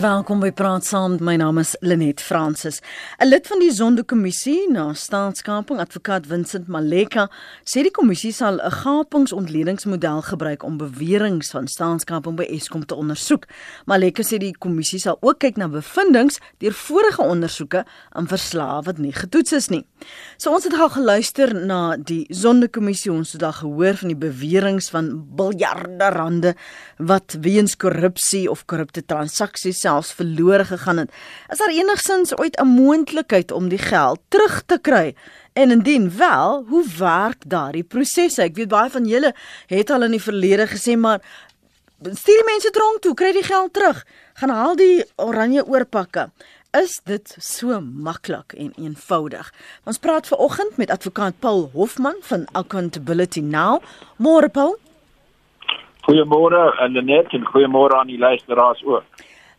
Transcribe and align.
Welkom 0.00 0.40
by 0.40 0.48
Praat 0.56 0.86
Saam. 0.88 1.18
My 1.20 1.34
naam 1.36 1.58
is 1.60 1.74
Lenet 1.84 2.22
Fransis. 2.24 2.80
'n 3.20 3.28
Lid 3.28 3.46
van 3.46 3.58
die 3.60 3.70
Zondo-kommissie 3.70 4.70
na 4.72 4.94
staatskaping, 4.94 5.78
advokaat 5.78 6.26
Vincent 6.26 6.68
Maleka, 6.68 7.28
sê 7.64 7.82
die 7.82 7.90
kommissie 7.90 8.32
sal 8.32 8.56
'n 8.64 8.70
gapingsontledingmodel 8.70 10.22
gebruik 10.22 10.62
om 10.62 10.78
beweringe 10.78 11.44
van 11.52 11.68
staatskaping 11.68 12.36
by 12.36 12.46
Eskom 12.48 12.86
te 12.86 12.94
ondersoek. 12.94 13.44
Maleka 13.84 14.22
sê 14.22 14.38
die 14.38 14.56
kommissie 14.58 14.98
sal 14.98 15.18
ook 15.20 15.38
kyk 15.38 15.56
na 15.56 15.68
bevindinge 15.68 16.40
deur 16.58 16.72
vorige 16.72 17.22
ondersoeke 17.22 17.84
aan 18.10 18.26
verslae 18.26 18.82
wat 18.82 18.98
nie 18.98 19.12
getoets 19.12 19.52
is 19.52 19.68
nie. 19.68 19.84
So 20.38 20.50
ons 20.50 20.64
het 20.64 20.72
al 20.72 20.88
geluister 20.88 21.54
na 21.54 21.96
die 21.96 22.26
Zondo-kommissie 22.30 23.12
ons 23.12 23.32
het 23.32 23.42
al 23.42 23.52
gehoor 23.52 23.94
van 23.96 24.08
die 24.08 24.28
beweringe 24.28 24.88
van 24.90 25.26
biljarde 25.36 26.08
rande 26.08 26.54
wat 26.96 27.36
weens 27.40 27.76
korrupsie 27.76 28.50
of 28.50 28.64
korrupte 28.64 29.04
transaksies 29.04 29.89
selfs 29.90 30.14
verlore 30.14 30.64
gegaan 30.64 31.04
het. 31.04 31.10
Is 31.50 31.58
daar 31.58 31.74
enigsins 31.74 32.36
ooit 32.38 32.56
'n 32.60 32.66
moontlikheid 32.66 33.52
om 33.52 33.68
die 33.68 33.78
geld 33.78 34.20
terug 34.28 34.62
te 34.66 34.78
kry? 34.78 35.14
En 35.52 35.70
indien 35.70 36.16
wel, 36.16 36.64
hoe 36.68 36.84
werk 36.98 37.42
daardie 37.46 37.82
prosesse? 37.84 38.42
Ek 38.42 38.56
weet 38.56 38.68
baie 38.68 38.90
van 38.90 39.04
julle 39.04 39.34
het 39.66 39.90
al 39.90 40.02
in 40.02 40.10
die 40.10 40.22
verlede 40.22 40.66
gesê 40.66 40.96
maar 40.96 41.20
stuur 42.00 42.36
die 42.36 42.52
mense 42.52 42.70
tronk 42.70 43.00
toe, 43.00 43.14
kry 43.14 43.32
die 43.32 43.42
geld 43.42 43.72
terug. 43.72 44.06
Gaan 44.34 44.50
haal 44.50 44.76
die 44.76 45.04
oranje 45.16 45.66
oorpakke. 45.66 46.30
Is 46.72 47.00
dit 47.04 47.36
so 47.38 47.80
maklik 47.80 48.52
en 48.52 48.72
eenvoudig? 48.78 49.52
Ons 49.84 49.98
praat 49.98 50.26
ver 50.26 50.38
oggend 50.38 50.76
met 50.76 50.90
advokaat 50.90 51.34
Paul 51.38 51.70
Hofman 51.72 52.16
van 52.20 52.46
Accountability 52.52 53.40
Now. 53.40 53.82
Môre 54.16 54.48
Paul. 54.48 54.78
Goeiemôre 56.06 56.78
aan 56.80 56.92
Lenet 56.92 57.32
en 57.32 57.44
goeiemôre 57.44 57.98
aan 57.98 58.06
die 58.06 58.18
luisteraars 58.18 58.84
ook. 58.84 59.04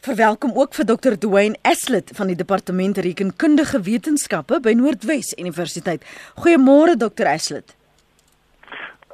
Verwelkom 0.02 0.56
ook 0.58 0.74
vir 0.74 0.86
Dr. 0.90 1.14
Dwayne 1.14 1.60
Eslet 1.62 2.10
van 2.18 2.32
die 2.32 2.36
Departement 2.36 2.98
Rekenkundige 2.98 3.84
Wetenskappe 3.86 4.58
by 4.66 4.72
Noordwes 4.74 5.36
Universiteit. 5.38 6.02
Goeiemôre 6.42 6.96
Dr. 6.98 7.30
Eslet. 7.30 7.76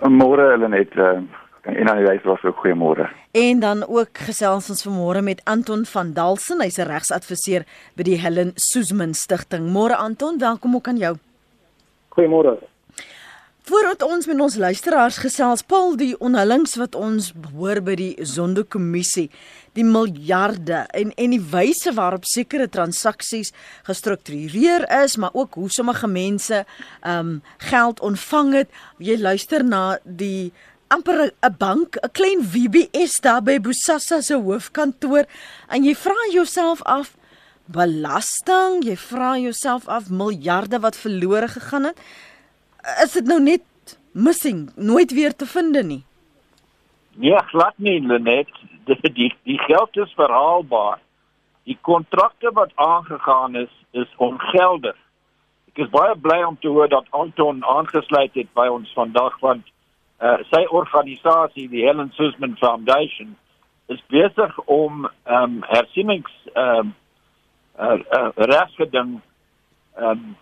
Môre 0.08 0.46
Helenet 0.54 0.96
uh, 0.96 1.18
en 1.68 1.92
aan 1.92 2.00
die 2.00 2.08
luisteraars 2.08 2.46
ook 2.48 2.64
goeiemôre. 2.64 3.10
En 3.36 3.60
dan 3.60 3.84
ook 3.84 4.24
gesels 4.30 4.72
ons 4.72 4.86
vanmôre 4.88 5.26
met 5.28 5.44
Anton 5.44 5.84
van 5.92 6.16
Dalsen, 6.16 6.64
hy's 6.64 6.80
'n 6.80 6.88
regsadviseur 6.88 7.68
by 8.00 8.08
die 8.08 8.20
Helen 8.24 8.56
Suzman 8.56 9.14
Stichting. 9.14 9.68
Môre 9.68 10.00
Anton, 10.00 10.40
welkom 10.40 10.76
ook 10.76 10.88
aan 10.88 11.04
jou. 11.04 11.16
Goeiemôre. 12.16 12.64
Voordat 13.68 14.04
ons 14.06 14.24
met 14.30 14.40
ons 14.40 14.56
luisteraars 14.56 15.18
gesels, 15.20 15.60
Paul, 15.68 15.98
die 16.00 16.14
onhullings 16.24 16.78
wat 16.80 16.94
ons 16.96 17.34
hoor 17.52 17.82
by 17.84 17.98
die 18.00 18.14
Zondo-kommissie, 18.24 19.26
die 19.76 19.84
miljarde 19.84 20.86
en 20.96 21.10
en 21.20 21.34
die 21.36 21.42
wyse 21.52 21.92
waarop 21.98 22.24
sekere 22.32 22.70
transaksies 22.72 23.52
gestruktureer 23.90 24.86
is, 25.02 25.18
maar 25.20 25.36
ook 25.36 25.58
hoe 25.60 25.68
sommige 25.68 26.08
mense 26.08 26.62
ehm 26.62 27.34
um, 27.34 27.34
geld 27.68 28.00
ontvang 28.00 28.54
het. 28.56 28.72
Jy 29.04 29.18
luister 29.20 29.68
na 29.68 29.98
die 30.06 30.54
amper 30.88 31.26
'n 31.28 31.56
bank, 31.60 32.00
'n 32.00 32.12
klein 32.12 32.48
WBS 32.48 33.20
daar 33.20 33.44
by 33.44 33.60
Bosasa 33.60 34.22
se 34.22 34.36
hoofkantoor 34.36 35.28
en 35.68 35.84
jy 35.84 35.96
vra 35.96 36.32
jouself 36.32 36.82
af 36.84 37.18
belasting, 37.66 38.86
jy 38.86 38.96
vra 38.96 39.38
jouself 39.38 39.88
af 39.88 40.10
miljarde 40.10 40.80
wat 40.80 40.96
verlore 40.96 41.48
gegaan 41.48 41.84
het 41.84 42.00
is 43.04 43.14
dit 43.14 43.26
nou 43.28 43.40
net 43.44 43.98
missing, 44.12 44.70
nooit 44.76 45.12
weer 45.14 45.36
te 45.36 45.46
vind 45.46 45.82
nie. 45.86 46.04
Nee, 47.18 47.40
glad 47.52 47.74
nie, 47.78 48.00
Lenet. 48.02 48.50
Die 48.88 49.12
die, 49.14 49.34
die 49.44 49.58
geld 49.68 49.98
is 49.98 50.14
verhaalbaar. 50.16 51.00
Die 51.68 51.78
kontrakte 51.82 52.52
wat 52.56 52.72
aangegaan 52.76 53.56
is, 53.56 53.74
is 53.92 54.08
ongeldig. 54.16 54.96
Ek 55.74 55.82
is 55.84 55.90
baie 55.92 56.14
bly 56.16 56.38
om 56.48 56.56
te 56.64 56.72
hoor 56.72 56.88
dat 56.88 57.10
Anton 57.12 57.60
aangesluit 57.68 58.32
het 58.40 58.48
by 58.56 58.70
ons 58.72 58.94
vandag 58.96 59.36
want 59.44 59.68
uh, 60.24 60.38
sy 60.54 60.64
organisasie, 60.72 61.68
die 61.68 61.84
Helen 61.84 62.14
Suzman 62.16 62.56
Foundation, 62.62 63.36
is 63.92 64.00
besig 64.08 64.56
om 64.66 65.04
ehm 65.28 65.44
um, 65.44 65.60
hersienings 65.68 66.32
ehm 66.54 66.80
um, 66.80 66.96
uh, 67.76 68.00
uh, 68.00 68.32
regsgeding 68.36 69.18
ehm 70.00 70.10
um, 70.10 70.36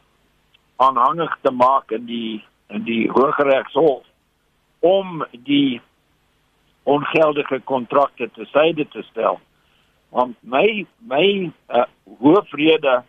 aanhangig 0.75 1.37
te 1.41 1.51
maak 1.51 1.91
in 1.91 2.05
die 2.05 2.43
in 2.67 2.83
die 2.83 3.09
Hooggeregshof 3.13 4.03
om 4.79 5.25
die 5.31 5.81
ongeldige 6.83 7.59
kontrakte 7.59 8.29
te 8.33 8.45
syde 8.51 8.87
te 8.93 9.03
stel. 9.11 9.39
Want 10.09 10.37
my 10.41 10.85
my 11.09 11.51
uh, 11.69 11.85
hoofrede 12.19 13.03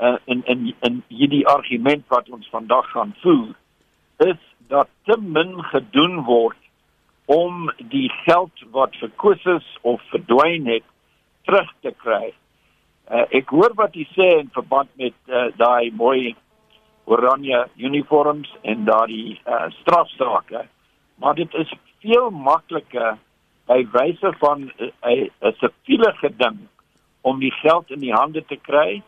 uh, 0.00 0.16
in 0.24 0.42
in 0.46 0.74
in 0.80 1.02
hierdie 1.08 1.46
argument 1.46 2.04
wat 2.08 2.30
ons 2.30 2.48
vandag 2.50 2.90
gaan 2.90 3.14
voer 3.22 3.54
is 4.16 4.40
dat 4.68 4.88
te 5.04 5.16
min 5.20 5.62
gedoen 5.72 6.22
word 6.24 6.58
om 7.24 7.70
die 7.90 8.08
geld 8.24 8.64
wat 8.70 8.96
verkoos 9.00 9.44
is 9.44 9.66
of 9.82 10.02
verdwyn 10.12 10.66
het 10.66 10.84
terug 11.44 11.70
te 11.80 11.92
kry. 11.96 12.32
Uh, 13.10 13.24
ek 13.36 13.50
hoor 13.52 13.74
wat 13.76 13.96
jy 13.96 14.06
sê 14.14 14.28
in 14.38 14.50
verband 14.52 14.88
met 15.00 15.16
uh, 15.28 15.48
daai 15.60 15.90
mooi 15.92 16.34
oranje 17.04 17.66
uniforms 17.76 18.50
en 18.62 18.84
daardie 18.84 19.40
uh, 19.46 19.66
strafsake 19.80 20.64
maar 21.14 21.34
dit 21.34 21.54
is 21.54 21.72
veel 22.00 22.30
makliker 22.30 23.16
by 23.66 23.80
wyse 23.92 24.32
van 24.38 24.70
uh, 24.78 24.90
'n 25.40 25.54
siviele 25.60 26.12
geding 26.20 26.58
om 27.20 27.38
die 27.38 27.52
geld 27.52 27.90
in 27.90 27.98
die 27.98 28.12
hande 28.12 28.44
te 28.44 28.56
kry 28.56 29.02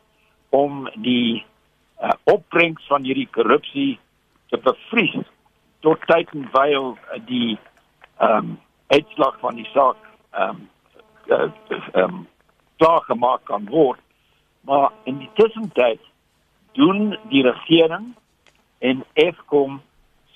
om 0.48 0.88
die 0.94 1.44
uh, 2.00 2.10
opbrengs 2.24 2.86
van 2.86 3.04
hierdie 3.04 3.28
korrupsie 3.30 3.98
te 4.48 4.58
bevries 4.58 5.26
tot 5.80 6.00
tyd 6.06 6.30
en 6.34 6.48
wyl 6.52 6.96
uh, 6.96 7.20
die 7.26 7.58
ehm 8.18 8.36
um, 8.36 8.58
uitslag 8.86 9.38
van 9.40 9.54
die 9.54 9.68
saak 9.72 10.00
ehm 10.30 10.48
um, 10.48 10.68
ehm 11.26 11.52
uh, 11.68 12.02
um, 12.02 12.26
klaar 12.76 13.02
gemaak 13.02 13.44
kan 13.44 13.64
word. 13.70 14.00
Maar 14.60 14.90
in 15.04 15.18
die 15.18 15.30
tussentyd 15.34 16.00
doen 16.76 17.16
die 17.32 17.42
regering 17.47 18.12
en 18.78 19.03
Eskom 19.14 19.81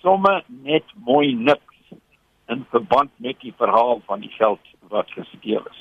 somme 0.00 0.40
net 0.64 0.84
mooi 1.06 1.34
niks 1.36 1.94
in 2.50 2.64
verband 2.72 3.12
met 3.16 3.38
die 3.44 3.54
verhaal 3.56 4.00
van 4.08 4.24
die 4.24 4.32
geld 4.34 4.60
wat 4.90 5.10
gesteel 5.14 5.62
is. 5.70 5.80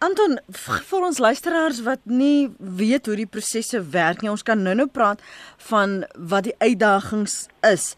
Anton, 0.00 0.38
vir 0.56 1.04
ons 1.04 1.18
luisteraars 1.20 1.82
wat 1.84 2.00
nie 2.08 2.48
weet 2.58 3.08
hoe 3.08 3.18
die 3.20 3.28
prosesse 3.28 3.82
werk 3.92 4.22
nie, 4.22 4.30
ons 4.32 4.44
kan 4.46 4.62
nou-nou 4.64 4.88
praat 4.88 5.20
van 5.68 6.00
wat 6.16 6.48
die 6.48 6.56
uitdagings 6.56 7.42
is. 7.68 7.92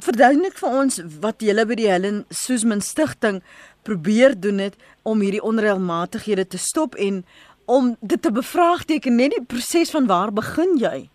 Verduidelik 0.00 0.56
vir 0.58 0.76
ons 0.80 1.02
wat 1.22 1.44
julle 1.44 1.66
by 1.68 1.76
die 1.78 1.90
Helen 1.90 2.22
Suzman 2.32 2.80
Stichting 2.82 3.42
probeer 3.84 4.32
doen 4.40 4.62
het 4.64 4.80
om 5.04 5.20
hierdie 5.20 5.44
onreëlmatighede 5.44 6.48
te 6.54 6.58
stop 6.58 6.96
en 6.96 7.20
om 7.66 7.96
dit 8.00 8.22
te 8.22 8.32
bevraagteken 8.32 9.16
net 9.16 9.30
die 9.30 9.44
proses 9.46 9.90
van 9.90 10.06
waar 10.06 10.32
begin 10.32 10.76
jy? 10.78 11.08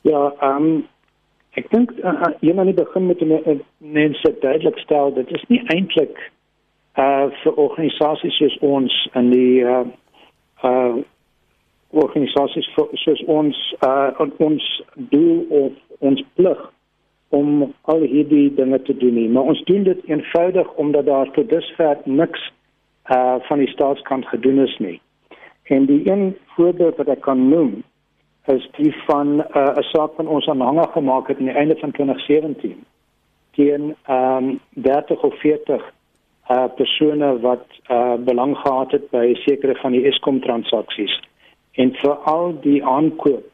Ja, 0.00 0.32
ehm 0.40 0.64
um, 0.64 0.86
ek 1.54 1.70
dink 1.70 1.92
uh, 2.02 2.22
een 2.40 2.58
aan 2.58 2.66
die 2.66 2.74
begin 2.74 3.06
met 3.06 3.18
die 3.18 3.60
mense 3.78 4.34
duidelik 4.40 4.78
stel 4.78 5.12
dit 5.14 5.30
is 5.30 5.44
nie 5.48 5.62
eintlik 5.70 6.18
uh 6.98 7.26
vir 7.42 7.54
organisasies 7.58 8.36
soos 8.38 8.56
ons 8.60 8.94
in 9.14 9.30
die 9.30 9.62
uh 9.62 9.84
uh 10.62 10.96
organisasies 11.90 12.68
soos 13.04 13.22
ons 13.30 13.60
uh 13.86 14.26
ons 14.38 14.66
doel 15.14 15.46
of 15.62 15.72
ons 15.98 16.24
plig 16.34 16.60
om 17.34 17.74
al 17.90 18.04
hierdie 18.06 18.54
dinge 18.54 18.78
te 18.82 18.94
doen 18.96 19.14
nie, 19.14 19.28
maar 19.28 19.50
ons 19.50 19.62
doen 19.70 19.82
dit 19.82 20.04
eenvoudig 20.10 20.68
omdat 20.82 21.06
daar 21.06 21.30
tot 21.34 21.48
dusver 21.50 21.98
niks 22.04 22.50
uh 23.10 23.34
van 23.38 23.58
die 23.58 23.68
staatskant 23.68 24.26
gedoen 24.26 24.58
is 24.58 24.76
nie. 24.78 25.00
En 25.62 25.86
die 25.86 26.10
een 26.10 26.36
voorbeeld 26.46 26.96
wat 26.96 27.08
ek 27.08 27.20
kan 27.20 27.48
noem 27.48 27.82
is 28.44 28.68
die 28.76 28.94
van 29.06 29.36
'n 29.36 29.44
uh, 29.56 29.76
saak 29.76 30.14
van 30.16 30.26
ons 30.26 30.48
aanhanger 30.48 30.88
gemaak 30.88 31.28
het 31.28 31.38
aan 31.38 31.44
die 31.44 31.54
einde 31.54 31.76
van 31.76 31.90
2017 31.90 32.84
teen 33.50 33.96
ehm 34.06 34.48
um, 34.48 34.60
30 34.68 35.22
of 35.22 35.34
40 35.40 35.92
uh 36.50 36.64
persone 36.76 37.40
wat 37.40 37.66
uh 37.90 38.14
belang 38.14 38.56
gehad 38.58 38.90
het 38.90 39.10
by 39.10 39.34
sekere 39.34 39.74
van 39.74 39.92
die 39.92 40.04
Eskom 40.04 40.40
transaksies 40.40 41.20
en 41.72 41.92
veral 41.92 42.60
die 42.60 42.84
aankoop 42.84 43.44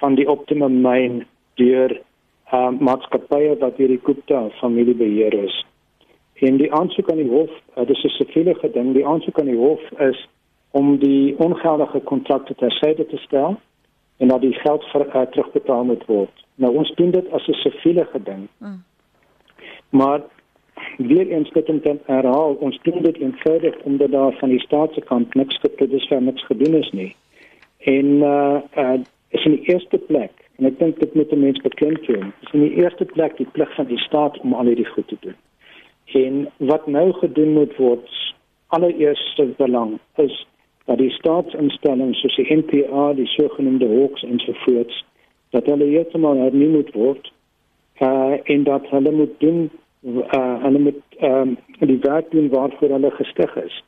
van 0.00 0.14
die 0.14 0.28
Optimum 0.28 0.80
myn 0.80 1.26
deur 1.54 2.00
uh 2.52 2.70
maatskappye 2.80 3.56
wat 3.58 3.76
hierdie 3.76 4.00
Gupta 4.02 4.48
familie 4.60 4.94
beheer 4.94 5.34
is. 5.44 5.64
En 6.40 6.56
die 6.56 6.72
aansoek 6.72 7.10
aan 7.10 7.22
die 7.22 7.30
hof, 7.30 7.50
uh, 7.76 7.86
dis 7.86 8.04
'n 8.04 8.08
siviele 8.08 8.54
geding, 8.54 8.92
die 8.94 9.06
aansoek 9.06 9.40
aan 9.40 9.50
die 9.50 9.56
hof 9.56 9.82
is 9.98 10.28
om 10.70 10.98
die 10.98 11.38
ongeldige 11.38 12.00
kontrakte 12.00 12.54
tersyde 12.54 13.06
te 13.06 13.16
stel 13.16 13.56
en 14.16 14.28
dat 14.28 14.40
die 14.40 14.52
geld 14.52 14.84
vir 14.84 15.06
uh, 15.06 15.22
terugbetaal 15.22 15.84
moet 15.84 16.04
word. 16.06 16.44
Nou 16.54 16.76
ons 16.76 16.94
doen 16.94 17.10
dit 17.10 17.32
as 17.32 17.48
'n 17.48 17.52
siviele 17.52 18.04
geding. 18.04 18.48
Mm. 18.58 18.82
Maar 19.90 20.22
weer 20.96 21.28
eens 21.28 21.50
dit 21.50 21.68
om 21.68 21.80
te 21.80 21.96
herhaal, 22.04 22.54
ons 22.54 22.78
doen 22.82 23.02
dit 23.02 23.16
eenvoudig 23.16 23.76
omdat 23.82 24.10
daar 24.10 24.32
van 24.32 24.48
die 24.48 24.60
staat 24.60 24.92
se 24.94 25.00
kant 25.00 25.34
niks 25.34 25.58
geproduseer 25.58 26.18
is, 26.18 26.24
niks 26.24 26.44
gedoen 26.44 26.74
is 26.74 26.90
nie. 26.90 27.16
En 27.78 28.06
uh 28.06 28.60
uh 28.76 28.98
is 29.28 29.44
in 29.44 29.50
die 29.50 29.72
eerste 29.72 29.98
plek 29.98 30.32
en 30.56 30.64
ek 30.64 30.78
dink 30.78 31.00
dit 31.00 31.14
moet 31.14 31.36
mense 31.36 31.62
beklemtoon. 31.62 32.32
Is 32.42 32.52
in 32.52 32.60
die 32.60 32.74
eerste 32.82 33.04
plek 33.04 33.36
die 33.36 33.48
plig 33.52 33.74
van 33.74 33.86
die 33.86 33.98
staat 33.98 34.40
om 34.40 34.52
al 34.52 34.64
hierdie 34.64 34.88
goed 34.88 35.08
te 35.08 35.16
doen. 35.20 35.36
En 36.12 36.48
wat 36.56 36.86
nou 36.86 37.12
gedoen 37.12 37.52
moet 37.52 37.76
word, 37.76 38.34
allereerste 38.66 39.44
belang 39.56 39.98
is 40.16 40.46
dat 40.84 40.98
die 40.98 41.10
staatsinstellings 41.10 42.20
soos 42.20 42.36
die 42.36 42.54
NPA, 42.56 43.12
die 43.12 43.26
sogenaamde 43.26 43.88
Hawks 43.88 44.22
ensovoorts, 44.22 45.04
dat 45.50 45.66
hulle 45.66 45.84
heeltemal 45.84 46.36
hernieuw 46.36 46.70
moet 46.70 46.92
word 46.92 47.32
uh 48.00 48.36
en 48.44 48.62
dat 48.64 48.88
hulle 48.90 49.10
moet 49.12 49.34
doen 49.38 49.70
uh 50.04 50.62
hulle 50.62 50.78
moet 50.78 51.02
ehm 51.18 51.56
um, 51.80 51.88
die 51.88 51.98
werk 52.00 52.30
doen 52.30 52.48
waarvoor 52.48 52.88
hulle 52.88 53.10
gestig 53.10 53.56
is. 53.56 53.84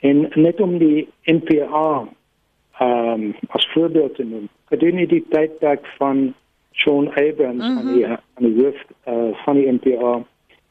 En 0.00 0.30
net 0.34 0.60
om 0.60 0.78
die 0.78 1.08
NPA 1.24 2.08
ehm 2.78 3.22
um, 3.22 3.34
as 3.46 3.68
voorbeeld 3.72 4.14
te 4.14 4.24
noem, 4.24 4.48
gedurende 4.64 5.06
die 5.06 5.24
tydperk 5.28 5.86
van 5.98 6.34
Sean 6.72 7.08
Abrams 7.08 7.64
mm 7.64 7.76
-hmm. 7.76 7.78
aan 7.78 7.94
die 7.94 8.06
aan 8.06 8.44
die 8.48 8.62
hoof 8.62 8.84
uh, 9.08 9.36
van 9.44 9.54
die 9.54 9.72
NPA, 9.72 10.22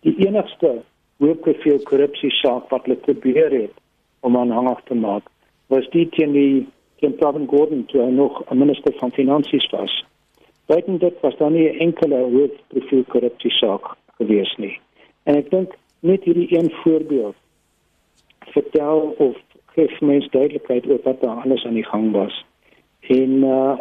die 0.03 0.15
enigste 0.27 0.81
hoofprofil 1.23 1.79
korrupsie 1.88 2.31
saak 2.41 2.69
wat 2.71 2.88
hulle 2.88 3.00
probeer 3.05 3.51
het 3.55 3.75
om 4.27 4.38
aanhangig 4.38 4.81
te 4.88 4.95
maak, 4.95 5.27
was 5.71 5.88
die 5.95 6.07
teen 6.15 6.33
die 6.35 6.65
teen 7.01 7.15
Pravin 7.19 7.47
Gordhan 7.51 7.85
toe 7.91 8.01
hy 8.01 8.11
nog 8.11 8.44
'n 8.50 8.57
minister 8.57 8.94
van 9.00 9.11
finansies 9.11 9.69
was. 9.71 9.94
Buiten 10.65 10.97
dit 10.97 11.15
was 11.21 11.38
daar 11.38 11.51
nie 11.51 11.77
enkele 11.79 12.19
hoofprofiel 12.35 13.03
korrupsie 13.03 13.51
saak 13.51 13.95
gewees 14.17 14.55
nie. 14.57 14.79
En 15.23 15.35
ek 15.35 15.50
dink 15.50 15.75
net 16.00 16.23
hierdie 16.23 16.57
een 16.57 16.71
voorbeeld 16.83 17.35
vertel 18.53 19.15
of 19.17 19.35
gee 19.75 19.89
mense 20.00 20.29
duidelikheid 20.29 20.85
oor 20.88 21.00
wat 21.03 21.21
daar 21.21 21.41
alles 21.44 21.65
aan 21.65 21.79
die 21.79 21.88
gang 21.88 22.11
was. 22.11 22.45
En 23.01 23.44
uh 23.44 23.77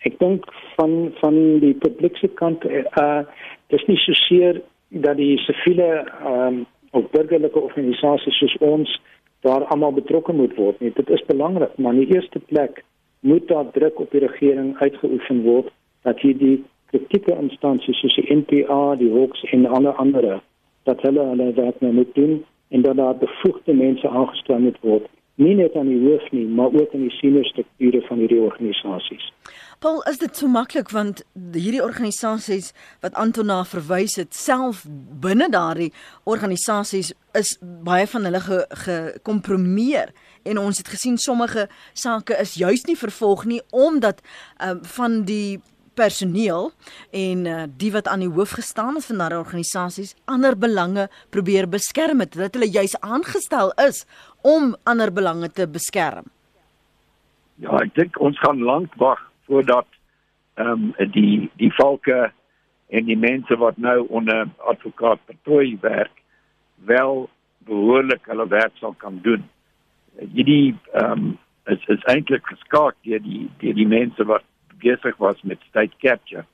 ek 0.00 0.18
dink 0.18 0.46
van 0.76 1.12
van 1.20 1.34
die 1.60 1.74
publieke 1.74 2.28
kant 2.28 2.64
uh 2.64 3.22
dis 3.68 3.84
nie 3.86 3.98
so 4.00 4.12
seer 4.12 4.62
dat 4.90 5.16
die 5.16 5.38
siviele 5.38 6.06
um 6.26 6.66
of 6.90 7.10
burgerlike 7.10 7.60
organisasies 7.60 8.38
soos 8.38 8.56
ons 8.58 9.00
daar 9.46 9.64
almal 9.64 9.92
betrokke 9.92 10.32
moet 10.32 10.54
word 10.56 10.80
nie. 10.80 10.90
Dit 10.94 11.10
is 11.10 11.22
belangrik, 11.26 11.76
maar 11.78 11.94
in 11.94 12.02
die 12.02 12.14
eerste 12.14 12.38
plek 12.38 12.82
moet 13.20 13.48
daar 13.48 13.70
druk 13.70 14.00
op 14.00 14.10
die 14.10 14.20
regering 14.20 14.76
uitgeoefen 14.78 15.42
word 15.42 15.70
dat 16.02 16.20
hierdie 16.20 16.64
kritieke 16.90 17.36
instansies 17.38 18.00
soos 18.02 18.16
die 18.18 18.34
NPA, 18.34 18.96
die 18.98 19.12
Hawks 19.12 19.44
en 19.54 19.66
alle 19.66 19.92
ander 20.02 20.40
dat 20.88 21.02
hulle 21.06 21.24
hulle 21.32 21.52
werk 21.54 21.80
nou 21.80 21.92
moet 21.92 22.14
doen 22.14 22.40
en 22.68 22.82
dat 22.82 22.96
daar 22.96 23.16
bevoegde 23.16 23.74
mense 23.74 24.08
aangestel 24.08 24.58
moet 24.58 24.78
word, 24.80 25.06
nie 25.34 25.54
net 25.54 25.76
aan 25.76 25.88
die 25.88 26.00
hoof 26.02 26.30
nie, 26.30 26.46
maar 26.46 26.72
ook 26.74 26.92
in 26.96 27.06
die 27.06 27.16
senior 27.18 27.44
strukture 27.44 28.00
van 28.06 28.18
hierdie 28.18 28.40
organisasies. 28.40 29.30
Paul, 29.80 30.02
is 30.10 30.18
dit 30.20 30.36
so 30.36 30.44
maklik 30.44 30.90
want 30.92 31.22
hierdie 31.56 31.80
organisasies 31.80 32.66
wat 33.00 33.14
Antona 33.16 33.62
verwys 33.64 34.18
het, 34.20 34.34
self 34.36 34.82
binne 35.24 35.46
daardie 35.48 35.88
organisasies 36.28 37.14
is 37.38 37.54
baie 37.86 38.04
van 38.12 38.28
hulle 38.28 38.42
gekompromieer 38.82 40.12
ge 40.12 40.50
en 40.52 40.60
ons 40.60 40.82
het 40.82 40.90
gesien 40.92 41.16
sommige 41.16 41.64
sake 41.96 42.36
is 42.42 42.58
juis 42.60 42.84
nie 42.90 42.96
vervolg 43.00 43.46
nie 43.48 43.62
omdat 43.72 44.20
um, 44.60 44.82
van 44.98 45.22
die 45.24 45.62
personeel 45.96 46.68
en 47.16 47.48
uh, 47.48 47.64
die 47.80 47.90
wat 47.96 48.12
aan 48.12 48.26
die 48.26 48.28
hoof 48.28 48.58
gestaan 48.60 49.00
het 49.00 49.08
van 49.08 49.24
daardie 49.24 49.40
organisasies 49.40 50.12
ander 50.28 50.58
belange 50.60 51.08
probeer 51.32 51.70
beskerm 51.72 52.20
het 52.20 52.36
dat 52.36 52.52
hulle 52.52 52.68
juis 52.68 52.98
aangestel 53.00 53.72
is 53.88 54.04
om 54.44 54.76
ander 54.84 55.08
belange 55.08 55.48
te 55.48 55.64
beskerm. 55.64 56.28
Ja, 57.64 57.80
ek 57.80 57.96
dink 57.96 58.20
ons 58.20 58.36
gaan 58.44 58.60
lank 58.60 58.92
wag 59.00 59.29
voordat 59.50 59.86
ehm 60.54 60.92
um, 60.98 61.10
die 61.10 61.50
die 61.58 61.72
valke 61.74 62.30
en 62.94 63.04
die 63.04 63.18
mense 63.18 63.56
wat 63.58 63.76
nou 63.76 64.06
onder 64.08 64.48
advokaat 64.72 65.24
Pretoy 65.26 65.76
werk 65.80 66.22
wel 66.90 67.28
behoorlik 67.66 68.26
hulle 68.30 68.46
werk 68.48 68.76
sal 68.78 68.94
kan 68.98 69.18
doen. 69.22 69.42
Hierdie 70.18 70.76
ehm 70.92 71.12
um, 71.12 71.38
is 71.74 71.86
is 71.94 72.06
eintlik 72.12 72.46
geskaak 72.46 72.96
deur 73.06 73.22
die 73.24 73.48
deur 73.62 73.74
die 73.78 73.88
mense 73.90 74.26
wat 74.32 74.46
besig 74.84 75.16
was 75.24 75.42
met 75.42 75.66
state 75.68 75.96
capture 76.04 76.44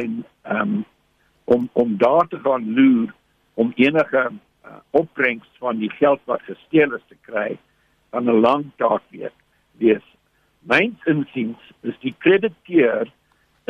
en 0.00 0.24
um, 0.56 0.74
om 1.44 1.68
om 1.72 1.96
daar 2.02 2.28
te 2.28 2.40
gaan 2.44 2.68
loer 2.74 3.14
om 3.54 3.72
enige 3.76 4.22
uh, 4.30 4.76
opbrengs 4.90 5.48
van 5.58 5.78
die 5.78 5.90
geld 5.90 6.20
wat 6.24 6.44
gesteel 6.50 6.94
is 7.00 7.08
te 7.08 7.16
kry 7.30 7.48
aan 8.10 8.28
'n 8.28 8.40
lang 8.48 8.70
taak 8.76 9.02
weer 9.10 9.32
wees 9.80 10.06
myns 10.66 11.04
insiens 11.04 11.58
is 11.86 11.98
die 12.02 12.14
krediteur 12.18 13.10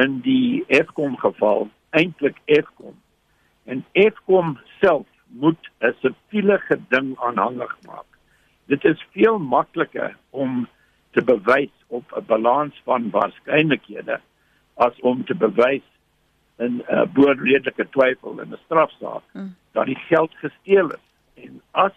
in 0.00 0.20
die 0.24 0.64
Eskom 0.72 1.16
geval 1.20 1.68
eintlik 1.96 2.38
Eskom. 2.44 2.96
En 3.64 3.84
Eskom 3.92 4.56
self 4.80 5.06
moet 5.26 5.70
'n 5.80 5.94
siviele 6.00 6.58
geding 6.58 7.16
aanhangig 7.18 7.76
maak. 7.86 8.10
Dit 8.66 8.84
is 8.84 9.06
veel 9.12 9.38
makliker 9.38 10.16
om 10.30 10.68
te 11.10 11.24
bewys 11.24 11.74
op 11.86 12.12
'n 12.16 12.24
balans 12.26 12.80
van 12.84 13.10
waarskynlikhede 13.10 14.20
as 14.74 15.00
om 15.00 15.24
te 15.24 15.34
bewys 15.34 15.86
in 16.58 16.72
'n 16.76 16.84
uh, 16.90 17.04
boorredelike 17.12 17.88
twyfel 17.88 18.40
in 18.40 18.52
'n 18.52 18.64
strafsaak 18.64 19.22
mm. 19.32 19.54
dat 19.72 19.86
die 19.86 19.98
geld 20.08 20.34
gesteel 20.34 20.90
is. 20.90 21.06
En 21.34 21.62
as 21.70 21.92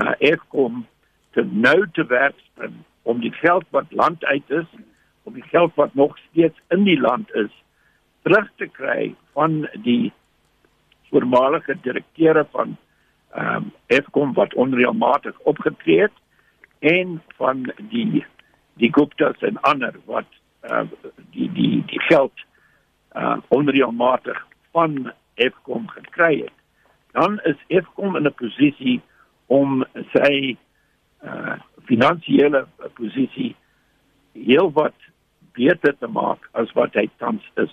uh, 0.00 0.12
Eskom 0.18 0.86
te 1.30 1.44
nou 1.44 1.88
te 1.92 2.06
werk 2.06 2.38
spring 2.38 2.84
om 3.02 3.20
die 3.20 3.32
geld 3.32 3.64
wat 3.70 3.84
land 3.90 4.24
uit 4.24 4.50
is 4.50 4.66
om 5.22 5.34
die 5.34 5.48
geld 5.50 5.74
wat 5.74 5.94
nog 5.94 6.18
steeds 6.18 6.58
in 6.68 6.84
die 6.84 7.00
land 7.00 7.34
is 7.34 7.50
terug 8.22 8.50
te 8.56 8.66
kry 8.66 9.14
van 9.32 9.68
die 9.82 10.12
voormalige 11.10 11.76
direkteure 11.82 12.46
van 12.50 12.76
ehm 13.32 13.56
um, 13.56 13.72
Eskom 13.86 14.32
wat 14.36 14.54
onreëlmatig 14.54 15.38
opgetree 15.38 16.00
het 16.00 16.18
en 16.78 17.22
van 17.36 17.72
die 17.88 18.24
die 18.74 18.92
Guptas 18.92 19.40
en 19.40 19.60
ander 19.60 19.94
wat 20.04 20.28
uh, 20.68 20.82
die 21.30 21.48
die 21.52 21.84
die 21.86 22.00
geld 22.08 22.44
uh, 23.16 23.36
onreëlmatig 23.48 24.46
van 24.72 25.12
Eskom 25.34 25.88
gekry 25.88 26.42
het. 26.42 26.56
Dan 27.12 27.40
is 27.40 27.56
Eskom 27.66 28.16
in 28.16 28.26
'n 28.26 28.34
posisie 28.34 29.00
om 29.46 29.84
sy 30.12 30.56
uh, 31.24 31.56
finansiële 31.92 32.64
posisie 32.96 33.52
heel 34.32 34.72
wat 34.72 34.96
beter 35.56 35.94
te 36.00 36.08
maak 36.08 36.48
as 36.56 36.72
wat 36.78 36.96
hy 36.96 37.08
tans 37.20 37.44
is 37.60 37.72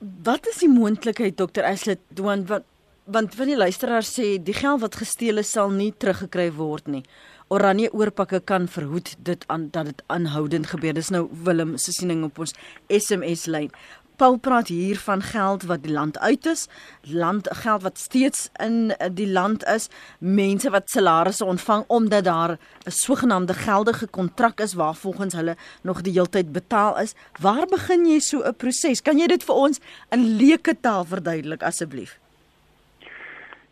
Wat 0.00 0.46
is 0.48 0.62
die 0.62 0.70
moontlikheid 0.72 1.36
dokter 1.36 1.66
Aslet 1.68 2.00
doen 2.16 2.46
wat 2.48 2.64
want 3.10 3.34
van 3.34 3.48
die 3.50 3.58
luisteraars 3.58 4.12
sê 4.14 4.26
die 4.38 4.54
geld 4.54 4.80
wat 4.84 4.98
gesteel 5.00 5.42
is 5.42 5.50
sal 5.50 5.72
nie 5.74 5.90
teruggekry 5.90 6.46
word 6.54 6.86
nie. 6.86 7.02
Oranje 7.50 7.90
oorpakke 7.96 8.38
kan 8.46 8.68
verhoed 8.70 9.16
dit 9.26 9.44
aan 9.50 9.66
dat 9.74 9.90
dit 9.90 10.02
aanhoudend 10.06 10.70
gebeur. 10.70 10.94
Dis 10.94 11.10
nou 11.10 11.24
Willem 11.44 11.76
se 11.76 11.92
siening 11.96 12.22
op 12.28 12.38
ons 12.38 12.54
SMS 12.86 13.48
lyn. 13.50 13.72
Paul 14.20 14.36
praat 14.36 14.68
hier 14.68 14.98
van 15.00 15.22
geld 15.24 15.62
wat 15.64 15.80
die 15.82 15.92
land 15.92 16.18
uit 16.18 16.46
is, 16.46 16.66
land 17.08 17.48
geld 17.62 17.82
wat 17.82 17.98
steeds 17.98 18.50
in 18.60 18.92
die 19.16 19.28
land 19.32 19.64
is, 19.64 19.88
mense 20.18 20.68
wat 20.70 20.90
salarisse 20.92 21.44
ontvang 21.44 21.84
omdat 21.88 22.24
daar 22.24 22.50
'n 22.50 22.58
sogenaamde 22.90 23.54
geldige 23.54 24.06
kontrak 24.06 24.60
is 24.60 24.74
waar 24.74 24.94
volgens 24.94 25.34
hulle 25.34 25.56
nog 25.82 26.02
die 26.02 26.12
heeltyd 26.12 26.52
betaal 26.52 26.98
is. 26.98 27.14
Waar 27.40 27.66
begin 27.66 28.06
jy 28.06 28.18
so 28.18 28.42
'n 28.44 28.56
proses? 28.56 29.02
Kan 29.02 29.18
jy 29.18 29.26
dit 29.26 29.44
vir 29.44 29.54
ons 29.54 29.80
in 30.10 30.36
leuke 30.36 30.80
taal 30.80 31.04
verduidelik 31.04 31.62
asseblief? 31.62 32.18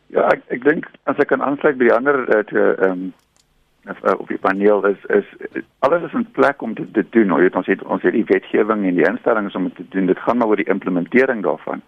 Ja, 0.07 0.29
ek 0.29 0.43
ek 0.49 0.65
dink 0.65 0.87
as 1.03 1.17
ek 1.19 1.29
kan 1.29 1.43
aansluit 1.43 1.77
by 1.77 1.85
die 1.85 1.95
ander 1.97 2.37
uh, 2.37 2.45
te 2.45 2.77
um, 3.89 4.19
op 4.19 4.29
die 4.29 4.39
paneel 4.39 4.87
is 4.87 5.05
is 5.05 5.25
alles 5.79 6.03
is 6.03 6.13
in 6.13 6.31
plek 6.31 6.63
om 6.63 6.75
dit 6.75 6.93
te 6.93 7.07
doen. 7.11 7.31
Ons 7.31 7.43
het 7.43 7.57
ons 7.57 7.67
het 7.67 7.83
ons 7.83 8.03
het 8.03 8.13
die 8.13 8.25
wetgewing 8.25 8.87
en 8.87 8.95
die 8.95 9.09
instellings 9.09 9.55
om 9.55 9.65
dit 9.65 9.77
te 9.77 9.89
doen. 9.89 10.07
Dit 10.07 10.19
gaan 10.19 10.37
maar 10.37 10.49
oor 10.49 10.57
die 10.57 10.73
implementering 10.75 11.43
daarvan. 11.43 11.83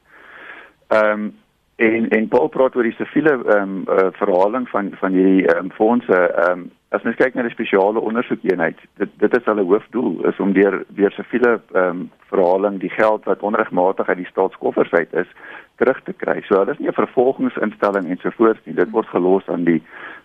Ehm 0.88 1.12
um, 1.12 1.33
en 1.80 2.09
en 2.09 2.28
Paul 2.28 2.49
praat 2.49 2.76
oor 2.76 2.85
die 2.85 2.97
siviele 2.99 3.33
ehm 3.38 3.62
um, 3.62 3.85
uh, 3.88 4.11
verhaling 4.19 4.69
van 4.69 4.92
van 5.00 5.12
hierdie 5.16 5.47
ehm 5.47 5.64
um, 5.64 5.71
fondse 5.71 6.19
ehm 6.19 6.50
um, 6.50 6.71
as 6.90 7.02
mens 7.07 7.16
kyk 7.16 7.35
na 7.35 7.42
die 7.47 7.54
spesiale 7.54 8.00
ondersoekeenheid 8.00 8.78
dit 9.00 9.12
dit 9.23 9.37
is 9.38 9.45
hulle 9.45 9.64
hoofdoel 9.64 10.26
is 10.28 10.40
om 10.45 10.52
deur 10.52 10.83
weer 10.99 11.14
siviele 11.16 11.52
ehm 11.57 11.87
um, 11.87 12.11
verhaling 12.33 12.80
die 12.80 12.92
geld 12.97 13.25
wat 13.25 13.47
onregmatig 13.50 14.09
uit 14.09 14.21
die 14.21 14.33
staatskoffers 14.33 14.92
uit 14.92 15.14
is 15.25 15.33
terug 15.80 16.02
te 16.04 16.12
kry. 16.12 16.40
So 16.45 16.59
hulle 16.61 16.76
is 16.76 16.78
nie 16.78 16.88
'n 16.88 17.00
vervolgingsinstelling 17.02 18.07
ensovoorts 18.12 18.61
nie. 18.64 18.75
Dit 18.75 18.90
word 18.90 19.09
gelos 19.09 19.49
aan 19.49 19.64
die 19.64 19.83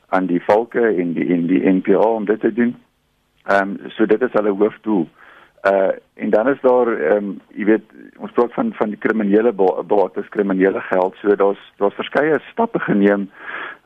aan 0.09 0.25
die 0.25 0.41
volke 0.45 0.81
en 0.87 1.13
die 1.13 1.27
en 1.33 1.47
die 1.47 1.61
NPO 1.69 2.15
om 2.15 2.25
dit 2.25 2.39
te 2.39 2.53
doen. 2.53 2.75
Ehm 3.45 3.75
um, 3.75 3.91
so 3.97 4.05
dit 4.05 4.21
is 4.21 4.33
hulle 4.33 4.53
hoofdoel. 4.53 5.07
Uh 5.69 5.91
en 6.13 6.29
dan 6.29 6.49
is 6.49 6.61
daar 6.61 6.87
ehm 6.87 7.17
um, 7.17 7.41
jy 7.53 7.65
weet 7.65 7.85
ons 8.17 8.31
praat 8.31 8.53
van 8.53 8.73
van 8.73 8.89
die 8.89 9.01
kriminele 9.01 9.53
bates, 9.87 10.29
kriminele 10.29 10.81
geld. 10.81 11.15
So 11.21 11.35
daar's 11.35 11.61
daar's 11.77 12.01
verskeie 12.01 12.39
stappe 12.51 12.79
geneem 12.79 13.29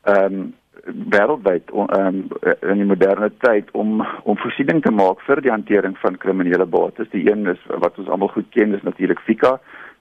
ehm 0.03 0.33
um, 0.33 0.53
wêreldwyd 0.85 1.71
um, 1.73 2.27
in 2.61 2.81
die 2.81 2.88
moderne 2.88 3.31
tyd 3.43 3.71
om 3.71 4.05
om 4.23 4.38
voorsiening 4.38 4.81
te 4.83 4.91
maak 4.91 5.21
vir 5.27 5.41
die 5.41 5.51
hantering 5.51 5.97
van 6.03 6.17
kriminele 6.17 6.65
bates. 6.65 7.09
Die 7.11 7.25
een 7.31 7.47
is 7.47 7.61
wat 7.67 7.97
ons 7.99 8.09
almal 8.09 8.31
goed 8.33 8.49
ken 8.55 8.73
is 8.73 8.83
natuurlik 8.83 9.19
FICA. 9.27 9.59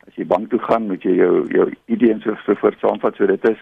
As 0.08 0.14
jy 0.16 0.26
bank 0.26 0.50
toe 0.50 0.60
gaan, 0.64 0.86
moet 0.88 1.02
jy 1.02 1.16
jou 1.18 1.44
jou 1.52 1.68
ID 1.86 2.08
en 2.10 2.22
so 2.24 2.54
voort 2.62 2.78
saamvat. 2.80 3.16
So 3.16 3.26
dit 3.26 3.48
is 3.50 3.58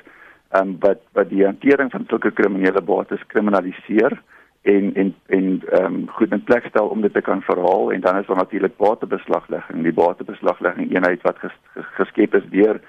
ehm 0.50 0.68
um, 0.68 0.76
wat 0.80 1.00
wat 1.12 1.28
die 1.28 1.44
hantering 1.44 1.90
van 1.90 2.04
sulke 2.08 2.30
kriminele 2.30 2.82
bates 2.82 3.26
kriminaliseer 3.26 4.22
en 4.62 4.94
en 4.94 5.14
en 5.26 5.62
ehm 5.70 5.84
um, 5.84 6.08
goed 6.08 6.32
in 6.32 6.44
plek 6.44 6.66
stel 6.68 6.88
om 6.88 7.00
dit 7.00 7.12
te 7.12 7.20
kan 7.20 7.42
verhaal 7.42 7.92
en 7.92 8.00
dan 8.00 8.18
is 8.18 8.26
daar 8.26 8.36
natuurlik 8.36 8.76
batebeslaglegging. 8.76 9.82
Die 9.82 9.92
batebeslaglegging 9.92 10.94
eenheid 10.94 11.22
wat 11.22 11.38
ges, 11.38 11.56
geskep 11.74 12.34
is 12.34 12.50
deur 12.50 12.80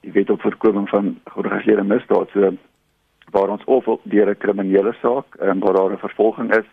die 0.00 0.12
wet 0.12 0.30
op 0.30 0.40
voorkoming 0.40 0.88
van 0.88 1.18
georganiseerde 1.24 1.84
misdaad. 1.84 2.28
So 2.30 2.52
waar 3.30 3.48
ons 3.48 3.64
of 3.64 3.84
deur 4.02 4.28
'n 4.30 4.38
kriminele 4.38 4.92
saak 5.00 5.34
en 5.34 5.58
waar 5.58 5.74
daar 5.74 5.92
'n 5.92 6.06
vervolging 6.06 6.56
is, 6.56 6.68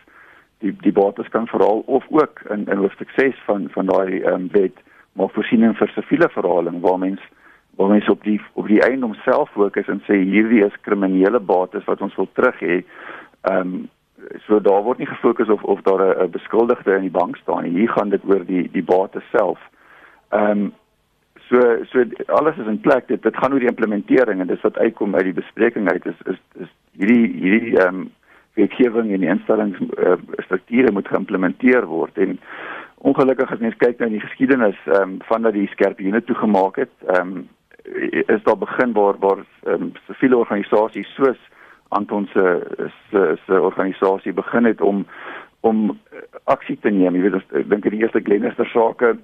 die 0.61 0.75
die 0.81 0.91
bates 0.91 1.29
kan 1.29 1.47
verhaal 1.47 1.83
of 1.85 2.05
ook 2.09 2.41
in 2.49 2.67
in 2.67 2.77
hoofstuk 2.77 3.09
6 3.15 3.35
van 3.45 3.67
van 3.69 3.85
daai 3.85 4.21
ehm 4.21 4.33
um, 4.33 4.47
wet 4.51 4.77
maar 5.13 5.29
voorsiening 5.29 5.77
vir 5.77 5.91
siviele 5.95 6.29
verhaling 6.29 6.81
waar 6.81 6.99
mens 6.99 7.21
waar 7.75 7.89
mens 7.89 8.09
op 8.09 8.23
die 8.23 8.41
op 8.53 8.67
die 8.67 8.81
eiendom 8.81 9.13
self 9.13 9.49
fokus 9.51 9.87
en 9.87 10.03
sê 10.07 10.19
hierdie 10.19 10.65
is 10.65 10.81
kriminele 10.81 11.39
bates 11.39 11.85
wat 11.85 12.01
ons 12.01 12.15
wil 12.15 12.29
terug 12.33 12.59
hê. 12.59 12.83
Ehm 13.41 13.73
um, 13.73 13.89
so 14.45 14.59
daar 14.61 14.83
word 14.85 14.99
nie 15.01 15.09
gefokus 15.09 15.49
of 15.49 15.63
of 15.63 15.81
daar 15.81 16.23
'n 16.23 16.29
beskuldigde 16.29 16.95
in 16.95 17.01
die 17.01 17.17
bank 17.19 17.37
staan 17.37 17.63
nie. 17.63 17.71
Hier 17.71 17.89
gaan 17.89 18.09
dit 18.09 18.21
oor 18.25 18.45
die 18.45 18.69
die 18.71 18.83
bates 18.83 19.23
self. 19.31 19.59
Ehm 20.29 20.51
um, 20.51 20.73
So 21.51 21.59
so 21.91 22.03
alles 22.27 22.57
is 22.57 22.67
in 22.67 22.79
plek. 22.79 23.07
Dit 23.07 23.23
dit 23.23 23.37
gaan 23.37 23.53
oor 23.53 23.59
die 23.59 23.67
implementering 23.67 24.39
en 24.39 24.47
dis 24.47 24.61
wat 24.61 24.77
uitkom 24.77 25.15
uit 25.15 25.23
die 25.23 25.39
bespreking 25.41 25.89
uit 25.91 26.05
is 26.05 26.19
is 26.25 26.39
is 26.63 26.69
hierdie 26.91 27.27
hierdie 27.41 27.77
ehm 27.77 27.95
um, 27.95 28.11
wetgewing 28.53 29.11
en 29.13 29.23
instellings 29.23 29.79
uh, 29.79 30.15
strukture 30.45 30.91
moet 30.91 31.07
geïmplementeer 31.07 31.85
word 31.87 32.17
en 32.17 32.39
ongelukkig 32.97 33.51
as 33.51 33.59
mens 33.63 33.77
kyk 33.79 33.99
na 33.99 34.09
die 34.11 34.23
geskiedenis 34.23 34.79
ehm 34.85 35.01
um, 35.01 35.17
van 35.27 35.47
dat 35.47 35.57
die 35.57 35.67
skerp 35.71 35.99
unit 35.99 36.25
toegemaak 36.25 36.79
het, 36.85 36.93
ehm 37.07 37.35
um, 37.35 37.49
is 38.27 38.43
daar 38.43 38.57
begin 38.57 38.93
waar 38.93 39.19
waar 39.19 39.45
um, 39.65 39.91
siviele 40.07 40.37
organisasies 40.37 41.13
soos 41.15 41.39
Anton 41.91 42.27
se 42.33 42.61
se 43.11 43.37
se 43.45 43.61
organisasie 43.61 44.33
begin 44.33 44.65
het 44.65 44.81
om 44.81 45.05
om 45.59 45.99
aksie 46.43 46.77
te 46.81 46.89
neem. 46.89 47.15
Jy 47.15 47.21
weet 47.21 47.35
ek 47.59 47.69
dink 47.69 47.83
die 47.83 48.01
eerste 48.01 48.21
Glenister 48.23 48.65
sake 48.65 49.15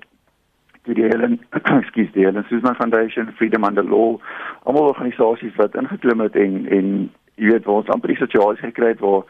toe 0.87 0.95
die 0.95 1.07
Helen, 1.07 1.39
ekskuus, 1.79 2.11
die 2.15 2.25
Helen 2.25 2.45
Suzman 2.47 2.75
Foundation, 2.79 3.31
Freedom 3.39 3.65
Under 3.67 3.83
Law, 3.83 4.19
almal 4.63 4.91
organisasies 4.93 5.55
wat 5.59 5.75
ingeklim 5.75 6.23
het 6.23 6.35
en 6.35 6.63
en 6.71 6.89
jy 7.35 7.51
weet 7.51 7.67
waar 7.67 7.83
ons 7.83 7.91
amper 7.93 8.13
die 8.13 8.21
situasie 8.21 8.69
gekry 8.69 8.93
het 8.95 9.03
waar 9.03 9.23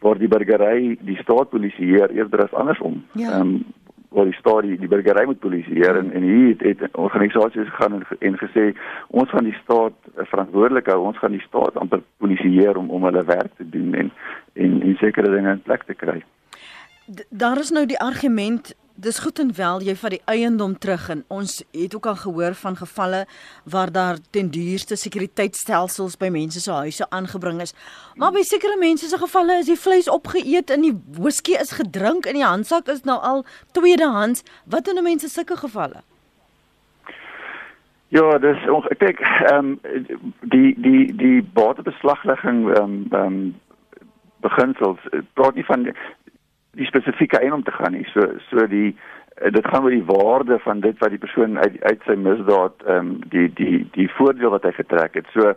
waar 0.00 0.18
die 0.18 0.30
burgery 0.32 0.96
die 1.04 1.18
staat 1.20 1.50
polisieer 1.52 2.10
eerder 2.16 2.46
as 2.46 2.56
andersom. 2.56 3.02
Ja. 3.12 3.36
Ehm 3.40 3.54
um, 3.54 3.60
waar 4.10 4.24
die 4.24 4.34
staat 4.34 4.62
die, 4.66 4.78
die 4.78 4.88
burgery 4.88 5.24
moet 5.26 5.38
polisieer 5.38 5.96
en 5.96 6.10
en 6.12 6.22
hier 6.22 6.48
het, 6.48 6.80
het 6.80 6.96
organisasies 6.98 7.68
gegaan 7.70 7.92
en, 7.98 8.06
en 8.18 8.38
gesê 8.38 8.64
ons 9.06 9.30
gaan 9.30 9.46
die 9.46 9.56
staat 9.62 9.94
verantwoordelik 10.32 10.90
hou, 10.90 10.98
ons 11.06 11.18
gaan 11.18 11.36
die 11.36 11.46
staat 11.46 11.78
amper 11.78 12.02
polisieer 12.18 12.76
om 12.76 12.90
om 12.90 13.06
hulle 13.06 13.24
werk 13.24 13.54
te 13.56 13.68
doen 13.76 13.94
en 13.94 14.10
en 14.52 14.82
en 14.82 14.96
sekere 14.98 15.30
dinge 15.30 15.50
in 15.50 15.62
plek 15.62 15.86
te 15.86 15.94
kry. 15.94 16.18
D 17.06 17.26
daar 17.30 17.58
is 17.58 17.70
nou 17.70 17.86
die 17.86 18.00
argument 18.00 18.74
dis 19.00 19.18
goed 19.18 19.38
en 19.38 19.50
wel 19.56 19.80
jy 19.86 19.94
vat 19.96 20.14
die 20.14 20.22
eiendom 20.28 20.74
terug 20.78 21.08
en 21.12 21.22
ons 21.32 21.60
het 21.72 21.94
ook 21.96 22.06
al 22.10 22.18
gehoor 22.22 22.54
van 22.54 22.76
gevalle 22.76 23.24
waar 23.64 23.92
daar 23.92 24.20
ten 24.30 24.50
duurste 24.52 24.96
sekuriteitstelsels 24.96 26.18
by 26.20 26.28
mense 26.28 26.60
se 26.60 26.72
huise 26.72 27.06
aangebring 27.10 27.60
is. 27.64 27.74
Maar 28.16 28.32
by 28.36 28.42
sekere 28.44 28.76
mense 28.80 29.08
se 29.08 29.18
gevalle 29.18 29.60
is 29.62 29.70
die 29.70 29.78
vleis 29.80 30.10
opgeëet 30.10 30.70
en 30.74 30.84
die 30.84 30.94
whisky 31.18 31.56
is 31.60 31.72
gedrink 31.80 32.28
en 32.28 32.38
die 32.38 32.46
handsak 32.46 32.88
is 32.92 33.02
nou 33.08 33.18
al 33.32 33.44
tweedehands. 33.72 34.44
Wat 34.66 34.84
doen 34.84 35.02
mense 35.02 35.28
sulke 35.28 35.56
gevalle? 35.56 36.04
Ja, 38.10 38.38
dis 38.42 38.58
kyk, 38.98 39.20
ehm 39.20 39.76
um, 39.80 40.12
die 40.52 40.74
die 40.76 41.14
die 41.14 41.42
batebeslaglegging 41.42 42.64
ehm 42.74 42.82
um, 42.82 43.04
ehm 43.10 43.26
um, 43.26 43.42
beginsels 44.40 45.00
praat 45.32 45.54
nie 45.54 45.64
van 45.64 45.84
die 46.78 46.86
spesifieke 46.86 47.40
eiendom 47.40 47.62
te 47.64 47.74
gaan 47.74 47.92
nie. 47.92 48.06
So 48.14 48.26
so 48.50 48.66
die 48.70 48.96
eh, 49.36 49.52
dit 49.52 49.66
gaan 49.66 49.84
oor 49.84 49.96
die 49.96 50.06
waarde 50.06 50.58
van 50.66 50.80
dit 50.80 50.98
wat 50.98 51.10
die 51.10 51.22
persoon 51.22 51.58
uit 51.58 51.82
uit 51.82 52.08
sy 52.08 52.16
misdaad 52.16 52.86
ehm 52.86 52.98
um, 52.98 53.14
die 53.34 53.48
die 53.60 53.86
die 53.96 54.10
voordeel 54.18 54.56
wat 54.56 54.68
hy 54.68 54.74
getrek 54.78 55.20
het. 55.20 55.30
So 55.36 55.54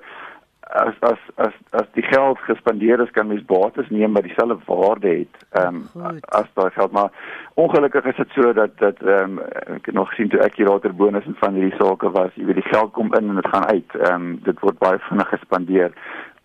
as 0.73 0.95
as 1.01 1.19
as 1.37 1.53
as 1.71 1.87
die 1.93 2.03
geld 2.03 2.39
gespandeer 2.47 3.01
is 3.01 3.11
kan 3.11 3.27
mens 3.27 3.45
bates 3.45 3.89
neem 3.89 4.13
wat 4.13 4.23
dieselfde 4.23 4.57
waarde 4.65 5.09
het 5.09 5.35
ehm 5.59 5.83
um, 5.95 6.19
as 6.39 6.49
daai 6.53 6.71
geld 6.71 6.91
maar 6.91 7.11
ongelukkig 7.53 8.05
is 8.05 8.15
dit 8.15 8.31
so 8.35 8.53
dat 8.53 8.77
dat 8.77 9.01
ehm 9.01 9.37
um, 9.37 9.39
ek 9.75 9.85
het 9.85 9.95
nog 9.95 10.09
gesien 10.09 10.29
toe 10.29 10.39
ek 10.39 10.55
hier 10.55 10.71
later 10.71 10.95
bonus 10.95 11.25
en 11.25 11.35
van 11.39 11.53
hierdie 11.53 11.79
sake 11.81 12.11
was 12.17 12.31
jy 12.35 12.45
weet 12.45 12.61
die 12.61 12.71
geld 12.71 12.91
kom 12.91 13.13
in 13.13 13.29
en 13.29 13.41
dit 13.41 13.51
gaan 13.55 13.65
uit 13.65 13.95
ehm 13.99 14.13
um, 14.13 14.39
dit 14.43 14.59
word 14.59 14.79
baie 14.79 14.99
vinnig 15.09 15.29
gespandeer 15.35 15.91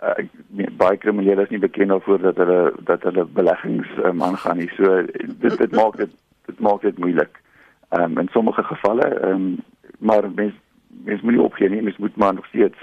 uh, 0.03 0.69
baie 0.77 0.97
kriminele 0.97 1.43
is 1.43 1.51
nie 1.51 1.59
bekend 1.59 1.89
daarvoor 1.89 2.19
dat 2.19 2.37
hulle 2.37 2.73
dat 2.91 3.03
hulle 3.03 3.25
beleggings 3.25 3.89
um, 4.05 4.23
aangaan 4.23 4.57
nie. 4.57 4.71
So 4.77 5.03
dit 5.27 5.59
dit 5.59 5.73
maak 5.75 5.97
dit 5.97 6.11
dit 6.47 6.61
maak 6.61 6.83
dit 6.83 6.99
moeilik. 6.99 7.43
Ehm 7.89 8.03
um, 8.03 8.19
in 8.19 8.29
sommige 8.33 8.63
gevalle 8.63 9.09
ehm 9.09 9.35
um, 9.35 9.57
maar 9.99 10.31
mens 10.35 10.55
mens 11.05 11.21
moet 11.21 11.33
nie 11.33 11.43
opgee 11.43 11.69
nie, 11.69 11.83
mens 11.83 11.97
moet 11.97 12.17
maar 12.17 12.35
nog 12.35 12.47
steeds 12.47 12.79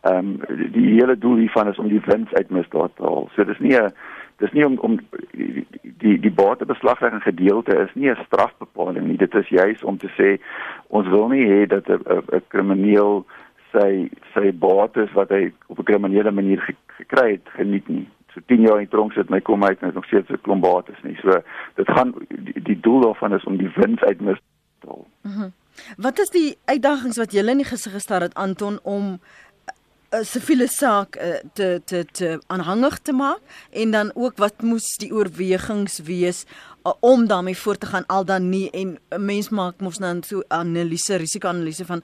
ehm 0.00 0.16
um, 0.16 0.70
die 0.72 0.88
hele 0.94 1.18
doel 1.18 1.36
hiervan 1.36 1.68
is 1.68 1.78
om 1.78 1.88
die 1.88 2.02
wins 2.04 2.32
uit 2.32 2.50
misdaad 2.50 2.96
te 2.96 3.02
haal. 3.02 3.28
So 3.34 3.44
dis 3.44 3.58
nie 3.58 3.76
'n 3.76 3.92
dis 4.36 4.52
nie 4.52 4.66
om 4.66 4.78
om 4.78 4.98
die 5.82 6.20
die 6.20 6.32
batebeslaglegging 6.32 7.22
gedeelte 7.22 7.76
is 7.76 7.94
nie 7.94 8.10
'n 8.10 8.24
strafbepaling 8.26 9.06
nie. 9.06 9.16
Dit 9.16 9.34
is 9.34 9.48
juis 9.48 9.82
om 9.82 9.98
te 9.98 10.10
sê 10.18 10.40
ons 10.86 11.08
wil 11.08 11.28
nie 11.28 11.46
hê 11.46 11.66
dat 11.66 11.88
'n 11.88 12.02
'n 12.32 12.42
krimineel 12.48 13.26
sy 13.72 14.10
sy 14.34 14.50
bates 14.52 15.12
wat 15.12 15.30
hy 15.34 15.50
op 15.80 15.88
'n 15.88 15.92
kriminele 15.92 16.30
manier 16.30 16.60
gekry 16.96 17.30
het 17.30 17.48
geniet 17.56 17.88
nie. 17.88 18.08
So 18.34 18.40
10 18.46 18.60
jaar 18.60 18.80
in 18.80 18.88
tronk 18.88 19.12
sit 19.12 19.28
my 19.28 19.40
kom 19.40 19.64
uit 19.64 19.80
en 19.80 19.90
nog 19.94 20.04
steeds 20.04 20.30
'n 20.30 20.40
klomp 20.42 20.62
bates 20.62 21.02
nie. 21.02 21.16
So 21.22 21.42
dit 21.74 21.88
gaan 21.90 22.14
die, 22.28 22.62
die 22.62 22.80
doel 22.80 23.00
daarvan 23.00 23.34
is 23.34 23.44
om 23.44 23.56
die 23.56 23.72
wins 23.74 24.00
uit 24.00 24.20
mis 24.20 24.38
te 24.80 24.86
haal. 24.86 25.06
Mm 25.22 25.52
wat 25.96 26.18
is 26.18 26.32
die 26.34 26.58
uitdagings 26.64 27.16
wat 27.16 27.32
julle 27.32 27.54
in 27.54 27.62
die 27.62 27.68
gesig 27.68 27.94
gestel 27.96 28.26
het 28.26 28.34
Anton 28.34 28.78
om 28.82 29.20
'n 30.10 30.24
siviele 30.24 30.66
saak 30.66 31.16
uh, 31.16 31.38
te 31.54 31.80
te 31.84 32.04
te 32.04 32.40
aanhangig 32.46 32.98
te 32.98 33.12
maak 33.12 33.40
en 33.70 33.90
dan 33.90 34.10
ook 34.14 34.36
wat 34.36 34.62
moes 34.62 34.96
die 34.98 35.12
oorwegings 35.14 36.00
wees 36.02 36.44
uh, 36.84 36.92
om 37.00 37.26
daarmee 37.26 37.56
voort 37.56 37.80
te 37.80 37.86
gaan 37.86 38.06
al 38.06 38.24
dan 38.24 38.48
nie 38.48 38.70
en 38.70 38.98
'n 39.10 39.24
mens 39.24 39.48
maak 39.48 39.80
mos 39.80 39.98
nou 39.98 40.20
so 40.22 40.42
analise 40.48 41.16
risiko-analise 41.16 41.84
van 41.84 42.02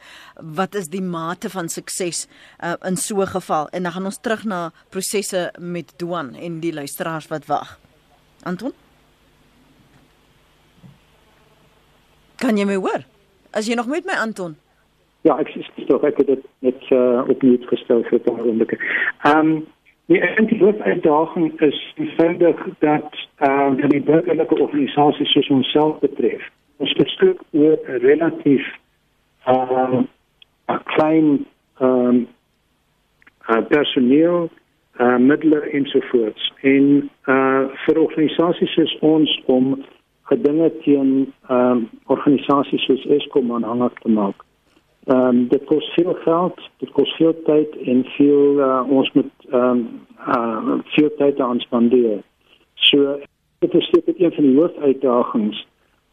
wat 0.55 0.75
is 0.75 0.89
die 0.89 1.03
mate 1.03 1.51
van 1.51 1.69
sukses 1.69 2.27
uh, 2.65 2.75
in 2.83 2.97
so 2.97 3.21
'n 3.21 3.27
geval 3.27 3.69
en 3.69 3.83
dan 3.83 3.93
gaan 3.93 4.05
ons 4.05 4.21
terug 4.21 4.45
na 4.45 4.73
prosesse 4.89 5.53
met 5.59 5.93
Duan 5.97 6.35
en 6.35 6.61
die 6.61 6.73
luisteraars 6.73 7.29
wat 7.29 7.47
wag. 7.47 7.79
Anton? 8.43 8.73
Kan 12.37 12.57
jy 12.57 12.65
my 12.65 12.75
hoor? 12.75 13.05
As 13.51 13.67
jy 13.67 13.75
nog 13.75 13.87
met 13.87 14.05
my 14.05 14.13
Anton? 14.13 14.57
Ja, 15.27 15.39
ek 15.39 15.49
sê 15.49 15.87
tog 15.89 16.05
ek 16.07 16.17
het 16.17 16.27
dit 16.27 16.45
net 16.59 16.83
uh, 16.95 17.25
opnuut 17.27 17.65
gestel 17.67 18.05
vir 18.11 18.21
die 18.23 18.31
oomblik. 18.31 18.77
Ehm 19.25 19.39
um, 19.39 19.67
die 20.07 20.21
enige 20.21 20.83
uitdaging 20.83 21.61
is 21.61 21.95
eenvoudig 21.97 22.67
dat 22.79 23.29
ehm 23.37 23.79
uh, 23.79 23.89
die 23.89 24.03
burgerlike 24.03 24.59
organisasies 24.59 25.33
soos 25.33 25.49
ons 25.49 25.71
self 25.71 25.99
betref. 25.99 26.43
Ons 26.77 26.93
beskik 26.93 27.41
oor 27.51 27.79
'n 27.87 27.99
relatief 28.09 28.67
ehm 29.45 29.95
uh, 29.95 30.03
'n 30.75 30.83
klein 30.85 31.47
ehm 31.79 32.27
uh, 33.49 33.63
personeel 33.69 34.51
uh, 35.01 35.17
middele 35.17 35.61
ensovoorts 35.61 36.53
en 36.61 37.11
uh, 37.25 37.65
vir 37.85 37.99
organisasies 37.99 38.73
soos 38.73 38.99
ons 39.01 39.43
om 39.47 39.85
gedinge 40.23 40.71
teen 40.83 41.33
ehm 41.49 41.71
um, 41.71 41.89
organisasies 42.07 42.85
soos 42.85 43.07
Eskom 43.07 43.53
aanhangig 43.53 43.93
te 44.03 44.09
maak 44.09 44.45
Ehm 45.07 45.27
um, 45.27 45.49
dit 45.49 45.65
kos 45.65 45.93
veel 45.95 46.15
geld, 46.15 46.61
dit 46.83 46.91
kos 46.91 47.17
veel 47.17 47.35
tyd 47.45 47.77
en 47.77 48.05
veel 48.05 48.59
uh, 48.59 48.83
ons 48.91 49.13
moet 49.13 49.47
ehm 49.51 49.63
um, 49.63 49.83
uh, 50.37 50.79
veel 50.85 51.11
tyd 51.17 51.41
aan 51.41 51.61
spandeer. 51.61 52.23
So 52.75 53.21
dit 53.59 53.75
is 53.75 53.91
seker 53.93 54.15
een 54.19 54.33
van 54.33 54.45
die 54.45 54.57
hoofuitdagings. 54.57 55.67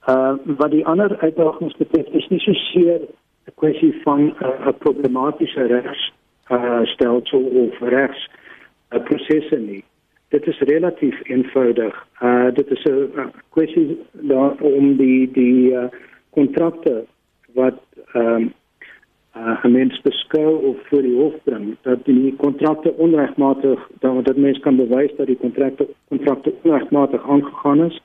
Uh 0.09 0.33
wat 0.45 0.71
die 0.71 0.85
ander 0.85 1.17
uitdagings 1.17 1.77
betref 1.77 2.07
is 2.21 2.27
nie 2.29 2.39
so 2.39 2.53
seer 2.53 3.01
'n 3.47 3.55
kwessie 3.55 3.93
van 4.03 4.21
'n 4.21 4.35
uh, 4.43 4.75
problematiese 4.77 5.65
regs 5.73 6.11
uh 6.51 6.85
stelsel 6.93 7.43
of 7.43 7.79
regs 7.79 8.29
uh, 8.91 9.03
prosesse 9.03 9.59
nie. 9.59 9.83
dit 10.33 10.47
is 10.47 10.59
relatief 10.59 11.19
eenvoudig. 11.23 12.07
Uh 12.21 12.53
dit 12.53 12.71
is 12.71 12.83
'n 12.83 13.31
kwessie 13.49 13.97
daar 14.11 14.55
om 14.59 14.97
die 14.97 15.31
die 15.31 15.71
uh 15.71 15.87
kontrakte 16.29 17.05
wat 17.53 17.81
ehm 18.13 18.35
um, 18.35 18.53
uh, 19.37 19.63
'n 19.63 19.71
mens 19.71 20.01
beskou 20.01 20.65
of 20.65 20.77
voor 20.87 21.01
die 21.01 21.15
hof 21.15 21.33
bring 21.43 21.75
dat 21.81 22.05
die 22.05 22.35
kontrakte 22.35 22.93
onregmatig 22.97 23.89
dat 23.99 24.25
dat 24.25 24.37
mens 24.37 24.59
kan 24.59 24.75
bewys 24.75 25.15
dat 25.15 25.27
die 25.27 25.37
kontrakte 25.37 25.87
kontrakte 26.07 26.53
onregmatig 26.63 27.29
aangegaan 27.29 27.83
is 27.83 28.01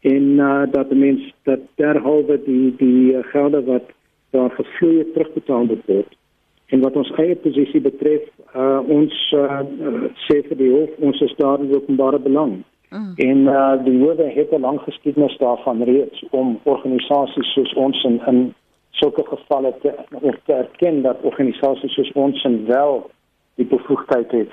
en 0.00 0.22
uh, 0.22 0.62
dat 0.70 0.88
die 0.88 0.98
mens 0.98 1.34
dat 1.42 1.60
derhalwe 1.74 2.40
die 2.44 2.74
die 2.76 3.22
gelde 3.22 3.64
wat 3.64 3.84
daar 4.30 4.50
gevloei 4.50 4.98
het 4.98 5.12
terugbetaal 5.12 5.66
word 5.86 6.16
en 6.66 6.80
wat 6.80 6.96
ons 6.96 7.12
eie 7.20 7.36
posisie 7.36 7.80
betref 7.80 8.22
uh, 8.56 8.80
ons 8.88 9.14
uh, 9.36 9.60
sê 10.26 10.40
vir 10.48 10.56
die 10.56 10.70
hof 10.72 10.90
ons 10.98 11.20
is 11.20 11.34
daar 11.36 11.60
in 11.60 11.74
openbare 11.74 12.18
belang 12.18 12.62
mm. 12.90 13.12
en 13.16 13.38
uh, 13.46 13.84
die 13.84 13.98
howe 14.00 14.28
het 14.38 14.52
'n 14.52 14.60
lang 14.66 14.80
geskiedenis 14.80 15.36
daarvan 15.38 15.82
reeds 15.82 16.24
om 16.30 16.58
organisasies 16.62 17.52
soos 17.52 17.74
ons 17.74 18.04
in, 18.04 18.20
in 18.26 18.54
sulke 19.00 19.24
gevalle 19.26 19.74
te 19.82 19.94
of 20.20 20.36
te 20.44 20.52
erken 20.52 21.02
dat 21.02 21.22
organisasies 21.22 21.94
soos 21.94 22.12
ons 22.12 22.44
en 22.44 22.66
wel 22.66 23.10
die 23.54 23.66
bevoegdheid 23.66 24.30
het 24.30 24.52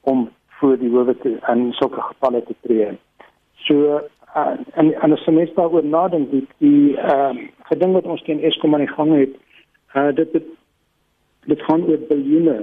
om 0.00 0.28
voor 0.58 0.78
die 0.78 0.90
howe 0.90 1.16
te 1.22 1.36
in 1.52 1.72
sulke 1.72 2.00
gevalle 2.00 2.42
te 2.42 2.54
tree. 2.60 2.98
So 3.66 4.00
uh, 4.36 4.56
en 4.74 4.92
en 5.00 5.12
as 5.12 5.26
mens 5.26 5.54
daaroor 5.54 5.84
nadink 5.84 6.30
die 6.30 6.46
die 6.58 6.96
ehm 6.96 7.36
uh, 7.36 7.48
geding 7.70 7.92
wat 7.92 8.04
ons 8.04 8.22
teen 8.22 8.42
Eskom 8.44 8.74
aan 8.74 8.84
die 8.86 8.94
gang 8.94 9.12
het, 9.16 9.34
uh, 9.94 10.12
dit 10.14 10.32
dit 10.32 10.46
dit 11.46 11.62
gaan 11.62 11.84
oor 11.88 12.00
biljoene 12.08 12.56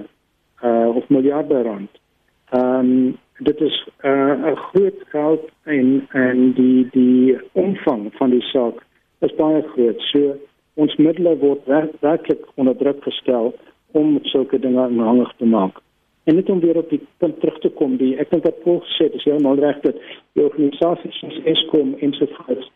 uh, 0.64 0.96
of 0.96 1.08
miljarde 1.10 1.62
rand. 1.62 2.02
Ehm 2.50 2.80
um, 2.80 3.18
dit 3.38 3.62
is 3.62 3.88
'n 4.02 4.08
uh, 4.08 4.56
groot 4.56 5.00
geld 5.08 5.50
en 5.64 6.08
en 6.12 6.52
die 6.54 6.88
die 6.92 7.38
omvang 7.52 8.12
van 8.16 8.30
die 8.30 8.42
saak 8.42 8.84
is 9.20 9.36
baie 9.36 9.62
groot. 9.74 10.02
So 10.02 10.36
ons 10.76 10.96
middele 10.96 11.38
word 11.40 11.68
werklik 12.04 12.44
onder 12.56 12.76
druk 12.78 13.04
gestel 13.04 13.54
om 13.92 14.20
sulke 14.24 14.60
dinge 14.60 14.82
aanhangig 14.82 15.34
te 15.38 15.46
maak. 15.46 15.80
En 16.26 16.36
net 16.36 16.50
om 16.50 16.60
weer 16.60 16.78
op 16.78 16.90
die 16.90 17.02
punt 17.18 17.40
terug 17.40 17.60
te 17.60 17.70
kom, 17.70 17.98
die 17.98 18.16
ek 18.18 18.32
dink 18.34 18.44
dat 18.44 18.62
Paul 18.64 18.82
sê 18.98 19.08
dis 19.14 19.24
heeltemal 19.28 19.62
reg 19.62 19.80
dat 19.86 20.00
die 20.34 20.44
organisasies 20.44 21.20
soos 21.22 21.42
Eskom 21.52 21.94
en 22.02 22.14
so 22.18 22.28
voort 22.38 22.70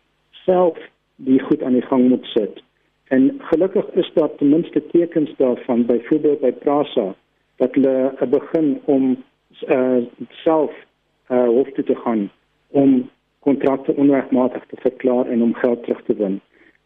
self 0.44 0.78
die 1.28 1.40
goed 1.48 1.62
aan 1.62 1.76
die 1.76 1.86
gang 1.88 2.08
moet 2.08 2.26
sit. 2.32 2.62
En 3.10 3.40
gelukkig 3.50 3.88
is 4.00 4.10
daar 4.14 4.30
ten 4.38 4.48
minste 4.48 4.86
tekens 4.92 5.32
daarvan 5.36 5.86
byvoorbeeld 5.86 6.40
by 6.40 6.52
Prasa 6.62 7.10
dat 7.56 7.74
hulle 7.74 8.28
begin 8.30 8.68
om 8.84 9.16
uh, 9.68 9.98
self 10.44 10.72
uh, 11.28 11.46
hof 11.48 11.72
toe 11.74 11.84
te 11.84 11.96
gaan 12.04 12.30
om 12.70 13.10
kontrakte 13.38 13.94
onregmatig 13.96 14.64
te 14.66 14.76
verklaar 14.80 15.26
en 15.26 15.42
om 15.42 15.54
geld 15.54 15.82
terug 15.82 16.02
te 16.06 16.14
win. 16.14 16.40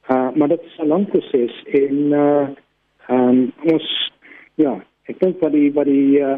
Uh, 0.08 0.30
maar 0.34 0.48
dat 0.48 0.60
is 0.62 0.78
een 0.78 0.86
lang 0.86 1.08
proces. 1.08 1.62
En 1.64 1.94
uh, 1.94 2.48
um, 3.10 3.52
ons, 3.62 4.12
ja, 4.54 4.84
ik 5.04 5.18
denk 5.18 5.40
wat 5.40 5.52
die, 5.52 5.72
wat 5.72 5.84
die, 5.84 6.18
uh, 6.18 6.36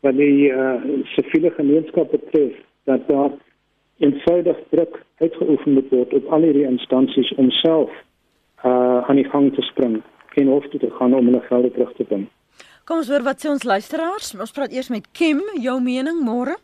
wat 0.00 0.16
die 0.16 0.50
uh, 0.50 0.74
civiele 1.04 1.50
gemeenschap 1.50 2.10
betreft, 2.10 2.64
dat 2.84 3.08
daar 3.08 3.30
eenvoudig 3.98 4.56
druk 4.70 5.02
uitgeoefend 5.16 5.74
moet 5.74 5.88
worden 5.88 6.18
op 6.18 6.32
alle 6.32 6.52
die 6.52 6.64
instanties 6.64 7.34
om 7.34 7.50
zelf 7.50 7.90
uh, 8.64 9.08
aan 9.08 9.16
die 9.16 9.28
gang 9.28 9.54
te 9.54 9.62
springen. 9.62 10.02
Geen 10.26 10.48
hoofd 10.48 10.70
te 10.70 10.90
gaan 10.98 11.14
om 11.14 11.26
hun 11.26 11.42
geld 11.42 11.72
terug 11.72 11.92
te 11.92 12.04
brengen. 12.04 12.30
Kom 12.84 12.96
ons 12.96 13.08
hoor 13.08 13.22
wat 13.22 13.38
sê 13.38 13.48
ons 13.50 13.62
luisteraars. 13.62 14.32
Ons 14.34 14.54
praat 14.56 14.72
eers 14.74 14.88
met 14.90 15.06
Kim, 15.14 15.42
jou 15.62 15.76
mening 15.80 16.18
môre. 16.26 16.56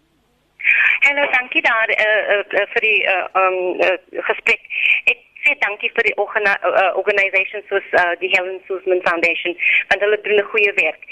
Hallo, 1.07 1.25
dankie 1.31 1.63
daar 1.63 1.93
uh, 1.95 2.39
uh, 2.39 2.65
vir 2.73 2.85
die 2.85 2.99
uh, 3.07 3.43
um, 3.43 3.59
uh, 3.87 4.23
gesprek. 4.27 4.65
Ek 5.13 5.23
sê 5.49 5.57
dankie 5.65 5.91
vir 5.97 6.11
die 6.11 6.17
organa, 6.21 6.55
uh, 6.69 6.93
organisations 7.01 7.65
soos 7.73 7.89
die 8.21 8.31
Helen 8.35 8.61
Suzman 8.69 9.01
Foundation 9.09 9.57
want 9.89 10.03
hulle 10.05 10.21
doen 10.21 10.41
'n 10.41 10.51
goeie 10.53 10.73
werk. 10.77 11.03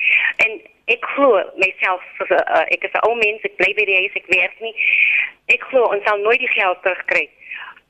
En 0.45 0.61
ek 0.87 1.05
glo 1.17 1.37
as 1.41 1.49
'n 1.57 2.35
uh, 2.37 2.65
ek 2.69 2.85
is 2.85 2.93
'n 2.93 3.07
ou 3.09 3.15
mens, 3.17 3.41
ek 3.43 3.57
bly 3.57 3.73
by 3.75 3.85
die 3.85 4.01
huis, 4.03 4.15
ek 4.15 4.29
werk 4.29 4.61
nie. 4.61 4.75
Ek 5.49 5.63
glo 5.71 5.89
ons 5.89 6.05
sal 6.05 6.19
nooit 6.19 6.39
die 6.39 6.55
geld 6.61 6.83
terugkry 6.83 7.31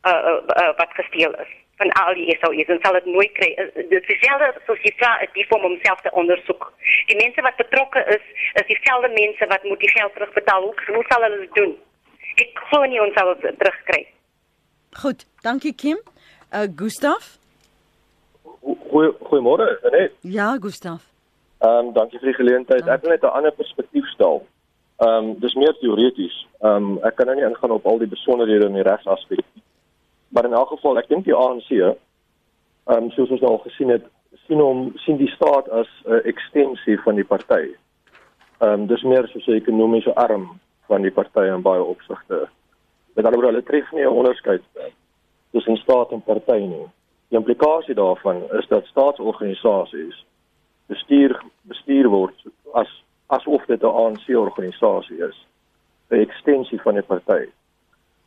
uh, 0.06 0.72
wat 0.78 0.92
gesteel 0.94 1.34
is 1.34 1.52
van 1.76 1.92
al 1.92 2.14
die 2.14 2.38
SOEs 2.40 2.70
en 2.72 2.78
sal 2.82 2.96
dit 2.96 3.04
nooit 3.04 3.32
kry. 3.32 3.50
Dit 3.74 3.92
is 3.92 4.06
dieselfde 4.06 4.48
soos 4.66 4.80
vra 4.96 5.10
die 5.32 5.46
vorm 5.48 5.64
om 5.64 5.78
self 5.82 6.00
te 6.00 6.10
ondersoek. 6.10 6.72
Die 7.10 7.18
mense 7.20 7.42
wat 7.44 7.56
betrokke 7.56 8.00
is, 8.16 8.24
is 8.54 8.66
dieselfde 8.70 9.10
mense 9.12 9.46
wat 9.52 9.62
moet 9.64 9.80
die 9.80 9.92
geld 9.92 10.14
terugbetaal. 10.14 10.62
Hoe, 10.62 10.74
hoe 10.94 11.04
sal 11.08 11.26
doen? 11.58 11.76
Ek 12.40 12.62
glo 12.68 12.84
nie 12.84 13.00
ons 13.00 13.14
sal 13.16 13.34
dit 13.34 13.58
terugkry. 13.58 14.06
Goed, 15.02 15.26
dankie 15.44 15.74
Kim. 15.74 16.00
Uh 16.52 16.68
Gustaf? 16.76 17.38
Goeie 18.88 19.12
goeiemôre, 19.22 19.78
net. 19.90 20.12
Ja, 20.20 20.56
Gustaf. 20.60 21.02
Ehm 21.58 21.86
um, 21.86 21.92
dankie 21.92 22.18
vir 22.18 22.30
die 22.30 22.38
geleentheid. 22.38 22.86
Ek 22.86 23.02
wil 23.02 23.10
net 23.10 23.22
'n 23.22 23.34
ander 23.38 23.52
perspektief 23.52 24.06
stel. 24.14 24.46
Ehm 24.96 25.24
um, 25.24 25.38
dis 25.40 25.54
meer 25.54 25.74
teoreties. 25.80 26.46
Ehm 26.60 26.70
um, 26.70 26.98
ek 27.02 27.16
kan 27.16 27.26
nou 27.26 27.36
nie 27.36 27.44
ingaan 27.44 27.70
op 27.70 27.86
al 27.86 27.98
die 27.98 28.08
besonderhede 28.08 28.66
in 28.66 28.78
die 28.78 28.86
regsaspek 28.86 29.42
nie. 29.54 29.62
Maar 30.28 30.44
in 30.44 30.52
elk 30.52 30.68
geval, 30.68 30.98
ek 30.98 31.08
dink 31.08 31.24
die 31.24 31.34
ANC, 31.34 31.70
ehm 31.70 31.96
um, 32.86 33.10
soos 33.10 33.30
ons 33.30 33.42
al 33.42 33.58
gesien 33.58 33.88
het, 33.88 34.04
sien 34.46 34.60
hom 34.60 34.92
sien 35.04 35.16
die 35.16 35.32
staat 35.34 35.68
as 35.68 35.88
'n 36.04 36.12
uh, 36.12 36.20
ekstensie 36.24 37.00
van 37.00 37.14
die 37.14 37.24
party. 37.24 37.74
Ehm 38.60 38.72
um, 38.72 38.86
dis 38.86 39.02
meer 39.02 39.26
soos 39.28 39.46
'n 39.46 39.58
ekonomiese 39.58 40.14
arm 40.14 40.60
van 40.86 41.02
die 41.02 41.10
party 41.10 41.48
in 41.50 41.62
baie 41.62 41.82
opsigte. 41.82 42.48
Met 43.14 43.24
ander 43.24 43.40
woorde, 43.40 43.56
hulle 43.56 43.66
tref 43.66 43.92
nie 43.92 44.04
'n 44.04 44.18
onderskeid 44.22 44.62
tussen 45.56 45.76
staat 45.76 46.10
en 46.12 46.22
party 46.22 46.60
nie. 46.68 46.86
Die 47.28 47.38
implikasie 47.38 47.94
daarvan 47.94 48.42
is 48.58 48.66
dat 48.68 48.84
staatsorganisasies 48.92 50.18
bestuur 50.92 51.32
bestuur 51.70 52.08
word 52.12 52.42
as 52.72 52.90
asof 53.32 53.64
dit 53.66 53.82
'n 53.82 53.96
ANC 54.02 54.28
organisasie 54.28 55.18
is, 55.28 55.38
'n 56.10 56.20
ekstensie 56.26 56.80
van 56.80 56.98
'n 56.98 57.06
party. 57.06 57.48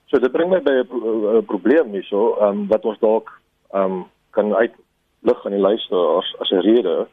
So 0.05 0.19
dit 0.19 0.31
bring 0.31 0.49
my 0.49 0.61
by 0.61 0.75
'n 0.81 1.45
probleem 1.45 1.91
hierso, 1.91 2.35
ehm 2.35 2.47
um, 2.47 2.67
wat 2.67 2.85
ons 2.85 2.99
dalk 2.99 3.41
ehm 3.73 3.91
um, 3.91 4.05
kan 4.29 4.55
uitlig 4.55 5.45
aan 5.45 5.51
die 5.57 5.67
luisteraars 5.69 6.35
as 6.39 6.49
'n 6.49 6.65
rede 6.69 7.07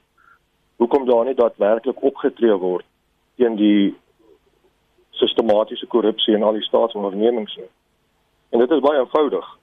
hoekom 0.76 1.06
daar 1.06 1.24
nie 1.24 1.34
daadwerklik 1.34 2.02
opgetree 2.02 2.56
word 2.56 2.84
teen 3.36 3.56
die 3.56 3.94
sistematiese 5.10 5.86
korrupsie 5.86 6.34
in 6.34 6.42
al 6.42 6.52
die 6.52 6.62
staatsondernemings 6.62 7.56
nie. 7.56 7.70
En 8.50 8.58
dit 8.58 8.70
is 8.70 8.80
baie 8.80 8.98
eenvoudig. 8.98 9.58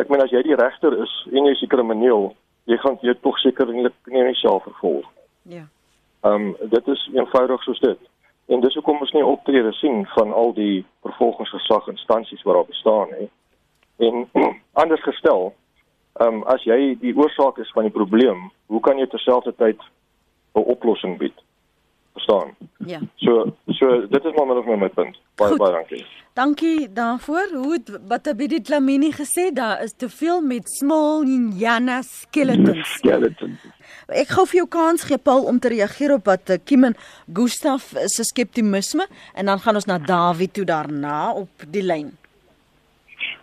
Ek 0.00 0.08
meen 0.08 0.22
as 0.22 0.30
jy 0.30 0.42
die 0.42 0.56
regter 0.56 0.94
is 1.02 1.12
en 1.32 1.44
jy's 1.44 1.62
'n 1.62 1.68
krimineel, 1.68 2.34
jy 2.64 2.76
gaan 2.76 2.98
jy 3.02 3.14
tog 3.20 3.38
sekerlik 3.38 3.94
nie 4.06 4.22
net 4.22 4.36
self 4.36 4.62
vervolg. 4.62 5.06
Ja. 5.42 5.66
Ehm 6.24 6.34
um, 6.34 6.56
dit 6.70 6.88
is 6.88 7.10
eenvoudig 7.14 7.62
soos 7.62 7.80
dit. 7.80 7.98
En 8.46 8.60
dis 8.60 8.74
hoekom 8.74 9.00
ons 9.00 9.12
nie 9.12 9.24
optrede 9.24 9.72
sien 9.72 10.06
van 10.06 10.32
al 10.32 10.52
die 10.54 10.84
vervolgingsgesag 11.02 11.88
instansies 11.88 12.42
wat 12.42 12.54
daar 12.54 12.70
bestaan 12.70 13.08
nie. 13.18 13.30
En 13.96 14.28
anders 14.82 15.02
gestel, 15.02 15.54
ehm 16.12 16.34
um, 16.34 16.42
as 16.42 16.62
jy 16.64 16.96
die 17.00 17.16
oorsaak 17.16 17.58
is 17.58 17.72
van 17.72 17.82
die 17.82 17.96
probleem, 17.98 18.50
hoe 18.66 18.80
kan 18.80 18.98
jy 18.98 19.06
terselfdertyd 19.06 19.80
'n 20.54 20.68
oplossing 20.74 21.18
bied? 21.18 21.38
Verstaan? 22.12 22.56
Ja. 22.86 23.00
So 23.16 23.56
so 23.66 24.06
dit 24.08 24.24
is 24.24 24.34
maar 24.34 24.54
net 24.54 24.66
my 24.66 24.88
punt. 24.88 25.18
Baie 25.34 25.50
Goed. 25.50 25.58
baie 25.58 25.72
dankie. 25.72 26.06
Dankie 26.32 26.92
daarvoor. 26.92 27.48
Hoe 27.52 27.72
het 27.72 28.08
Batabidi 28.08 28.60
Dlamini 28.60 29.10
gesê 29.12 29.52
daar 29.52 29.82
is 29.82 29.92
te 29.96 30.08
veel 30.08 30.40
met 30.40 30.70
small 30.70 31.24
Jana 31.56 32.02
skeletons. 32.02 32.92
Skeletons. 32.92 33.60
Ek 34.08 34.28
gou 34.28 34.46
vir 34.46 34.62
jou 34.62 34.68
kans 34.68 35.04
gee 35.04 35.18
Paul 35.18 35.44
om 35.44 35.58
te 35.58 35.68
reageer 35.68 36.14
op 36.14 36.24
wat 36.24 36.50
eh, 36.50 36.58
Kim 36.64 36.84
en 36.84 36.96
Gustaf 37.32 37.92
se 38.06 38.24
skeptisisme 38.24 39.06
en 39.34 39.46
dan 39.46 39.58
gaan 39.58 39.74
ons 39.74 39.88
na 39.88 39.98
Dawie 39.98 40.50
toe 40.50 40.64
daarna 40.64 41.32
op 41.32 41.66
die 41.68 41.84
lyn. 41.84 42.10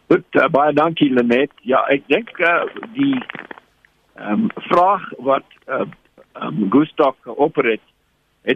Goed, 0.09 0.25
uh, 0.35 0.47
baie 0.49 0.73
dankie 0.73 1.13
Lenet. 1.13 1.51
Ja, 1.61 1.83
ek 1.93 2.07
dink 2.09 2.33
uh, 2.41 2.65
die 2.97 3.15
ehm 4.19 4.49
um, 4.49 4.49
vraag 4.67 5.05
wat 5.17 5.45
uh, 5.69 5.85
um, 6.41 6.65
Gustaf 6.73 7.15
operet 7.25 7.79
het 7.79 7.88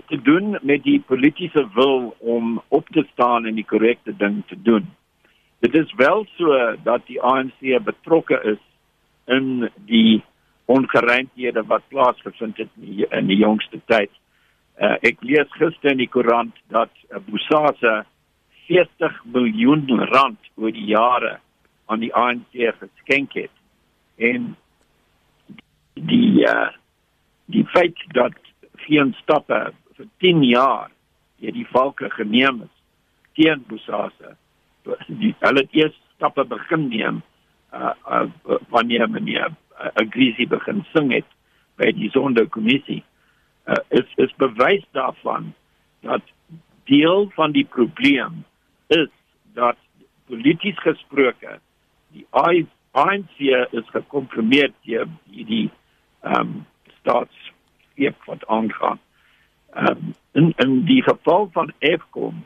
te 0.07 0.21
doen 0.21 0.57
met 0.61 0.83
die 0.83 0.99
politieke 0.99 1.67
wil 1.73 2.15
om 2.19 2.61
op 2.67 2.87
te 2.89 3.05
staan 3.11 3.45
en 3.45 3.55
die 3.55 3.65
korrekte 3.65 4.15
ding 4.17 4.43
te 4.47 4.61
doen. 4.61 4.87
Dit 5.59 5.75
is 5.75 5.93
wel 5.93 6.25
so 6.35 6.75
dat 6.83 7.05
die 7.07 7.21
ANC 7.21 7.83
betrokke 7.83 8.39
is 8.43 8.61
in 9.25 9.69
die 9.85 10.23
ongeruimdhede 10.65 11.63
wat 11.67 11.87
plaasgevind 11.87 12.57
het 12.57 12.69
in 12.75 12.85
die, 12.85 13.07
in 13.09 13.27
die 13.27 13.37
jongste 13.37 13.79
tyd. 13.85 14.11
Uh, 14.81 14.95
ek 15.05 15.21
lees 15.21 15.51
gister 15.59 15.93
in 15.93 16.01
die 16.01 16.09
koerant 16.09 16.55
dat 16.73 16.91
uh, 17.09 17.21
Bosasa 17.27 18.05
40 18.67 19.19
miljoen 19.35 19.85
rand 20.09 20.39
oor 20.55 20.73
die 20.73 20.89
jare 20.89 21.37
aan 21.85 22.01
die 22.01 22.13
ANC 22.15 22.57
geskenk 22.79 23.35
het. 23.37 23.53
En 24.17 24.55
die 25.93 26.47
uh, 26.47 26.71
die 27.45 27.65
feit 27.75 27.99
dat 28.17 28.35
geen 28.87 29.13
stappe 29.21 29.73
vir 29.97 30.07
10 30.23 30.43
jaar 30.47 30.91
deur 31.41 31.55
die 31.55 31.67
valke 31.71 32.09
geneem 32.13 32.63
is 32.65 32.73
teen 33.37 33.63
Bosasa. 33.67 34.35
Hulle 34.85 35.61
het 35.63 35.75
eers 35.75 35.95
stappe 36.15 36.45
begin 36.45 36.87
neem 36.89 37.21
uh, 37.73 37.93
uh 38.05 38.27
wanneer 38.69 39.09
meneer 39.09 39.49
uh, 39.49 39.89
Agrisi 40.01 40.47
begin 40.47 40.83
sing 40.93 41.11
het 41.13 41.27
by 41.81 41.89
die 41.97 42.11
sonderkommissie. 42.13 43.01
Uh, 43.65 43.79
is 43.89 44.09
is 44.21 44.33
bewys 44.37 44.85
daarvan 44.91 45.53
dat 46.05 46.21
deel 46.89 47.29
van 47.35 47.51
die 47.55 47.65
probleem 47.65 48.43
is 48.87 49.09
dat 49.57 49.77
polities 50.27 50.79
gesproke 50.83 51.59
die 52.13 52.25
ANC 52.93 53.39
is 53.71 53.87
gekompromieer 53.95 54.71
deur 54.85 55.07
die 55.25 55.69
ehm 56.23 56.39
um, 56.39 56.51
staatsgreep 56.99 58.15
wat 58.29 58.45
aangaan. 58.47 58.99
Um, 59.75 60.13
in 60.31 60.53
in 60.57 60.85
die 60.85 61.01
geval 61.03 61.49
van 61.51 61.71
Eskom 61.79 62.45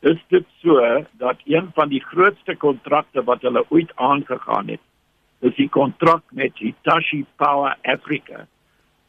is 0.00 0.18
dit 0.28 0.46
so 0.62 1.04
dat 1.18 1.36
een 1.44 1.70
van 1.74 1.88
die 1.88 2.00
grootste 2.00 2.56
kontrakte 2.56 3.24
wat 3.24 3.42
hulle 3.42 3.64
ooit 3.68 3.90
aangegaan 3.94 4.68
het, 4.68 4.80
is 5.38 5.54
die 5.56 5.68
kontrak 5.68 6.22
met 6.30 6.58
Hitachi 6.58 7.24
Power 7.36 7.76
Africa 7.82 8.46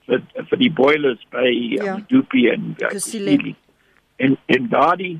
vir 0.07 0.23
vir 0.49 0.61
die 0.61 0.71
boilers 0.71 1.21
by 1.33 1.49
ja. 1.51 1.97
Dupi 2.09 2.47
en 2.49 2.73
Kusile. 2.81 3.55
En 4.15 4.37
en 4.45 4.69
daardie 4.69 5.19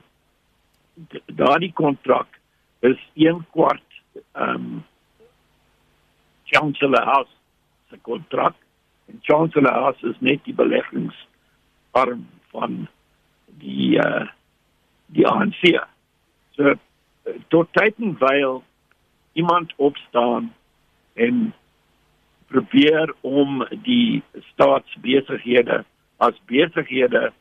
daardie 1.25 1.71
kontrak 1.73 2.39
is 2.79 2.97
1 3.13 3.45
kwart 3.51 4.01
ehm 4.31 4.55
um, 4.55 4.83
Chancellor 6.51 7.05
House 7.05 7.31
se 7.89 7.97
kontrak 8.01 8.55
en 9.07 9.19
Chancellor 9.21 9.73
House 9.73 10.07
is 10.07 10.19
net 10.19 10.43
die 10.43 10.55
beleggingsarm 11.91 12.27
van 12.51 12.87
die 13.45 13.97
uh 13.97 14.27
die 15.11 15.27
ANC. 15.27 15.83
So 16.55 16.73
tot 17.51 17.67
tyd 17.75 17.97
en 17.99 18.15
wyl 18.19 18.63
iemand 19.33 19.73
opstaan 19.75 20.53
en 21.13 21.53
probeer 22.47 23.13
om 23.21 23.65
die 23.83 24.23
staatsbesighede 24.53 25.83
as 26.17 26.39
besighede 26.45 27.31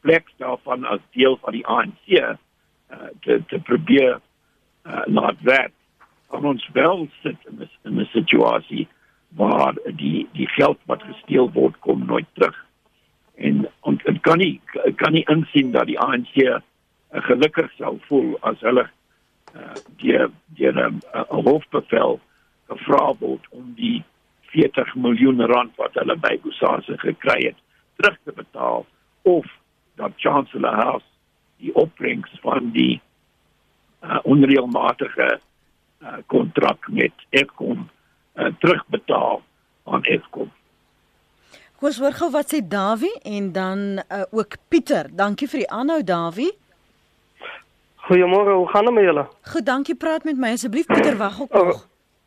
plek 0.00 0.28
daarvan 0.36 0.84
as 0.84 1.00
deel 1.12 1.38
van 1.40 1.52
die 1.52 1.66
ANC 1.66 2.12
uh, 2.12 2.36
te 3.24 3.40
te 3.48 3.58
probeer 3.58 4.20
uh, 4.84 5.02
laat 5.06 5.40
werk 5.40 5.72
om 6.28 6.44
ons 6.44 6.68
wel 6.72 7.08
sit 7.22 7.40
in 7.48 7.56
'n 7.60 7.70
in 7.88 8.00
'n 8.00 8.08
situasie 8.12 8.88
waar 9.28 9.74
die 9.96 10.28
die 10.32 10.48
geld 10.48 10.78
wat 10.84 11.02
gesteel 11.02 11.52
word 11.52 11.80
kom 11.80 12.04
nooit 12.06 12.28
terug 12.32 12.64
en 13.36 13.64
ons 13.80 14.02
kan 14.20 14.38
nie 14.38 14.60
kan 14.96 15.12
nie 15.12 15.24
insien 15.32 15.72
dat 15.72 15.86
die 15.90 15.98
ANC 16.00 16.36
uh, 16.42 16.60
gelukkig 17.28 17.70
sou 17.78 17.96
voel 18.08 18.34
as 18.40 18.60
hulle 18.60 18.86
uh, 19.54 19.74
die 20.02 20.18
die 20.58 20.70
'n 20.70 21.00
uh, 21.14 21.24
hoofbevel 21.28 22.20
gevra 22.68 23.14
word 23.20 23.46
om 23.50 23.74
die 23.76 24.02
40 24.54 24.94
miljoen 24.94 25.40
rand 25.50 25.74
wat 25.76 25.94
hulle 25.98 26.16
by 26.16 26.36
Kusasa 26.42 26.96
gekry 27.02 27.40
het 27.50 27.58
terug 27.96 28.18
te 28.24 28.32
betaal 28.32 28.86
of 29.22 29.46
dat 29.94 30.12
Chancellor 30.16 30.74
House 30.74 31.06
die 31.56 31.74
opbrengs 31.74 32.30
van 32.42 32.70
die 32.74 33.00
uh, 34.04 34.18
onreëlmatige 34.22 35.28
uh, 35.38 36.18
kontrak 36.26 36.88
met 36.88 37.12
Eskom 37.30 37.88
uh, 38.34 38.50
terugbetaal 38.58 39.42
aan 39.84 40.04
Eskom. 40.04 40.50
Koos 41.84 41.98
hoor 42.00 42.14
gou 42.16 42.30
wat 42.32 42.48
sê 42.48 42.62
Dawie 42.64 43.12
en 43.28 43.50
dan 43.52 43.80
uh, 44.00 44.22
ook 44.32 44.54
Pieter. 44.72 45.10
Dankie 45.12 45.44
vir 45.52 45.60
die 45.60 45.66
aanhou 45.68 45.98
Dawie. 46.00 46.46
Goeiemôre, 48.06 48.54
hoe 48.56 48.68
gaan 48.72 48.88
dit 48.88 48.94
met 48.96 49.04
julle? 49.04 49.24
Goed, 49.52 49.66
dankie. 49.66 49.94
Praat 49.94 50.24
met 50.24 50.40
my 50.40 50.54
asseblief 50.56 50.88
Pieter, 50.88 51.18
wag 51.20 51.36
nog. 51.38 51.52
Oh. 51.52 51.82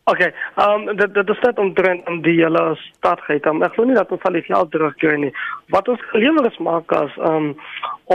Okay, 0.09 0.33
ehm 0.55 0.87
um, 0.87 0.95
dit 0.95 1.13
dit 1.13 1.29
is 1.29 1.39
net 1.39 1.57
omtrent 1.59 2.07
om 2.07 2.21
die 2.21 2.35
hele 2.39 2.61
stadheid. 2.75 3.45
Um, 3.45 3.57
ek 3.65 3.73
glo 3.75 3.83
nie 3.89 3.95
dat 3.97 4.11
ons 4.15 4.27
al 4.29 4.37
die 4.37 4.43
geld 4.45 4.69
terugkry 4.71 5.15
nie. 5.19 5.31
Wat 5.75 5.87
ons 5.91 6.03
gelewer 6.11 6.45
is 6.47 6.59
maak 6.63 6.93
as 6.95 7.15
ehm 7.17 7.47
um, 7.47 7.47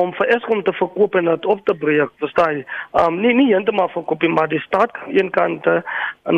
om 0.01 0.15
vir 0.17 0.31
Eskom 0.37 0.63
te 0.65 0.73
verkoop 0.79 1.19
en 1.21 1.27
dit 1.29 1.49
op 1.55 1.61
te 1.69 1.75
breek, 1.83 2.15
verstaan 2.23 2.55
jy? 2.57 2.63
Ehm 2.65 3.11
um, 3.11 3.19
nie 3.21 3.35
nie 3.37 3.51
heeltemal 3.51 3.91
verkoop 3.93 4.25
nie, 4.25 4.31
maar 4.33 4.49
die 4.49 4.61
stad 4.65 4.95
kan 4.97 5.19
een 5.19 5.29
kant 5.35 5.69
uh, 5.69 5.83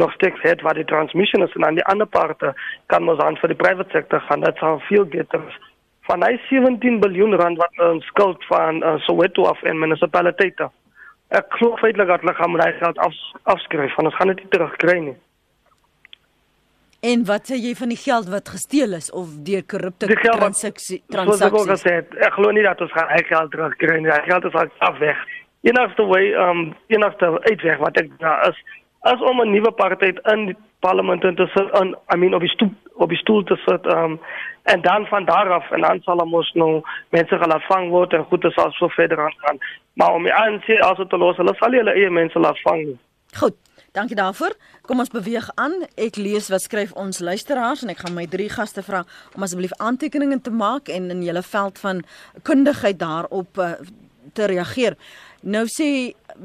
nog 0.03 0.13
steeds 0.13 0.43
het 0.43 0.65
waar 0.67 0.75
die 0.75 0.85
transmission 0.91 1.47
is 1.47 1.55
en 1.55 1.67
aan 1.69 1.79
die 1.79 1.85
ander 1.93 2.11
parte 2.17 2.51
kan 2.91 3.09
ons 3.09 3.23
aan 3.23 3.39
vir 3.43 3.55
die 3.55 3.61
private 3.63 3.95
sektor 3.95 4.25
gaan. 4.27 4.43
Dit 4.43 4.59
sal 4.59 4.81
veel 4.89 5.07
beter 5.13 5.45
is. 5.49 5.61
Van 6.11 6.25
hy 6.27 6.33
17 6.49 6.99
miljard 7.05 7.39
rand 7.43 7.61
wat 7.63 7.85
ons 7.91 8.03
uh, 8.03 8.09
skuld 8.09 8.43
van 8.51 8.83
uh, 8.83 8.97
Soweto 9.07 9.47
af 9.53 9.63
en 9.63 9.79
munisipaliteite. 9.79 10.67
Ek 11.31 11.47
glo 11.61 11.79
feitelik 11.85 12.11
dat 12.11 12.27
hulle 12.27 12.35
gaan 12.43 12.59
my 12.59 12.69
geld 12.83 12.99
af, 13.07 13.23
afskryf, 13.55 13.95
want 13.95 14.11
ons 14.11 14.19
gaan 14.19 14.35
dit 14.35 14.43
nie 14.43 14.53
terugkry 14.57 14.99
nie. 14.99 15.17
En 17.05 17.25
wat 17.29 17.51
sê 17.51 17.59
jy 17.61 17.75
van 17.77 17.91
die 17.93 18.01
geld 18.01 18.29
wat 18.33 18.49
gesteel 18.49 18.95
is 18.97 19.11
of 19.13 19.33
deur 19.45 19.65
korrupte 19.69 20.09
transaksie 20.09 21.03
transaksies? 21.13 21.83
Ek, 21.91 22.15
ek 22.17 22.37
glo 22.39 22.53
nie 22.57 22.65
dat 22.65 22.81
ons 22.81 22.95
gaan 22.97 23.11
eie 23.13 23.27
geld 23.29 23.51
terugkry 23.53 23.99
nie. 23.99 24.09
Die 24.09 24.31
geld 24.31 24.47
is 24.49 24.57
al 24.57 24.71
af 24.89 24.97
weg. 25.03 25.21
Enigste 25.69 26.07
way 26.09 26.33
um 26.47 26.63
enigste 26.93 27.29
uitweg 27.45 27.83
wat 27.83 28.01
ek 28.01 28.09
daar 28.23 28.49
is 28.49 28.63
as 29.11 29.21
om 29.21 29.43
'n 29.43 29.53
nuwe 29.53 29.73
party 29.73 30.15
in 30.33 30.47
die 30.47 30.57
parlement 30.81 31.21
te 31.21 31.47
sit 31.53 31.73
aan 31.73 31.93
I 32.15 32.17
mean 32.17 32.35
op 32.35 32.41
die 32.41 32.55
stoel 32.55 32.73
op 32.95 33.09
die 33.09 33.21
stoel 33.21 33.45
te 33.45 33.57
sit 33.67 33.87
um 33.93 34.21
en 34.63 34.81
dan 34.81 35.07
van 35.07 35.25
daar 35.25 35.53
af 35.53 35.71
en 35.71 35.81
dan 35.81 36.01
sal 36.05 36.25
ons 36.25 36.53
nou 36.55 36.83
mense 37.11 37.39
gaan 37.39 37.61
vang 37.69 37.91
word 37.91 38.13
en 38.13 38.25
goed 38.25 38.45
is 38.45 38.57
as 38.57 38.77
so 38.77 38.89
verder 38.89 39.21
aan. 39.21 39.59
Maar 39.95 40.13
om 40.13 40.23
die 40.23 40.35
ANC 40.35 40.81
as 40.81 40.97
te 41.09 41.17
los, 41.17 41.37
hulle 41.37 41.55
sal 41.55 41.73
hulle 41.73 41.93
eie 41.93 42.11
mense 42.11 42.39
laat 42.39 42.61
vang. 42.61 42.99
Goed. 43.37 43.57
Dankie 43.95 44.17
daarvoor. 44.19 44.57
Kom 44.83 44.99
ons 44.99 45.13
beweeg 45.15 45.47
aan. 45.55 45.85
Ek 45.95 46.17
lees 46.19 46.49
wat 46.51 46.65
skryf 46.65 46.91
ons 46.99 47.21
luisteraars 47.23 47.85
en 47.85 47.93
ek 47.93 48.01
gaan 48.03 48.17
my 48.17 48.25
drie 48.27 48.49
gaste 48.51 48.83
vra 48.83 49.05
om 49.37 49.45
asseblief 49.47 49.71
aantekeninge 49.79 50.41
te 50.43 50.51
maak 50.51 50.91
en 50.91 51.13
in 51.15 51.21
julle 51.23 51.43
veld 51.47 51.79
van 51.79 52.01
kundigheid 52.43 52.99
daarop 52.99 53.61
uh, 53.63 53.77
te 54.35 54.49
reageer. 54.51 54.97
Nou 55.47 55.63
sê 55.71 55.87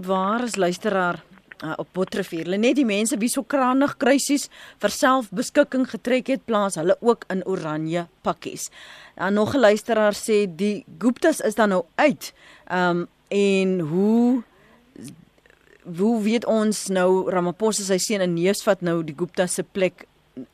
waar 0.05 0.45
is 0.45 0.59
luisteraar 0.61 1.17
uh, 1.63 1.73
op 1.81 1.89
Potrefuur? 1.97 2.43
Hulle 2.45 2.59
net 2.61 2.77
die 2.77 2.85
mense 2.85 3.17
wie 3.17 3.31
so 3.33 3.41
kranig 3.41 3.95
krisis 3.97 4.45
vir 4.77 4.93
selfbeskikking 4.93 5.87
getrek 5.89 6.29
het 6.29 6.45
plaas 6.45 6.77
hulle 6.77 6.99
ook 7.01 7.25
in 7.33 7.41
oranje 7.49 8.05
pakkies. 8.21 8.69
Dan 9.17 9.33
nog 9.41 9.55
'n 9.55 9.65
luisteraar 9.65 10.13
sê 10.13 10.45
die 10.45 10.85
Guptas 10.99 11.41
is 11.41 11.57
dan 11.57 11.73
nou 11.73 11.85
uit. 11.95 12.29
Ehm 12.69 12.89
um, 12.89 13.07
en 13.29 13.79
hoe 13.79 14.43
hoe 15.97 16.21
weet 16.23 16.45
ons 16.49 16.87
nou 16.93 17.29
Ramaphosa 17.31 17.85
sy 17.87 17.97
seun 18.01 18.23
in 18.25 18.35
neus 18.37 18.61
vat 18.65 18.81
nou 18.85 19.01
die 19.05 19.15
Gupta 19.17 19.47
se 19.47 19.63
plek 19.63 20.05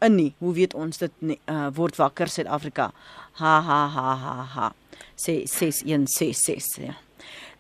in 0.06 0.16
nie. 0.18 0.32
Hoe 0.40 0.54
weet 0.56 0.76
ons 0.78 1.02
dit 1.02 1.16
nie, 1.22 1.40
uh, 1.52 1.70
word 1.76 1.98
wakker 2.00 2.32
Suid-Afrika. 2.32 2.92
Ha 3.42 3.56
ha 3.62 3.82
ha 3.92 4.12
ha 4.22 4.36
ha. 4.56 4.70
Sê 5.16 5.44
6166 5.50 6.86
ja. 6.86 6.96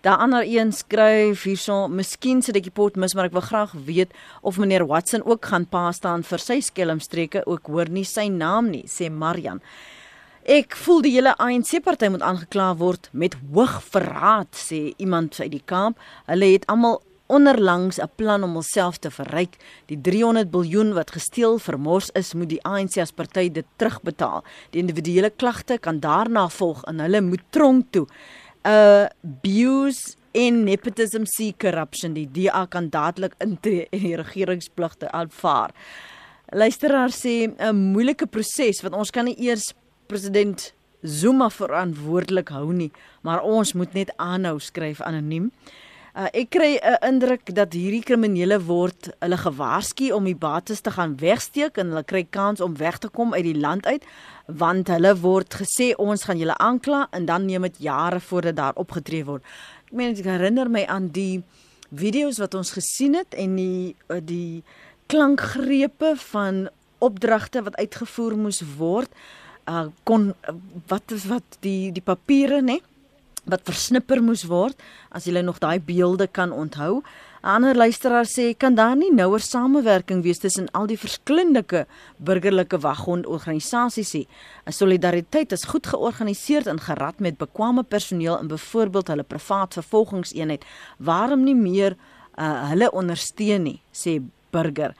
Daar 0.05 0.21
ander 0.21 0.43
een 0.45 0.69
skryf 0.71 1.47
hierso, 1.47 1.87
miskien 1.89 2.43
sit 2.45 2.59
ek 2.59 2.67
die 2.67 2.73
pot 2.77 2.97
mis, 3.01 3.15
maar 3.17 3.25
ek 3.25 3.33
wil 3.33 3.41
graag 3.41 3.71
weet 3.87 4.11
of 4.45 4.59
meneer 4.61 4.85
Watson 4.85 5.23
ook 5.25 5.47
gaan 5.49 5.65
pa 5.65 5.87
staan 5.97 6.21
vir 6.21 6.43
sy 6.43 6.59
skelmstreke, 6.61 7.41
ook 7.49 7.71
hoor 7.73 7.89
nie 7.89 8.05
sy 8.05 8.27
naam 8.29 8.69
nie, 8.69 8.83
sê 8.85 9.09
Marian. 9.09 9.63
Ek 10.45 10.77
voel 10.77 11.01
die 11.01 11.15
hele 11.15 11.33
ANC 11.41 11.79
party 11.81 12.11
moet 12.13 12.21
aangekla 12.21 12.75
word 12.77 13.09
met 13.17 13.33
hoog 13.49 13.79
verraad, 13.95 14.53
sê 14.53 14.91
iemand 15.01 15.39
uit 15.41 15.55
die 15.55 15.63
kamp. 15.65 15.97
Hulle 16.29 16.51
het 16.53 16.69
almal 16.69 16.99
onderlangs 17.27 17.99
'n 17.99 18.09
plan 18.15 18.43
om 18.43 18.53
homself 18.53 18.97
te 18.97 19.11
verryk. 19.11 19.57
Die 19.85 20.01
300 20.01 20.51
miljard 20.51 20.93
wat 20.93 21.11
gesteel 21.11 21.59
vermors 21.59 22.09
is, 22.09 22.33
moet 22.33 22.49
die 22.49 22.63
ANC 22.63 22.97
as 22.97 23.11
party 23.11 23.51
dit 23.51 23.65
terugbetaal. 23.75 24.43
Die 24.69 24.81
individuele 24.81 25.29
klagte 25.29 25.77
kan 25.77 25.99
daarna 25.99 26.49
volg 26.49 26.83
en 26.83 26.99
hulle 26.99 27.21
moet 27.21 27.43
tronk 27.49 27.85
toe. 27.89 28.07
Uh 28.63 29.05
abuse 29.23 30.15
en 30.31 30.63
nepotism 30.63 31.25
see 31.25 31.53
corruption. 31.57 32.13
Die 32.13 32.31
DA 32.31 32.65
kan 32.65 32.89
dadelik 32.89 33.33
intree 33.37 33.87
en 33.89 33.99
die 33.99 34.15
regeringspligte 34.15 35.11
aanvaar. 35.11 35.71
Luisteraar 36.49 37.09
sê 37.09 37.47
'n 37.57 37.75
moeilike 37.75 38.25
proses 38.25 38.81
want 38.81 38.95
ons 38.95 39.11
kan 39.11 39.25
nie 39.25 39.39
eers 39.39 39.73
president 40.07 40.73
Zuma 41.01 41.49
verantwoordelik 41.49 42.49
hou 42.49 42.73
nie, 42.73 42.91
maar 43.21 43.41
ons 43.41 43.73
moet 43.73 43.93
net 43.93 44.11
aanhou 44.17 44.59
skryf 44.59 45.01
anoniem. 45.01 45.43
Uh, 45.43 45.84
ek 46.15 46.49
kry 46.55 46.79
'n 46.79 46.95
uh, 46.95 46.99
indruk 47.03 47.43
dat 47.55 47.73
hierdie 47.75 48.03
kriminele 48.03 48.55
word 48.63 49.09
hulle 49.19 49.37
gewaarsku 49.37 50.13
om 50.15 50.23
die 50.23 50.35
bates 50.35 50.79
te 50.81 50.91
gaan 50.91 51.17
wegsteek 51.19 51.77
en 51.77 51.91
hulle 51.91 52.03
kry 52.07 52.23
kans 52.23 52.61
om 52.61 52.77
weg 52.79 52.97
te 53.03 53.09
kom 53.09 53.33
uit 53.33 53.43
die 53.43 53.59
land 53.59 53.85
uit 53.85 54.03
want 54.47 54.87
hulle 54.87 55.11
word 55.19 55.51
gesê 55.59 55.91
ons 55.97 56.23
gaan 56.23 56.39
julle 56.39 56.55
aankla 56.57 57.07
en 57.11 57.25
dan 57.25 57.45
neem 57.45 57.67
dit 57.67 57.83
jare 57.89 58.19
voordat 58.19 58.55
daar 58.55 58.79
opgetree 58.79 59.25
word. 59.25 59.43
Ek 59.87 59.91
meen 59.91 60.15
ek 60.15 60.25
herinner 60.25 60.69
my 60.69 60.85
aan 60.85 61.11
die 61.11 61.43
video's 61.91 62.39
wat 62.39 62.55
ons 62.55 62.71
gesien 62.71 63.15
het 63.19 63.35
en 63.35 63.55
die 63.55 63.95
uh, 64.07 64.21
die 64.23 64.63
klankgrepe 65.11 66.15
van 66.31 66.69
opdragte 66.99 67.61
wat 67.61 67.75
uitgevoer 67.75 68.37
moes 68.37 68.63
word 68.77 69.11
uh 69.67 69.87
kon 70.03 70.33
wat 70.87 71.11
wat 71.27 71.57
die 71.59 71.91
die 71.91 72.05
papiere 72.05 72.61
nê 72.61 72.79
wat 73.45 73.65
versnipper 73.65 74.21
moes 74.23 74.45
word 74.49 74.79
as 75.15 75.25
jy 75.25 75.41
nog 75.41 75.59
daai 75.59 75.79
beelde 75.79 76.27
kan 76.27 76.51
onthou. 76.51 77.01
'n 77.45 77.47
Ander 77.47 77.75
luisteraar 77.75 78.25
sê 78.25 78.57
kan 78.57 78.75
daar 78.75 78.95
nie 78.95 79.11
nouer 79.13 79.39
samewerking 79.39 80.23
wees 80.23 80.39
tussen 80.39 80.67
al 80.73 80.87
die 80.87 80.97
verskillende 80.97 81.85
burgerlike 82.17 82.79
wagondorganisasies 82.79 84.13
nie. 84.13 84.27
'n 84.65 84.71
Solidariteit 84.71 85.51
is 85.51 85.63
goed 85.63 85.87
georganiseer 85.87 86.67
en 86.67 86.79
gerad 86.79 87.19
met 87.19 87.37
bekwame 87.37 87.83
personeel 87.83 88.39
in 88.39 88.47
byvoorbeeld 88.47 89.07
hulle 89.07 89.23
privaat 89.23 89.73
vervolgingseenheid. 89.73 90.65
Waarom 90.97 91.43
nie 91.43 91.55
meer 91.55 91.95
uh, 92.37 92.69
hulle 92.69 92.91
ondersteun 92.91 93.63
nie, 93.63 93.81
sê 93.93 94.21
Burger 94.51 94.95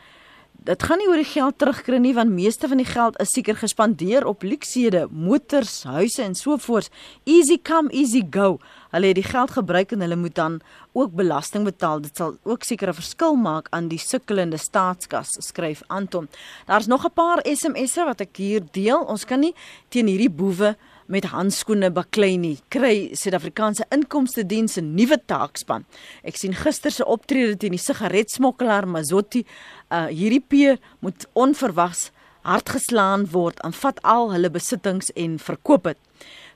dit 0.66 0.84
gaan 0.84 0.98
nie 0.98 1.06
oor 1.06 1.22
die 1.22 1.30
geld 1.30 1.60
terugkry 1.62 2.00
nie 2.02 2.14
want 2.18 2.34
meeste 2.34 2.68
van 2.68 2.80
die 2.82 2.88
geld 2.90 3.20
is 3.22 3.34
seker 3.36 3.58
gespandeer 3.60 4.26
op 4.26 4.42
luksede, 4.44 5.04
motors, 5.12 5.84
huise 5.86 6.24
en 6.24 6.34
so 6.36 6.58
voort. 6.58 6.90
Easy 7.30 7.60
come, 7.62 7.92
easy 7.94 8.24
go. 8.34 8.58
Hulle 8.90 9.12
het 9.12 9.20
die 9.20 9.28
geld 9.28 9.54
gebruik 9.54 9.94
en 9.94 10.02
hulle 10.02 10.18
moet 10.18 10.36
dan 10.36 10.58
ook 10.98 11.14
belasting 11.14 11.68
betaal. 11.70 12.02
Dit 12.02 12.18
sal 12.18 12.38
ook 12.44 12.64
seker 12.64 12.90
'n 12.90 12.98
verskil 13.02 13.36
maak 13.36 13.68
aan 13.70 13.88
die 13.88 14.00
sukkelende 14.00 14.58
staatskas, 14.58 15.38
skryf 15.40 15.84
Anton. 15.88 16.28
Daar's 16.66 16.88
nog 16.88 17.06
'n 17.06 17.14
paar 17.14 17.40
SMS'e 17.44 18.06
wat 18.06 18.22
ek 18.22 18.38
hier 18.38 18.62
deel. 18.72 19.02
Ons 19.06 19.26
kan 19.26 19.40
nie 19.40 19.54
teen 19.90 20.08
hierdie 20.08 20.30
boewe 20.30 20.76
met 21.06 21.28
handskoene 21.30 21.92
baklei 21.94 22.38
nie. 22.38 22.58
Kry 22.74 23.12
Suid-Afrikaanse 23.14 23.86
Inkomste 23.94 24.46
Diens 24.46 24.78
'n 24.78 24.96
nuwe 24.96 25.18
taakspan. 25.26 25.86
Ek 26.24 26.38
sien 26.38 26.54
gister 26.54 26.92
se 26.92 27.06
optrede 27.06 27.58
teen 27.58 27.72
die 27.72 27.80
sigaretsmokkelaar 27.80 28.88
Mazotti. 28.88 29.46
Uh 29.92 30.08
hierdie 30.08 30.40
P 30.40 30.80
moet 31.00 31.28
onverwags 31.34 32.12
hardgeslaan 32.42 33.28
word 33.32 33.60
en 33.60 33.74
vat 33.74 34.02
al 34.02 34.32
hulle 34.32 34.50
besittings 34.50 35.12
en 35.14 35.40
verkoop 35.40 35.84
dit. 35.84 35.98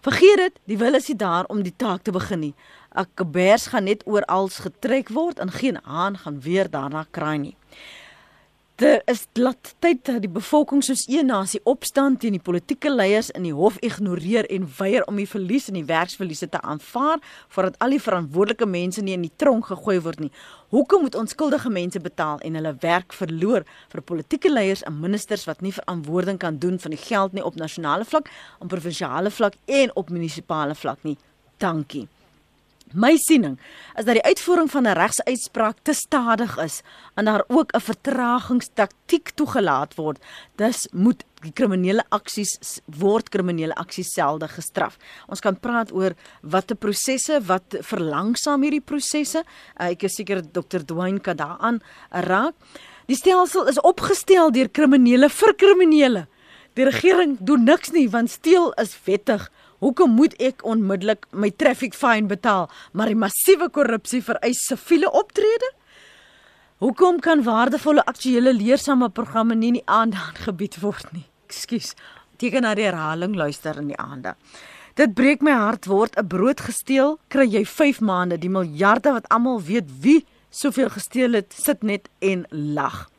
Vergeet 0.01 0.37
dit, 0.37 0.59
die 0.65 0.77
wil 0.77 0.95
is 0.95 1.07
nie 1.07 1.17
daar 1.19 1.45
om 1.45 1.63
die 1.63 1.75
taak 1.75 2.03
te 2.03 2.11
begin 2.11 2.39
nie. 2.39 2.55
'n 2.95 3.05
Kabers 3.15 3.67
gaan 3.67 3.83
net 3.83 4.03
oral 4.05 4.49
getrek 4.49 5.09
word 5.09 5.39
en 5.39 5.51
geen 5.51 5.77
haan 5.83 6.17
gaan 6.17 6.41
weer 6.41 6.69
daarna 6.69 7.05
kraai 7.11 7.37
nie. 7.37 7.58
Dit 8.79 9.01
is 9.11 9.25
laat 9.35 9.73
tyd 9.83 10.05
dat 10.07 10.21
die 10.23 10.31
bevolking 10.31 10.79
soos 10.87 11.01
een 11.11 11.27
nasie 11.27 11.59
opstaan 11.67 12.13
teen 12.17 12.37
die 12.37 12.43
politieke 12.43 12.87
leiers 12.87 13.27
in 13.35 13.43
die 13.43 13.51
hof 13.51 13.75
ignoreer 13.83 14.45
en 14.47 14.69
weier 14.77 15.03
om 15.11 15.17
die 15.19 15.27
verlies 15.27 15.65
en 15.67 15.75
die 15.75 15.87
werksverliese 15.89 16.47
te 16.47 16.61
aanvaar 16.61 17.19
voordat 17.51 17.75
al 17.83 17.91
die 17.91 17.99
verantwoordelike 17.99 18.63
mense 18.71 19.03
nie 19.03 19.17
in 19.17 19.25
die 19.27 19.33
tronk 19.35 19.67
gegooi 19.67 19.97
word 20.05 20.23
nie. 20.23 20.31
Hoekom 20.71 21.03
moet 21.03 21.17
onskuldige 21.19 21.71
mense 21.75 21.99
betaal 21.99 22.39
en 22.39 22.55
hulle 22.55 22.71
werk 22.79 23.17
verloor 23.17 23.65
vir 23.91 24.03
politieke 24.13 24.51
leiers 24.53 24.85
en 24.87 25.01
ministers 25.01 25.43
wat 25.49 25.59
nie 25.59 25.73
verantwoording 25.75 26.39
kan 26.39 26.61
doen 26.63 26.79
van 26.79 26.95
die 26.95 27.01
geld 27.03 27.35
nie 27.35 27.43
op 27.43 27.59
nasionale 27.59 28.07
vlak, 28.07 28.31
op 28.63 28.71
provinsiale 28.71 29.27
vlak 29.41 29.59
en 29.65 29.91
op 29.99 30.15
munisipale 30.15 30.79
vlak 30.79 31.03
nie? 31.03 31.17
Dankie. 31.59 32.07
My 32.93 33.13
siening 33.21 33.59
is 33.99 34.05
dat 34.07 34.15
die 34.17 34.23
uitvoering 34.25 34.69
van 34.71 34.87
'n 34.87 34.97
regsuitspraak 34.97 35.77
te 35.83 35.93
stadig 35.93 36.57
is 36.57 36.81
en 37.15 37.25
daar 37.25 37.43
ook 37.47 37.71
'n 37.71 37.79
vertragingstaktiek 37.79 39.29
toegelaat 39.29 39.95
word. 39.95 40.17
Dus 40.55 40.87
moet 40.91 41.23
die 41.41 41.51
kriminele 41.51 42.03
aksies 42.09 42.81
word 42.85 43.29
kriminele 43.29 43.75
aksies 43.75 44.13
selde 44.13 44.47
gestraf. 44.47 44.97
Ons 45.27 45.39
kan 45.39 45.59
praat 45.59 45.91
oor 45.91 46.15
watter 46.41 46.75
prosesse 46.75 47.41
wat 47.45 47.75
verlangsaam 47.79 48.61
hierdie 48.61 48.81
prosesse. 48.81 49.43
Uh, 49.79 49.89
ek 49.89 50.03
is 50.03 50.15
seker 50.15 50.41
Dr. 50.41 50.79
Dwayne 50.85 51.19
kan 51.19 51.35
daaraan 51.35 51.81
raak. 52.09 52.55
Die 53.05 53.15
stelsel 53.15 53.67
is 53.67 53.81
opgestel 53.81 54.51
deur 54.51 54.69
kriminele 54.69 55.29
vir 55.29 55.53
kriminele. 55.53 56.27
Die 56.73 56.85
regering 56.85 57.37
doen 57.39 57.63
niks 57.63 57.91
nie 57.91 58.09
want 58.09 58.29
steel 58.29 58.71
is 58.81 58.97
wettig. 59.05 59.49
Hoekom 59.79 60.11
moet 60.11 60.33
ek 60.43 60.63
onmiddellik 60.67 61.25
my 61.31 61.49
traffic 61.55 61.93
fine 61.95 62.27
betaal, 62.27 62.67
maar 62.91 63.07
die 63.07 63.19
massiewe 63.19 63.69
korrupsie 63.71 64.21
vereis 64.23 64.65
siviele 64.67 65.11
optrede? 65.11 65.71
Hoekom 66.83 67.19
kan 67.19 67.43
waardevolle 67.43 68.03
aktuele 68.07 68.53
leersame 68.55 69.09
programme 69.09 69.55
nie 69.55 69.67
in 69.73 69.79
die 69.79 69.87
aandaan 69.87 70.35
gebied 70.45 70.79
word 70.83 71.11
nie? 71.15 71.25
Ekskuus. 71.47 71.93
Teken 72.39 72.63
na 72.63 72.73
die 72.75 72.85
herhaling 72.87 73.35
luister 73.35 73.79
in 73.79 73.91
die 73.91 73.99
aande. 73.99 74.35
Dit 74.99 75.15
breek 75.15 75.43
my 75.43 75.55
hart 75.55 75.87
word 75.87 76.15
'n 76.17 76.27
brood 76.27 76.59
gesteel, 76.59 77.19
kry 77.27 77.47
jy 77.47 77.65
5 77.65 77.99
maande 77.99 78.37
die 78.37 78.49
miljarde 78.49 79.11
wat 79.11 79.27
almal 79.29 79.61
weet 79.61 79.87
wie 80.01 80.25
soveel 80.49 80.89
gesteel 80.89 81.33
het, 81.33 81.53
sit 81.53 81.83
net 81.83 82.09
en 82.19 82.45
lag. 82.49 83.09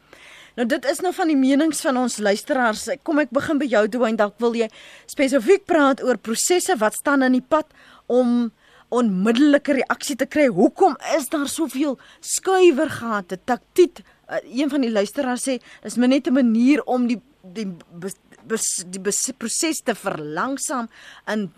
Nou 0.61 0.69
dit 0.69 0.85
is 0.91 0.99
nou 1.01 1.09
van 1.17 1.31
die 1.31 1.39
menings 1.41 1.79
van 1.81 1.97
ons 1.97 2.19
luisteraars. 2.21 2.83
Kom 3.01 3.23
ek 3.23 3.31
begin 3.33 3.57
by 3.57 3.65
jou 3.65 3.81
Dwayne, 3.95 4.19
dalk 4.21 4.35
wil 4.45 4.53
jy 4.59 4.67
spesifiek 5.09 5.63
praat 5.65 6.03
oor 6.05 6.19
prosesse 6.21 6.75
wat 6.83 6.99
staan 6.99 7.25
in 7.25 7.39
die 7.39 7.47
pad 7.55 7.71
om 8.13 8.51
onmiddellike 8.93 9.79
reaksie 9.79 10.19
te 10.21 10.27
kry. 10.29 10.51
Hoekom 10.53 10.99
is 11.17 11.31
daar 11.33 11.49
soveel 11.49 11.97
skuiwergate, 12.21 13.39
taktiek? 13.49 14.03
Uh, 14.29 14.43
een 14.45 14.69
van 14.69 14.85
die 14.85 14.93
luisteraars 14.93 15.49
sê 15.49 15.57
dis 15.81 15.97
net 15.97 16.29
'n 16.29 16.37
manier 16.37 16.85
om 16.85 17.09
die 17.09 17.23
die 17.41 17.67
bes, 17.97 18.19
bes, 18.45 18.85
die 18.85 19.01
bes, 19.01 19.33
proses 19.39 19.81
te 19.81 19.95
verlangsaam 19.95 20.91
en 21.25 21.49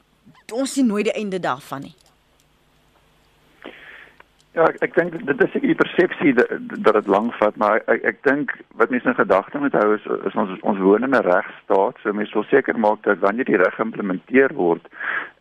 ons 0.53 0.73
sien 0.73 0.87
nooit 0.87 1.11
die 1.11 1.19
einde 1.19 1.41
daarvan 1.41 1.91
nie. 1.91 1.97
Ja, 4.53 4.67
ek, 4.69 4.83
ek 4.85 4.97
dink 4.99 5.15
dit 5.25 5.43
is 5.47 5.55
'n 5.57 5.75
persepsie 5.81 6.33
dat 6.37 6.95
dit 6.95 7.07
lank 7.07 7.33
vat, 7.41 7.57
maar 7.57 7.81
ek 7.89 8.03
ek 8.11 8.19
dink 8.29 8.51
wat 8.77 8.91
mense 8.91 9.09
in 9.09 9.15
gedagte 9.15 9.59
moet 9.59 9.73
hou 9.73 9.95
is, 9.95 10.05
is 10.29 10.35
ons 10.35 10.61
ons 10.61 10.79
woon 10.79 11.05
in 11.05 11.17
'n 11.17 11.25
regstaat, 11.25 11.97
so 12.03 12.13
mense 12.13 12.35
wil 12.35 12.45
seker 12.45 12.79
maak 12.79 13.01
dat 13.03 13.19
wanneer 13.25 13.49
die 13.49 13.57
reg 13.57 13.75
geïmplementeer 13.75 14.53
word, 14.55 14.85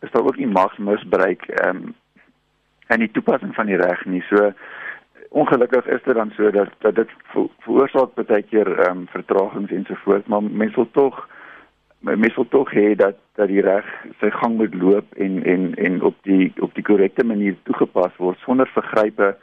is 0.02 0.12
daar 0.12 0.24
ook 0.24 0.38
nie 0.38 0.48
magsmisbruik 0.48 1.44
ehm 1.50 1.76
um, 1.76 1.96
en 2.88 3.00
die 3.00 3.12
toepassing 3.12 3.56
van 3.56 3.66
die 3.66 3.76
reg 3.76 4.06
nie. 4.06 4.24
So 4.30 4.54
ongelukkig 5.30 5.86
is 5.88 6.04
dit 6.04 6.16
dan 6.16 6.32
so 6.38 6.52
dat 6.52 6.72
dat 6.80 6.96
dit 6.96 7.10
veroorsaak 7.60 8.16
baie 8.16 8.42
keer 8.42 8.80
ehm 8.80 8.98
um, 8.98 9.08
vertragings 9.08 9.72
ensovoorts, 9.72 10.28
maar 10.28 10.44
mense 10.44 10.76
wil 10.76 10.92
tog 10.92 11.28
mens 12.02 12.36
wil 12.36 12.48
tog 12.48 12.72
hê 12.74 12.96
dat 12.96 13.16
dat 13.38 13.48
die 13.48 13.62
reg 13.62 13.86
sy 14.20 14.30
gang 14.30 14.58
moet 14.58 14.74
loop 14.74 15.14
en 15.14 15.44
en 15.44 15.76
en 15.76 16.02
op 16.02 16.16
die 16.24 16.52
op 16.60 16.74
die 16.74 16.84
korrekte 16.84 17.26
manier 17.26 17.56
toegepas 17.64 18.16
word 18.18 18.40
sonder 18.46 18.70
vergrype 18.74 19.36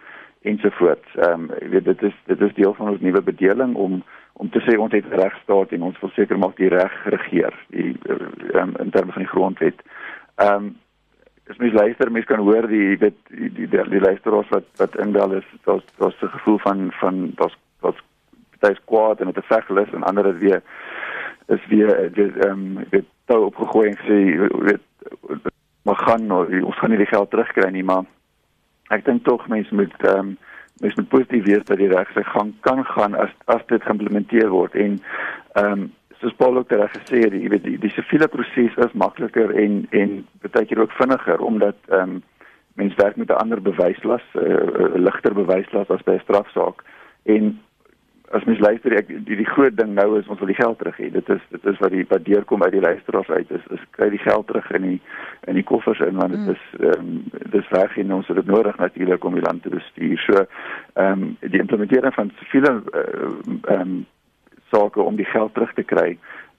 ensovoorts. 0.43 1.15
Ehm 1.15 1.51
um, 1.51 1.71
weet 1.71 1.85
dit 1.85 2.03
is 2.03 2.17
dit 2.27 2.41
is 2.41 2.55
deel 2.55 2.75
van 2.75 2.89
ons 2.89 3.01
nuwe 3.01 3.23
bedeling 3.23 3.75
om 3.75 4.03
om 4.33 4.51
te 4.51 4.61
sê 4.67 4.77
ons 4.79 4.93
het 4.93 5.07
regstaat 5.11 5.73
en 5.75 5.83
ons 5.83 6.01
wil 6.01 6.11
seker 6.15 6.39
maak 6.39 6.57
die 6.57 6.69
reg 6.69 6.99
regeer 7.05 7.55
die 7.75 7.95
um, 8.55 8.75
in 8.79 8.91
terme 8.91 9.13
van 9.13 9.23
die 9.23 9.33
grondwet. 9.35 9.83
Ehm 10.37 10.55
um, 10.55 10.77
as 11.49 11.57
mens 11.57 11.73
luister, 11.73 12.11
mens 12.13 12.27
kan 12.29 12.43
hoor 12.45 12.67
die 12.69 12.99
weet 12.99 13.17
die 13.29 13.51
die, 13.55 13.69
die, 13.69 13.89
die 13.89 14.01
luisteraars 14.01 14.49
wat 14.49 14.67
wat 14.77 14.97
inbel 14.97 15.33
is, 15.39 15.47
daar's 15.65 15.87
daar's 15.97 16.23
'n 16.23 16.35
gevoel 16.37 16.59
van 16.59 16.93
van 17.01 17.33
daar's 17.35 17.57
daar's 17.81 18.03
baie 18.59 18.77
kwaad 18.85 19.21
en 19.21 19.27
dit 19.27 19.37
is 19.37 19.47
veglus 19.47 19.93
en 19.93 20.03
ander 20.03 20.27
het 20.27 20.39
weer 20.39 20.63
is 21.49 21.67
weer 21.69 22.11
dit 22.13 22.37
ehm 22.45 22.51
um, 22.79 22.85
dit 22.91 23.07
tou 23.25 23.45
opgegooi 23.49 23.89
en 23.89 23.99
sê 24.05 24.19
weet 24.69 24.85
maar 25.83 25.97
gaan 25.97 26.27
nou 26.27 26.45
ons 26.63 26.79
gaan 26.79 26.91
nie 26.91 27.05
die 27.05 27.13
geld 27.15 27.31
terugkry 27.31 27.71
nie 27.71 27.85
maar 27.85 28.05
ek 28.95 29.05
dink 29.05 29.25
tog 29.25 29.49
mense 29.49 29.75
moet 29.75 29.97
ehm 30.05 30.19
um, 30.19 30.37
mense 30.81 31.01
moet 31.01 31.09
positief 31.09 31.45
wees 31.45 31.65
dat 31.67 31.81
die 31.81 31.91
reg 31.91 32.11
sy 32.15 32.23
gang 32.33 32.53
kan 32.67 32.85
gaan 32.87 33.17
as 33.19 33.33
as 33.51 33.63
dit 33.73 33.83
geïmplementeer 33.83 34.51
word. 34.55 34.75
En 34.75 34.99
ehm 35.61 35.73
um, 35.73 35.87
soos 36.19 36.35
Paul 36.35 36.57
ook 36.59 36.73
reg 36.75 36.91
gesê 36.97 37.21
het 37.23 37.35
jy 37.35 37.49
weet 37.53 37.63
die, 37.63 37.77
die 37.79 37.93
siviele 37.95 38.27
proses 38.29 38.75
is 38.87 38.99
makliker 39.03 39.55
en 39.65 39.85
en 39.95 40.17
baie 40.51 40.67
keer 40.67 40.83
ook 40.83 40.99
vinniger 40.99 41.45
omdat 41.51 41.79
ehm 41.89 42.19
um, 42.19 42.23
mense 42.79 42.97
werk 43.03 43.17
met 43.17 43.31
'n 43.31 43.41
ander 43.43 43.63
bewyslas 43.63 44.27
'n 44.35 44.39
uh, 44.39 44.55
uh, 44.55 44.95
ligter 44.95 45.35
bewyslas 45.35 45.91
as 45.91 46.03
by 46.03 46.15
'n 46.19 46.27
strafsaak. 46.27 46.85
En 47.23 47.59
as 48.31 48.45
mens 48.45 48.61
luister 48.61 48.93
ek 48.99 49.09
die, 49.09 49.37
die 49.41 49.49
groot 49.49 49.77
ding 49.79 49.95
nou 49.97 50.19
is 50.19 50.29
ons 50.29 50.41
wil 50.41 50.51
die 50.51 50.59
geld 50.59 50.79
terug 50.81 50.99
hê. 51.01 51.09
Dit 51.15 51.31
is 51.33 51.41
dit 51.55 51.65
is 51.73 51.79
wat 51.81 51.95
die 51.95 52.05
wat 52.11 52.27
deurkom 52.27 52.63
uit 52.65 52.75
die 52.75 52.85
luisteraars 52.85 53.31
uit 53.31 53.51
is 53.57 53.65
is 53.77 53.85
kry 53.97 54.11
die 54.13 54.21
geld 54.25 54.47
terug 54.51 54.69
in 54.77 54.85
die 54.85 54.99
in 55.49 55.57
die 55.57 55.65
koffers 55.71 56.03
in 56.05 56.21
want 56.21 56.37
dit 56.37 56.45
mm. 56.45 56.53
is 56.57 56.67
ehm 56.81 57.09
um, 57.09 57.49
dis 57.55 57.73
reg 57.77 57.97
en 58.03 58.15
ons 58.19 58.29
het 58.29 58.41
dit 58.41 58.53
nodig 58.53 58.77
natuurlik 58.77 59.25
om 59.25 59.39
die 59.39 59.47
land 59.47 59.63
te 59.63 59.73
bestuur. 59.73 60.21
So 60.27 60.45
ehm 60.45 61.25
um, 61.25 61.37
die 61.41 61.61
implementering 61.61 62.15
van 62.15 62.33
siviele 62.43 62.75
eh, 62.93 63.03
ehm 63.09 63.59
uh, 63.73 63.81
um, 63.81 63.99
sake 64.69 65.01
om 65.01 65.17
die 65.17 65.29
geld 65.33 65.55
terug 65.55 65.73
te 65.75 65.87
kry 65.95 66.19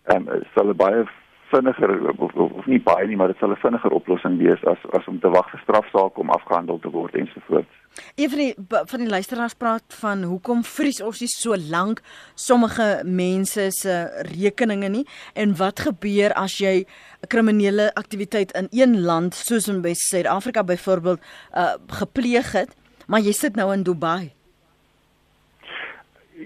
ehm 0.09 0.27
um, 0.27 0.45
sal 0.55 0.73
baie 0.73 1.05
vinniger 1.51 1.91
of, 2.17 2.33
of, 2.33 2.51
of 2.51 2.65
nie 2.65 2.79
baie 2.81 3.07
nie 3.07 3.17
maar 3.19 3.31
dit 3.31 3.37
sal 3.41 3.51
'n 3.51 3.61
vinniger 3.63 3.91
oplossing 3.91 4.37
wees 4.37 4.63
as 4.65 4.81
as 4.97 5.07
om 5.07 5.19
te 5.19 5.29
wag 5.29 5.49
vir 5.51 5.61
strafsaak 5.63 6.17
om 6.17 6.29
afgehandel 6.29 6.79
te 6.79 6.89
word 6.89 7.15
ensovoorts. 7.15 7.73
Een 8.15 8.29
van 8.29 8.39
die 8.39 8.55
van 8.91 8.99
die 8.99 9.09
luisteraars 9.09 9.53
praat 9.53 9.83
van 10.01 10.23
hoekom 10.23 10.63
vries 10.63 11.01
ons 11.01 11.19
nie 11.19 11.31
so 11.31 11.55
lank 11.57 12.01
sommige 12.35 13.01
mense 13.03 13.71
se 13.71 13.95
rekeninge 14.31 14.89
nie 14.89 15.05
en 15.33 15.55
wat 15.55 15.79
gebeur 15.79 16.33
as 16.33 16.57
jy 16.57 16.85
'n 17.21 17.27
kriminele 17.27 17.93
aktiwiteit 17.93 18.51
in 18.51 18.67
een 18.71 19.01
land 19.01 19.33
soos 19.35 19.67
in 19.67 19.83
Suid-Afrika 19.95 20.63
byvoorbeeld 20.63 21.19
uh 21.53 21.73
gepleeg 21.87 22.51
het, 22.51 22.75
maar 23.07 23.19
jy 23.19 23.31
sit 23.31 23.55
nou 23.55 23.73
in 23.73 23.83
Dubai. 23.83 24.38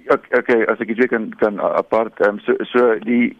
Oké, 0.07 0.37
okay, 0.37 0.63
as 0.67 0.79
ek 0.83 0.89
dit 0.95 1.07
kan 1.07 1.29
kan 1.39 1.59
apart 1.59 2.19
um, 2.27 2.39
so 2.43 2.55
so 2.67 2.95
die 3.05 3.37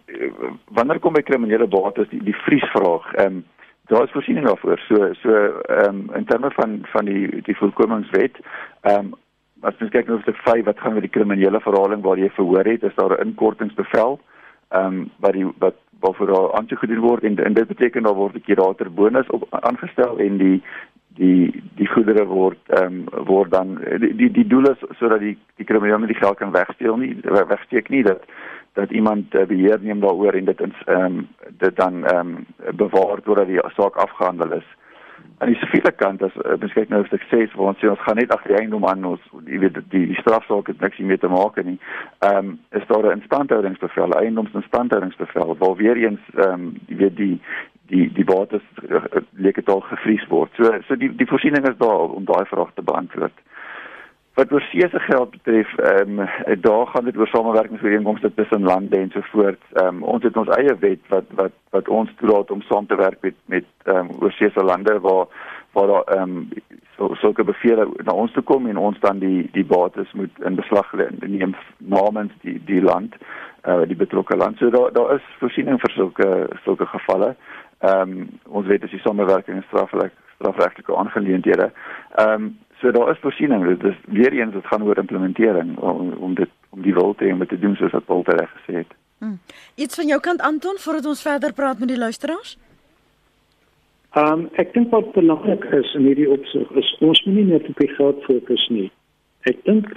wanneer 0.71 0.99
kom 1.03 1.13
by 1.13 1.23
kriminele 1.25 1.67
bates 1.67 2.07
die 2.11 2.21
die 2.23 2.37
vriesvraag 2.45 3.09
ehm 3.15 3.41
um, 3.41 3.43
daar 3.91 4.05
is 4.05 4.13
voorsiening 4.15 4.45
daarvoor. 4.47 4.79
So 4.87 5.09
so 5.21 5.33
ehm 5.67 5.89
um, 5.89 6.15
in 6.15 6.25
terme 6.25 6.51
van 6.55 6.79
van 6.93 7.05
die 7.05 7.41
die 7.43 7.57
voorkomingswet, 7.57 8.39
ehm 8.81 9.11
um, 9.11 9.13
as 9.61 9.75
mens 9.79 9.91
kyk 9.91 10.07
na 10.07 10.15
hoofstuk 10.15 10.39
5 10.45 10.63
wat 10.65 10.79
gaan 10.79 10.93
met 10.93 11.03
die 11.07 11.15
kriminele 11.15 11.59
verhaling 11.59 12.03
waar 12.03 12.19
jy 12.19 12.29
verhoor 12.29 12.65
het, 12.67 12.83
is 12.83 12.95
daar 12.95 13.17
'n 13.17 13.27
inkortingsbevel 13.27 14.19
ehm 14.69 14.85
um, 14.85 15.11
wat 15.19 15.33
die 15.33 15.47
wat 15.59 15.75
waarvoor 15.99 16.27
daar 16.27 16.53
aangegedoen 16.59 16.99
word 16.99 17.23
en, 17.23 17.37
en 17.43 17.53
dit 17.53 17.67
beteken 17.67 18.03
daar 18.03 18.19
word 18.21 18.35
'n 18.35 18.47
kurator 18.47 18.91
bonus 18.91 19.27
op 19.27 19.47
aangestel 19.49 20.17
en 20.17 20.37
die 20.37 20.63
die 21.17 21.63
die 21.77 21.87
goedere 21.87 22.25
word 22.25 22.59
ehm 22.67 23.03
um, 23.03 23.25
word 23.25 23.51
dan 23.51 23.75
die 24.01 24.15
die, 24.15 24.31
die 24.31 24.47
doel 24.47 24.71
is 24.71 24.81
sodat 24.99 25.19
die 25.19 25.37
die 25.57 25.65
kriminele 25.65 25.99
nie 25.99 26.13
die 26.13 26.21
geld 26.21 26.37
kan 26.37 26.51
wegsteel 26.51 26.97
nie 26.97 27.15
wegsteek 27.23 27.89
nie 27.89 28.03
dat 28.03 28.25
dat 28.73 28.91
iemand 28.91 29.35
uh, 29.35 29.45
beheer 29.45 29.79
neem 29.81 29.99
daaroor 29.99 30.33
en 30.33 30.45
dit 30.45 30.61
ins 30.61 30.79
ehm 30.85 31.03
um, 31.05 31.27
dit 31.57 31.75
dan 31.75 32.05
ehm 32.05 32.37
um, 32.37 32.45
bewaar 32.75 33.21
totdat 33.21 33.47
die 33.47 33.61
saak 33.75 33.95
afgehandel 33.95 34.51
is. 34.57 34.69
Aan 35.37 35.51
die 35.51 35.59
siviele 35.59 35.91
kant 35.91 36.23
as 36.23 36.35
uh, 36.35 36.55
beskryf 36.59 36.89
nou 36.89 37.03
sukses 37.09 37.53
waar 37.53 37.73
ons 37.73 37.79
sê 37.81 37.89
ons 37.89 38.01
gaan 38.05 38.17
net 38.17 38.33
agter 38.33 38.53
die 38.55 38.59
eiendom 38.61 38.87
aan 38.89 39.05
ons 39.05 39.27
jy 39.45 39.59
weet 39.65 39.77
die 39.93 40.05
die 40.07 40.19
strafsaak 40.21 40.71
het 40.71 40.81
niks 40.81 40.97
mee 40.97 41.17
te 41.17 41.29
maak 41.29 41.61
nie. 41.63 41.77
Ehm 42.25 42.37
um, 42.37 42.57
is 42.79 42.87
daar 42.87 43.05
'n 43.05 43.19
instandhoudingsbevel, 43.19 44.17
eiendomsinstandhoudingsbevel 44.21 45.55
waar 45.59 45.75
weer 45.75 45.97
eens 46.07 46.25
ehm 46.33 46.53
um, 46.53 46.73
jy 46.87 46.97
weet 47.03 47.17
die 47.17 47.41
die 47.91 48.11
die 48.13 48.25
bates 48.25 48.63
uh, 48.89 49.03
leek 49.31 49.55
dit 49.55 49.69
al 49.69 49.81
gevries 49.89 50.27
word. 50.29 50.51
So 50.57 50.71
so 50.87 50.95
die 50.99 51.11
die 51.15 51.27
voorsiening 51.27 51.67
is 51.69 51.77
daar 51.77 52.13
om 52.17 52.25
daai 52.25 52.45
vraag 52.51 52.71
te 52.73 52.85
beantwoord. 52.85 53.41
Wat 54.33 54.51
oor 54.51 54.63
see 54.71 54.87
se 54.89 54.99
geld 54.99 55.31
betref, 55.31 55.73
ehm 55.77 56.19
um, 56.19 56.29
daar 56.61 56.87
gaan 56.87 57.05
dit 57.05 57.17
oor 57.17 57.27
samewerkingsooreenkomste 57.27 58.33
tussen 58.33 58.63
lande 58.63 58.97
en 58.97 59.11
so 59.13 59.21
voort. 59.31 59.61
Ehm 59.73 59.87
um, 59.87 60.03
ons 60.03 60.23
het 60.23 60.37
ons 60.37 60.53
eie 60.57 60.75
wet 60.79 61.03
wat 61.09 61.35
wat 61.41 61.57
wat 61.75 61.87
ons 61.87 62.09
toelaat 62.19 62.51
om 62.51 62.61
saam 62.61 62.87
te 62.87 62.95
werk 62.95 63.21
met 63.21 63.35
met 63.45 63.69
ehm 63.83 63.97
um, 63.97 64.15
oorsese 64.19 64.63
lande 64.63 64.99
waar 64.99 65.27
waar 65.73 66.01
ehm 66.01 66.21
um, 66.21 66.49
so 66.95 67.13
sulke 67.21 67.43
bevele 67.43 67.87
na 68.03 68.13
ons 68.13 68.31
toe 68.31 68.43
kom 68.43 68.67
en 68.67 68.77
ons 68.77 68.99
dan 68.99 69.19
die 69.19 69.49
die 69.53 69.65
bates 69.65 70.11
moet 70.13 70.43
in 70.45 70.55
beslag 70.55 70.93
neem 71.19 71.55
namens 71.77 72.33
die 72.41 72.61
die 72.65 72.81
land 72.81 73.15
uh 73.67 73.81
die 73.87 73.95
betrokke 73.95 74.37
land. 74.37 74.57
So 74.57 74.69
daar 74.69 74.91
daar 74.93 75.15
is 75.15 75.25
voorsiening 75.39 75.79
vir 75.79 75.91
sulke 75.95 76.29
sulke 76.63 76.85
gevalle. 76.85 77.35
Um, 77.83 78.29
ons 78.49 78.67
weet 78.67 78.83
as 78.83 78.91
die 78.91 79.03
samewerking 79.03 79.57
en 79.57 79.65
strafreg 79.67 80.11
strafregtelike 80.35 80.97
aangeleenthede. 80.97 81.71
Ehm 82.15 82.33
um, 82.33 82.51
So 82.83 82.91
daar 82.91 83.11
is 83.11 83.19
voorsiening. 83.19 83.67
Dit 83.67 83.83
is 83.83 83.95
weer 84.05 84.33
eens 84.33 84.53
dit 84.53 84.65
gaan 84.65 84.83
oor 84.83 84.97
implementering 84.97 85.77
om 85.77 86.11
om 86.11 86.33
dit 86.33 86.49
om 86.69 86.81
die 86.81 86.93
wil 86.93 87.15
te 87.15 87.25
om 87.25 87.47
te 87.47 87.59
doen 87.59 87.75
soos 87.75 87.91
wat 87.91 88.05
Paul 88.05 88.23
reg 88.25 88.49
gesê 88.49 88.75
het. 88.75 88.91
Hmm. 89.17 89.39
Iets 89.75 89.95
van 89.95 90.07
jou 90.07 90.19
kant 90.19 90.41
Anton 90.41 90.75
voordat 90.77 91.05
ons 91.05 91.21
verder 91.21 91.53
praat 91.53 91.79
met 91.79 91.87
die 91.87 91.97
luisteraars? 91.97 92.57
Ehm 94.11 94.33
um, 94.33 94.49
ek 94.53 94.73
dink 94.73 94.91
wat 94.91 95.13
belangrik 95.13 95.63
is 95.63 95.93
in 95.93 96.03
hierdie 96.09 96.29
opsig 96.29 96.71
is 96.81 96.89
ons 96.99 97.23
moet 97.25 97.35
nie 97.35 97.45
net 97.53 97.69
op 97.69 97.77
die 97.77 97.93
geld 97.95 98.23
fokus 98.23 98.67
nie. 98.69 98.91
Ek 99.41 99.63
dink 99.63 99.87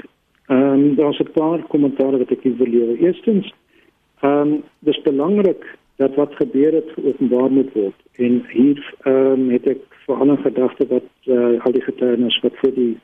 ehm 0.46 0.62
um, 0.62 0.94
daar's 0.94 1.18
'n 1.18 1.32
paar 1.32 1.66
kommentaare 1.74 2.18
wat 2.22 2.30
ek 2.30 2.42
wil 2.42 2.70
lewer. 2.70 2.96
Eerstens 3.02 3.50
ehm 4.20 4.30
um, 4.30 4.62
dis 4.78 5.02
belangrik 5.02 5.66
dat 5.96 6.14
wat 6.14 6.34
gebeur 6.34 6.72
het 6.72 6.90
openbaar 7.04 7.50
moet 7.50 7.72
word. 7.72 8.00
En 8.12 8.44
hier 8.48 8.94
ehm 9.00 9.40
um, 9.40 9.50
het 9.50 9.66
ek 9.66 9.82
veral 10.06 10.30
in 10.34 10.42
gedagte 10.44 10.86
wat 10.86 11.08
uh, 11.24 11.64
al 11.64 11.72
die 11.72 11.82
getuienis 11.82 12.40
wat 12.40 12.56
vir 12.62 12.74
die 12.74 12.94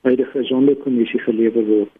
huidige 0.00 0.44
sondekommissie 0.44 1.20
gelewer 1.20 1.66
word. 1.66 1.92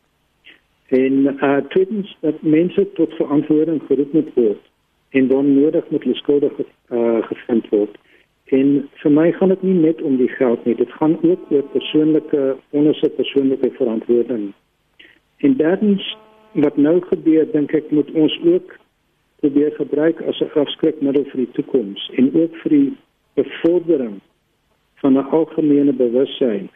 En 0.88 1.12
uh 1.34 1.56
tweedens 1.74 2.16
dat 2.20 2.42
mense 2.42 2.92
tot 2.92 3.14
verantwoording 3.14 3.82
geroep 3.86 4.12
moet 4.12 4.34
word 4.34 4.62
en 5.10 5.28
dan 5.28 5.54
nodig 5.60 5.90
met 5.90 6.02
hulle 6.02 6.14
skuldig 6.14 6.52
uh, 6.60 7.22
gevind 7.22 7.68
word. 7.68 7.98
En 8.46 8.88
vir 9.02 9.10
my 9.10 9.32
gaan 9.32 9.48
dit 9.48 9.62
nie 9.62 9.74
net 9.74 10.02
om 10.02 10.16
die 10.16 10.28
geld 10.28 10.64
nie, 10.64 10.74
dit 10.78 10.92
gaan 10.98 11.16
ook 11.22 11.50
oor 11.50 11.62
persoonlike 11.72 12.56
onderse 12.70 13.08
persoonlike 13.18 13.70
verantwoording. 13.78 14.52
En 15.36 15.56
derdens 15.56 16.16
wat 16.52 16.76
nou 16.76 17.00
gebeur, 17.10 17.48
dink 17.52 17.72
ek 17.74 17.90
moet 17.90 18.10
ons 18.12 18.38
ook 18.44 18.76
probeer 19.46 19.72
gebruik 19.78 20.22
as 20.28 20.40
'n 20.40 20.58
afskrikmiddel 20.58 21.24
vir 21.30 21.40
die 21.44 21.52
toekoms 21.58 22.10
en 22.18 22.34
ook 22.34 22.54
vir 22.62 22.70
die 22.70 22.96
bevordering 23.34 24.20
van 25.02 25.12
'n 25.18 25.30
algemene 25.38 25.92
bewussyn 25.92 26.68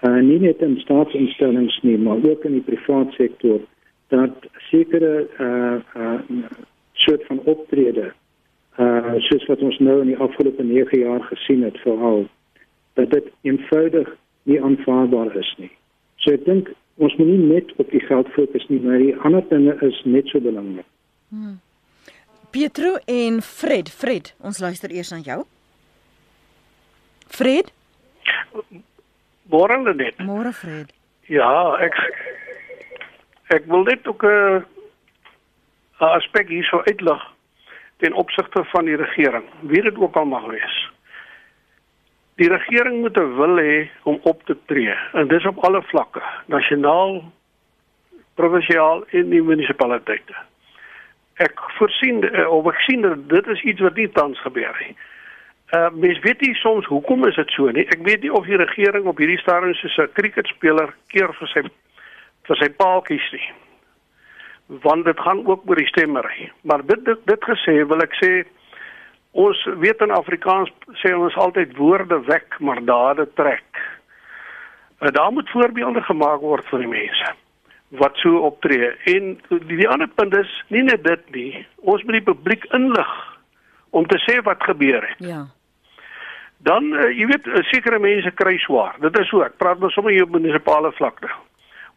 en 0.00 0.14
uh, 0.16 0.22
nie 0.22 0.38
net 0.38 0.62
in 0.62 0.80
staatsinstellings 0.80 1.78
nie 1.82 1.98
maar 1.98 2.20
ook 2.30 2.44
in 2.44 2.52
die 2.52 2.68
private 2.70 3.12
sektor 3.12 3.60
dat 4.08 4.34
sekere 4.70 5.28
uh 5.46 5.76
uh 6.02 6.20
soort 6.92 7.26
van 7.26 7.40
optrede 7.44 8.12
uh 8.78 9.14
soos 9.28 9.46
wat 9.46 9.62
ons 9.62 9.78
nou 9.78 10.00
in 10.00 10.06
die 10.06 10.22
afgelope 10.26 10.62
9 10.62 10.98
jaar 10.98 11.22
gesien 11.22 11.62
het 11.62 11.78
veral 11.78 12.26
dat 12.94 13.10
dit 13.10 13.26
eenvoudig 13.42 14.16
nie 14.42 14.62
aanvaarbaar 14.62 15.36
is 15.36 15.54
nie. 15.58 15.70
So 16.16 16.32
ek 16.32 16.44
dink 16.44 16.72
ons 16.96 17.16
moet 17.16 17.28
nie 17.28 17.46
net 17.54 17.72
op 17.76 17.90
die 17.90 18.00
geld 18.00 18.28
fokus 18.28 18.66
nie, 18.68 18.80
maar 18.80 18.98
die 18.98 19.16
ander 19.16 19.44
dinge 19.48 19.76
is 19.80 20.02
net 20.04 20.26
so 20.26 20.40
belangrik. 20.40 20.86
Hmm. 21.28 21.60
Pietro 22.58 22.96
en 23.06 23.36
Fred, 23.40 23.86
Fred, 23.88 24.32
ons 24.42 24.56
luister 24.58 24.90
eers 24.90 25.12
aan 25.14 25.20
jou. 25.22 25.44
Fred? 27.30 27.68
Môre 29.52 29.76
net. 29.94 30.18
Môre 30.26 30.50
Fred. 30.50 30.90
Ja, 31.30 31.46
ek 31.78 31.94
ek 33.54 33.68
wil 33.70 33.86
net 33.86 34.10
ook 34.10 34.26
'n 34.26 34.66
uh, 36.02 36.10
aspek 36.18 36.50
hierso 36.50 36.82
uitlig 36.90 37.22
ten 38.02 38.18
opsigte 38.24 38.64
van 38.74 38.90
die 38.90 38.98
regering. 38.98 39.46
Wie 39.62 39.82
dit 39.82 39.94
ook 39.94 40.16
al 40.16 40.26
mag 40.26 40.50
wees. 40.50 40.90
Die 42.42 42.50
regering 42.50 43.00
moet 43.06 43.22
'n 43.22 43.38
wil 43.38 43.56
hê 43.62 43.86
om 44.02 44.18
op 44.22 44.42
te 44.50 44.58
tree 44.66 44.98
en 45.14 45.28
dis 45.28 45.46
op 45.46 45.62
alle 45.62 45.82
vlakke, 45.94 46.22
nasionaal, 46.46 47.22
provinsiaal 48.34 49.06
en 49.06 49.30
die 49.30 49.42
munisipaliteite. 49.42 50.47
Ek 51.38 51.60
voorsien 51.78 52.24
uh, 52.26 52.48
of 52.50 52.66
ek 52.72 52.80
sien 52.86 53.04
dat 53.06 53.28
dit 53.30 53.46
is 53.54 53.62
iets 53.62 53.84
wat 53.84 53.94
nie 53.94 54.08
tans 54.16 54.40
gebeur 54.42 54.74
nie. 54.82 54.96
Uh 55.76 55.90
mens 55.92 56.18
weet 56.24 56.40
nie 56.40 56.54
soms 56.58 56.86
hoekom 56.88 57.26
is 57.28 57.36
dit 57.36 57.50
so 57.54 57.70
nie. 57.70 57.84
Ek 57.92 58.02
weet 58.02 58.24
nie 58.24 58.32
of 58.32 58.46
die 58.48 58.58
regering 58.58 59.06
op 59.06 59.20
hierdie 59.22 59.38
stadium 59.38 59.74
soos 59.78 59.98
'n 60.02 60.12
kriketspeler 60.18 60.94
keer 61.14 61.32
vir 61.40 61.48
sy 61.54 61.62
vir 62.48 62.56
sy 62.62 62.68
paaltjies 62.82 63.30
nie. 63.32 63.48
Want 64.82 65.04
dit 65.04 65.20
gaan 65.20 65.46
ook 65.46 65.68
oor 65.68 65.76
die 65.76 65.92
stemmery. 65.92 66.50
Maar 66.62 66.86
dit 66.86 67.04
dit, 67.04 67.26
dit 67.26 67.50
gesê 67.52 67.84
wil 67.86 68.02
ek 68.02 68.14
sê 68.22 68.32
ons 69.32 69.64
weet 69.84 70.00
in 70.00 70.10
Afrikaans 70.10 70.72
sê 71.04 71.12
ons 71.14 71.36
altyd 71.36 71.76
woorde 71.76 72.18
wek 72.26 72.58
maar 72.58 72.80
dade 72.84 73.28
trek. 73.34 73.68
Uh, 75.00 75.12
daar 75.12 75.32
moet 75.32 75.50
voorbeelde 75.50 76.02
gemaak 76.02 76.40
word 76.40 76.66
vir 76.72 76.78
die 76.78 76.94
mense 76.96 77.36
wat 77.88 78.16
so 78.16 78.42
optree. 78.48 78.90
En 79.04 79.40
die, 79.48 79.76
die 79.76 79.88
ander 79.88 80.08
punt 80.08 80.36
is 80.36 80.50
nie 80.68 80.82
net 80.82 81.04
dit 81.04 81.30
nie. 81.30 81.66
Ons 81.76 82.02
moet 82.04 82.20
die 82.20 82.28
publiek 82.32 82.64
inlig 82.76 83.14
om 83.90 84.06
te 84.06 84.18
sê 84.18 84.42
wat 84.44 84.62
gebeur 84.62 85.06
het. 85.08 85.22
Ja 85.24 85.46
dan 86.58 86.84
uh, 86.92 87.10
jy 87.14 87.26
weet 87.30 87.46
uh, 87.46 87.60
sekere 87.70 88.00
mense 88.02 88.30
kry 88.34 88.56
swaar. 88.58 88.96
Dit 89.00 89.18
is 89.20 89.28
so. 89.30 89.44
Ek 89.46 89.58
praat 89.62 89.78
nou 89.78 89.90
sommer 89.94 90.14
hier 90.14 90.26
op 90.26 90.34
munisipale 90.34 90.90
vlak 90.98 91.22
nou 91.22 91.36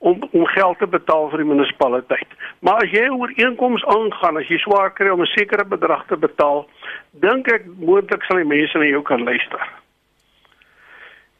om 0.02 0.18
om 0.32 0.46
geld 0.50 0.80
te 0.82 0.88
betaal 0.90 1.28
vir 1.30 1.44
die 1.44 1.50
munisipaliteit. 1.52 2.32
Maar 2.66 2.80
as 2.82 2.94
jy 2.94 3.04
oor 3.14 3.34
inkomste 3.38 3.86
aangaan, 3.94 4.40
as 4.40 4.48
jy 4.50 4.58
swaar 4.64 4.90
kry 4.98 5.12
om 5.14 5.22
'n 5.22 5.30
sekere 5.30 5.66
bedrag 5.66 6.08
te 6.10 6.18
betaal, 6.18 6.66
dink 7.12 7.52
ek 7.54 7.68
moontlik 7.78 8.24
sal 8.26 8.42
die 8.42 8.50
mense 8.50 8.78
na 8.78 8.86
jou 8.86 9.02
kan 9.02 9.24
luister. 9.24 9.62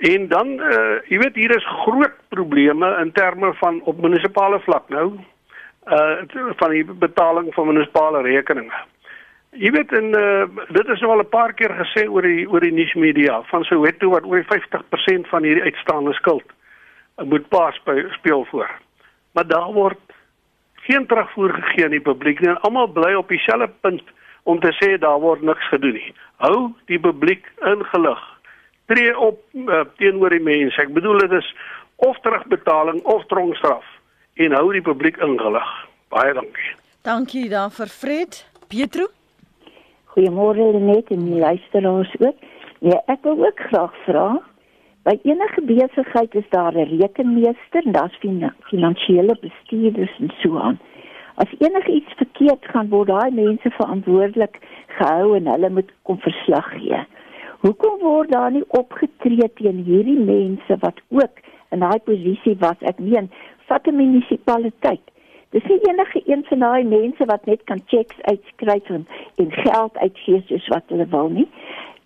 En 0.02 0.28
dan 0.28 0.48
uh 0.48 0.98
jy 1.10 1.18
weet 1.22 1.36
hier 1.36 1.52
is 1.56 1.66
groot 1.84 2.16
probleme 2.34 2.88
in 3.02 3.12
terme 3.12 3.54
van 3.54 3.82
op 3.86 4.02
munisipale 4.02 4.60
vlak 4.60 4.90
nou 4.90 5.20
uh 5.88 6.48
van 6.62 6.70
die 6.70 6.84
betaling 6.86 7.54
van 7.54 7.68
munisipale 7.68 8.22
rekeninge. 8.22 8.82
Jy 9.52 9.72
weet 9.76 9.92
en 9.92 10.14
uh, 10.16 10.46
dit 10.72 10.88
is 10.94 11.02
nou 11.04 11.12
al 11.12 11.22
'n 11.22 11.30
paar 11.30 11.54
keer 11.54 11.74
gesê 11.76 12.08
oor 12.10 12.22
die 12.22 12.48
oor 12.50 12.64
die 12.64 12.72
nuusmedia 12.72 13.42
van 13.52 13.64
Soweto 13.64 14.10
wat 14.10 14.26
oor 14.26 14.46
50% 14.48 15.28
van 15.30 15.44
hierdie 15.44 15.64
uitstaande 15.64 16.14
skuld 16.14 16.48
moet 17.24 17.48
pas 17.50 17.78
by 17.84 18.06
speel 18.10 18.46
voor. 18.46 18.70
Maar 19.34 19.48
daar 19.48 19.74
word 19.74 20.00
geen 20.76 21.06
terugvoer 21.06 21.54
gegee 21.54 21.84
aan 21.84 21.98
die 21.98 22.02
publiek 22.02 22.40
nie. 22.40 22.50
Almal 22.50 22.88
bly 22.88 23.14
op 23.14 23.28
dieselfde 23.28 23.70
punt 23.82 24.04
om 24.44 24.60
te 24.60 24.72
sê 24.80 24.98
daar 24.98 25.20
word 25.20 25.42
niks 25.42 25.68
gedoen 25.68 25.94
nie. 25.94 26.14
Hou 26.36 26.72
die 26.86 27.00
publiek 27.00 27.46
ingelig. 27.60 28.41
Tree 28.86 29.18
op 29.18 29.40
uh, 29.54 29.84
teenoor 29.98 30.30
die 30.30 30.44
mense. 30.44 30.82
Ek 30.82 30.94
bedoel 30.94 31.18
dit 31.28 31.32
is 31.32 31.56
of 31.96 32.20
terugbetaling 32.20 33.04
of 33.04 33.26
tronkstraf 33.26 33.86
en 34.42 34.56
hou 34.58 34.72
die 34.74 34.82
publiek 34.82 35.18
ingelig. 35.18 35.72
Baie 36.10 36.34
dankie. 36.34 36.76
Dankie 37.02 37.50
daarvoor 37.50 37.88
Fred. 37.88 38.46
Pietro 38.68 39.08
Goeiemôre 40.12 40.72
Lenet 40.74 41.08
en 41.08 41.26
die 41.26 41.40
luisteraars 41.40 42.12
ook. 42.20 42.40
Ja, 42.84 42.98
ek 43.08 43.24
wil 43.24 43.46
ook 43.46 43.60
graag 43.70 43.94
vra, 44.04 44.26
by 45.08 45.14
enige 45.24 45.62
besigheid 45.70 46.36
is 46.36 46.50
daar 46.50 46.76
'n 46.76 46.90
rekenmeester, 47.00 47.84
daar's 47.96 48.18
finansiële 48.70 49.38
bestuurders 49.42 50.16
en 50.20 50.32
so 50.42 50.58
aan. 50.60 50.80
As 51.36 51.48
enigiets 51.60 52.14
verkeerd 52.18 52.66
gaan, 52.66 52.90
word 52.90 53.08
daai 53.08 53.32
mense 53.32 53.70
verantwoordelik 53.70 54.60
gehou 54.88 55.36
en 55.36 55.48
hulle 55.48 55.70
moet 55.70 55.92
kom 56.02 56.20
verslag 56.20 56.70
gee. 56.76 57.06
Hoekom 57.62 58.00
word 58.02 58.32
daar 58.34 58.50
nie 58.52 58.64
opgetree 58.74 59.46
teen 59.60 59.84
hierdie 59.86 60.18
mense 60.18 60.78
wat 60.82 60.98
ook 61.14 61.42
in 61.70 61.84
daai 61.84 62.00
posisie 62.08 62.56
was? 62.64 62.80
Ek 62.92 62.98
meen, 62.98 63.28
vat 63.70 63.86
'n 63.88 64.00
munisipaliteit. 64.00 65.04
Dis 65.54 65.68
nie 65.70 65.78
enige 65.90 66.22
een 66.26 66.44
van 66.50 66.60
daai 66.66 66.84
mense 66.84 67.26
wat 67.26 67.46
net 67.46 67.62
kan 67.70 67.82
checks 67.86 68.18
uitskryf 68.22 68.90
en, 68.90 69.06
en 69.36 69.52
geld 69.52 69.98
uitgee 69.98 70.42
soos 70.48 70.68
wat 70.74 70.84
hulle 70.88 71.06
wil 71.14 71.30
nie. 71.30 71.48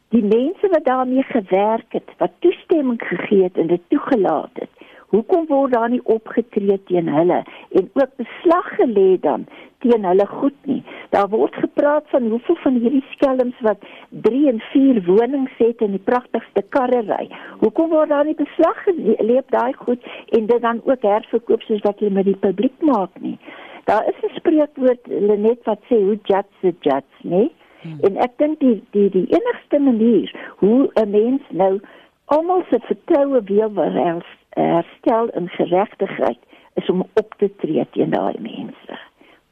Die 0.09 0.23
mense 0.23 0.67
wat 0.75 0.85
daarmee 0.85 1.23
gewerk 1.23 1.93
het, 1.93 2.09
wat 2.17 2.35
toestemming 2.39 2.99
gegee 3.03 3.43
het 3.43 3.57
en 3.57 3.67
dit 3.67 3.81
toegelaat 3.87 4.59
het, 4.59 4.74
Hoekom 5.13 5.45
word 5.47 5.73
daar 5.73 5.89
nie 5.89 6.01
opgetree 6.03 6.77
teen 6.89 7.09
hulle 7.13 7.43
en 7.77 7.89
ook 7.93 8.13
beslag 8.21 8.69
gelê 8.79 9.19
dan 9.21 9.45
teen 9.83 10.05
hulle 10.05 10.25
goed 10.27 10.55
nie? 10.69 10.81
Daar 11.13 11.27
word 11.29 11.55
gepraat 11.55 12.09
van 12.13 12.29
hoeveel 12.29 12.57
van 12.63 12.79
hierdie 12.81 13.03
skelms 13.11 13.59
wat 13.67 13.83
3 14.27 14.47
en 14.51 14.61
4 14.71 15.01
wonings 15.05 15.51
het 15.57 15.83
en 15.85 15.93
die 15.93 16.05
pragtigste 16.09 16.63
karre 16.75 17.03
ry. 17.09 17.27
Hoekom 17.61 17.89
word 17.93 18.09
daar 18.09 18.25
nie 18.25 18.37
beslag 18.39 18.81
gelê 18.87 19.37
op 19.41 19.51
daai 19.53 19.73
goed 19.73 20.07
en 20.37 20.49
dit 20.51 20.61
dan 20.61 20.81
ook 20.83 21.05
herverkoop 21.05 21.61
soos 21.67 21.83
wat 21.85 21.99
hulle 21.99 22.17
met 22.17 22.25
die 22.31 22.39
publiek 22.47 22.81
maak 22.81 23.13
nie? 23.19 23.37
Daar 23.85 24.07
is 24.09 24.17
'n 24.23 24.33
spreekwoord 24.39 25.07
net 25.37 25.61
wat 25.63 25.79
sê 25.89 26.01
hoe 26.01 26.17
judge 26.23 26.57
the 26.61 26.73
judge, 26.81 27.15
nee? 27.21 27.51
Hmm. 27.81 27.99
En 28.01 28.17
ek 28.17 28.37
dink 28.37 28.59
die 28.59 28.83
die 28.91 29.09
die 29.09 29.27
enigste 29.29 29.79
manier 29.79 30.33
hoe 30.57 30.89
'n 30.93 31.09
mens 31.09 31.41
nou 31.49 31.79
almal 32.25 32.63
se 32.69 32.79
vertroue 32.79 33.41
weer 33.43 33.73
wil 33.73 33.91
herstel 33.91 34.43
in 34.55 35.47
geregtigheid 35.47 36.39
is 36.73 36.89
om 36.89 37.05
op 37.13 37.35
te 37.37 37.51
tree 37.61 37.87
teen 37.91 38.09
daai 38.09 38.35
mense. 38.39 38.99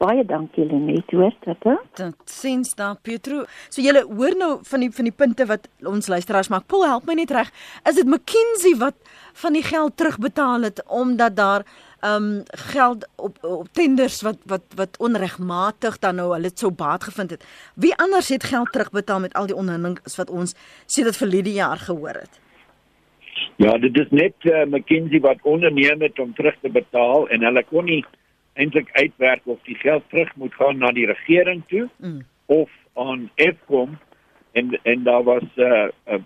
Baie 0.03 0.25
dankie 0.27 0.65
Lenet, 0.67 1.11
hoor 1.15 1.31
dit? 1.45 1.67
Dit 1.95 2.15
sins 2.27 2.73
daar 2.75 2.97
Pietro. 3.01 3.45
So 3.69 3.81
julle 3.81 4.01
hoor 4.09 4.35
nou 4.35 4.57
van 4.67 4.83
die 4.83 4.89
van 4.91 5.07
die 5.07 5.15
punte 5.15 5.45
wat 5.47 5.69
ons 5.87 6.09
luisteraars 6.11 6.49
maak. 6.51 6.67
Paul, 6.67 6.83
help 6.89 7.07
my 7.07 7.15
net 7.15 7.31
reg. 7.31 7.51
Is 7.87 7.95
dit 7.95 8.09
McKinsey 8.09 8.75
wat 8.81 8.97
van 9.39 9.55
die 9.55 9.63
geld 9.63 9.95
terugbetaal 9.97 10.67
het 10.67 10.83
omdat 10.91 11.37
daar 11.39 11.65
ehm 12.03 12.23
um, 12.23 12.43
geld 12.73 13.07
op 13.15 13.37
op 13.47 13.67
tenders 13.71 14.21
wat 14.27 14.37
wat 14.45 14.75
wat 14.75 14.99
onregmatig 14.99 15.99
dan 15.99 16.19
nou 16.19 16.33
hulle 16.33 16.51
sou 16.53 16.71
baat 16.71 17.03
gevind 17.03 17.37
het. 17.37 17.45
Wie 17.75 17.95
anders 17.95 18.29
het 18.29 18.43
geld 18.43 18.71
terugbetaal 18.71 19.19
met 19.19 19.33
al 19.33 19.47
die 19.47 19.55
onderhandelinge 19.55 20.15
wat 20.17 20.29
ons 20.29 20.55
sê 20.85 21.07
dit 21.07 21.17
verlede 21.17 21.53
jaar 21.53 21.77
gehoor 21.77 22.19
het? 22.25 22.42
Ja, 23.55 23.77
dit 23.77 23.97
is 23.97 24.09
net 24.09 24.33
uh, 24.49 24.63
McKinsey 24.65 25.19
wat 25.19 25.41
onderneem 25.41 26.01
het 26.01 26.19
om 26.19 26.33
terug 26.33 26.55
te 26.61 26.69
betaal 26.69 27.27
en 27.29 27.43
hulle 27.43 27.63
kon 27.69 27.85
nie 27.85 28.03
eintlik 28.53 28.89
uitwerk 28.93 29.41
of 29.45 29.61
die 29.69 29.77
geld 29.81 30.03
terug 30.09 30.35
moet 30.35 30.53
gaan 30.53 30.77
na 30.77 30.91
die 30.91 31.05
regering 31.09 31.63
toe 31.67 31.87
mm. 31.97 32.21
of 32.45 32.69
aan 32.93 33.29
Eskom 33.35 33.97
en 34.51 34.79
en 34.83 35.03
daar 35.03 35.23
was 35.23 35.43
'n 35.55 35.91
uh, 36.07 36.21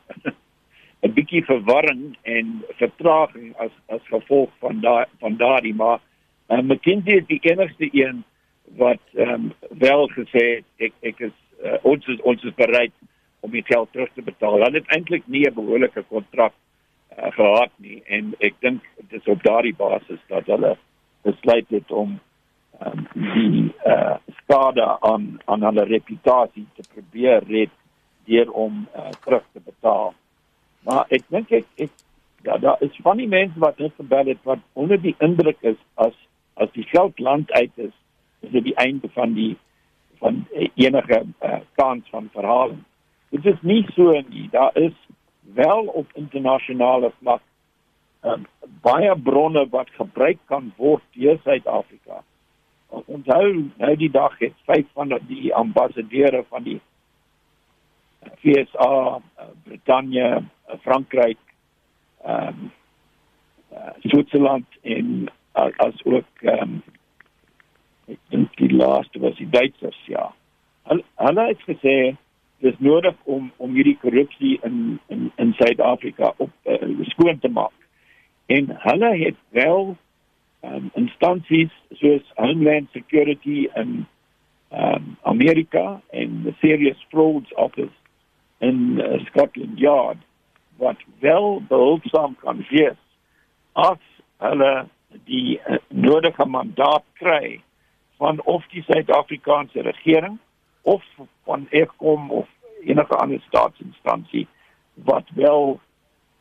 'n 1.01 1.13
bietjie 1.13 1.43
verwarring 1.45 2.17
en 2.21 2.63
vertraging 2.81 3.55
as 3.57 3.71
as 3.87 4.01
gevolg 4.03 4.49
van 4.59 4.81
daai 4.81 5.05
van 5.19 5.37
daardie 5.37 5.75
maar 5.75 5.99
uh, 6.49 6.61
McKinsey 6.61 7.17
is 7.17 7.27
die 7.27 7.39
enigste 7.41 7.89
een 7.91 8.23
wat 8.75 9.03
um, 9.13 9.53
wel 9.69 10.07
gesê 10.07 10.63
ek 10.77 10.93
ek 11.01 11.19
is 11.19 11.35
uh, 11.63 11.77
ons 11.81 12.07
is 12.07 12.21
ons 12.21 12.43
is 12.43 12.55
bereid 12.55 12.91
om 13.39 13.51
die 13.51 13.63
geld 13.63 13.91
terug 13.91 14.09
te 14.13 14.21
betaal. 14.21 14.59
Hulle 14.59 14.81
het 14.81 14.89
eintlik 14.95 15.27
nie 15.27 15.45
'n 15.47 15.53
behoorlike 15.53 16.03
kontrak 16.09 16.53
uh, 17.17 17.31
gehad 17.31 17.71
nie 17.75 18.01
en 18.05 18.33
ek 18.39 18.55
dink 18.59 18.85
dit 19.09 19.19
is 19.21 19.27
op 19.33 19.43
daardie 19.43 19.75
basis 19.75 20.21
dat 20.31 20.45
hulle 20.45 20.75
besluit 21.27 21.69
het 21.69 21.91
om 21.91 22.19
um, 22.85 23.07
die 23.13 23.73
uh, 23.85 24.15
skade 24.41 24.85
aan 25.01 25.27
aan 25.45 25.65
hulle 25.67 25.87
reputasie 25.89 26.67
te 26.75 26.85
probeer 26.93 27.43
red 27.49 27.73
deur 28.25 28.51
om 28.51 28.87
uh, 28.95 29.09
terug 29.23 29.43
te 29.53 29.61
betaal. 29.63 30.13
Maar 30.83 31.05
ek 31.15 31.23
dink 31.31 31.51
ek, 31.51 31.67
ek 31.75 31.93
ja, 32.43 32.57
daar 32.57 32.81
is 32.83 32.99
van 33.03 33.17
die 33.17 33.27
mense 33.27 33.59
wat 33.59 33.79
net 33.79 33.95
gebel 33.95 34.33
het 34.33 34.43
wat 34.43 34.63
onder 34.73 34.99
die 35.01 35.15
indruk 35.23 35.61
is 35.61 35.79
as 35.95 36.15
as 36.57 36.71
die 36.73 36.85
geld 36.89 37.19
land 37.19 37.51
uit 37.51 37.71
is, 37.75 37.93
is 38.41 38.51
dit 38.51 38.63
die 38.71 38.75
einde 38.81 39.09
van 39.13 39.33
die 39.33 39.55
van 40.17 40.45
enige 40.57 41.19
uh, 41.45 41.59
kans 41.77 42.07
van 42.09 42.29
verhaling. 42.33 42.79
Dit 43.29 43.45
is 43.45 43.59
nie 43.61 43.83
so 43.93 44.15
nie. 44.29 44.47
Daar 44.51 44.73
is 44.73 44.95
wel 45.53 45.85
op 45.85 46.11
internasionale 46.13 47.11
vlak 47.19 47.41
um, 48.23 48.45
baie 48.81 49.15
bronne 49.15 49.67
wat 49.69 49.89
gebruik 49.99 50.39
kan 50.45 50.73
word 50.77 51.03
deur 51.15 51.39
Suid-Afrika. 51.43 52.23
Onthou, 52.87 53.67
nou 53.77 53.95
die 53.99 54.11
dag 54.11 54.37
het 54.39 54.55
vyf 54.65 54.87
van 54.95 55.11
die 55.27 55.53
ambassadeure 55.55 56.43
van 56.49 56.63
die 56.63 56.79
FSA, 58.41 59.19
Brittanje, 59.63 60.43
Frankryk, 60.81 61.39
ehm 62.23 62.47
um, 62.47 62.71
uh, 63.71 63.91
Switserland 63.99 64.65
en 64.81 65.27
uh, 65.55 65.67
as 65.77 66.03
ook 66.03 66.41
ehm 66.41 66.61
um, 66.61 66.83
ek 68.07 68.19
dink 68.31 68.55
die 68.55 68.71
laaste 68.71 69.19
was 69.19 69.35
die 69.35 69.49
Duitsers, 69.51 69.99
ja. 70.07 70.29
Hulle 70.87 71.03
hulle 71.19 71.47
het 71.49 71.63
gesê 71.67 71.95
dis 72.59 72.75
nodig 72.79 73.15
om 73.23 73.51
om 73.57 73.73
hierdie 73.73 73.97
korrupsie 74.01 74.57
in 74.63 74.99
in 75.07 75.31
in 75.35 75.53
Suid-Afrika 75.53 76.33
op 76.37 76.51
uh, 76.65 76.89
skoon 77.13 77.39
te 77.39 77.49
maak. 77.49 77.75
En 78.45 78.69
hulle 78.71 79.11
het 79.17 79.35
wel 79.49 79.95
um, 80.61 80.89
instansies 80.93 81.73
soos 81.89 82.31
Homeland 82.35 82.89
Security 82.91 83.67
in 83.75 84.05
um, 84.71 85.17
Amerika 85.21 86.01
en 86.09 86.41
the 86.43 86.53
Serious 86.59 87.05
Frauds 87.09 87.53
Office 87.53 87.93
in 88.57 88.99
uh, 88.99 89.25
Scotland 89.25 89.79
Yard 89.79 90.17
wat 90.77 90.97
wel 91.19 91.61
behulpsaam 91.67 92.35
kan 92.39 92.65
wees 92.69 92.97
as 93.73 94.01
hulle 94.37 94.87
die 95.25 95.59
uh, 95.59 95.77
nodige 95.89 96.45
mandaat 96.45 97.05
kry 97.13 97.61
van 98.17 98.41
of 98.43 98.65
die 98.73 98.83
Suid-Afrikaanse 98.83 99.81
regering 99.81 100.37
of 100.87 101.03
van 101.43 101.67
Eskom 101.69 102.31
of 102.31 102.47
enige 102.81 103.15
ander 103.15 103.41
staatsinstansie 103.41 104.47
wat 104.93 105.29
wel 105.35 105.79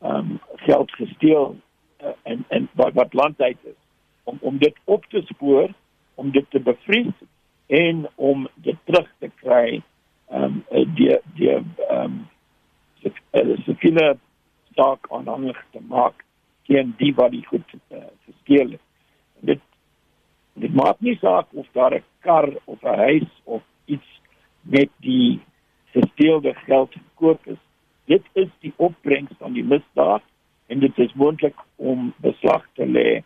ehm 0.00 0.16
um, 0.16 0.40
geld 0.68 0.90
gesteel 0.90 1.56
uh, 2.02 2.08
en 2.22 2.44
en 2.48 2.68
wat 2.72 2.92
wat 2.92 3.12
landheid 3.12 3.58
is 3.62 3.80
om 4.24 4.38
om 4.40 4.58
dit 4.58 4.76
op 4.84 5.04
te 5.04 5.22
spoor 5.24 5.68
om 6.14 6.30
dit 6.30 6.46
te 6.50 6.60
bevries 6.60 7.14
en 7.66 8.08
om 8.14 8.48
dit 8.54 8.76
terug 8.84 9.10
te 9.18 9.30
kry 9.42 9.82
ehm 10.28 10.62
um, 10.70 10.94
die 10.94 11.18
die 11.34 11.50
ehm 11.50 11.64
um, 11.90 12.28
so 13.64 13.74
viele 13.76 14.16
saak 14.74 15.06
aanhangig 15.10 15.58
te 15.72 15.80
maak 15.88 16.24
teen 16.66 16.94
die 16.98 17.12
wat 17.14 17.30
die 17.30 17.44
goed 17.46 17.74
uh, 17.74 18.04
gesteel 18.26 18.76
het. 18.76 18.84
Dit 19.50 19.62
dit 20.56 20.72
maak 20.74 21.00
nie 21.04 21.16
saak 21.20 21.52
of 21.52 21.66
daar 21.72 21.94
'n 21.94 22.04
kar 22.20 22.48
of 22.64 22.82
'n 22.82 22.98
huis 23.06 23.30
of 23.44 23.62
iets 23.84 24.15
met 24.68 24.88
die 25.00 25.40
gesteelde 25.84 26.54
geld 26.54 26.92
gekoop 26.92 27.46
is. 27.46 27.60
Dit 28.04 28.22
is 28.32 28.48
die 28.58 28.72
opbrengs 28.76 29.32
van 29.38 29.52
die 29.52 29.64
misdaad 29.64 30.22
en 30.66 30.78
dit 30.78 30.98
is 30.98 31.14
moontlik 31.14 31.58
om 31.76 32.12
beslag 32.16 32.66
te 32.74 32.86
lê 32.86 33.22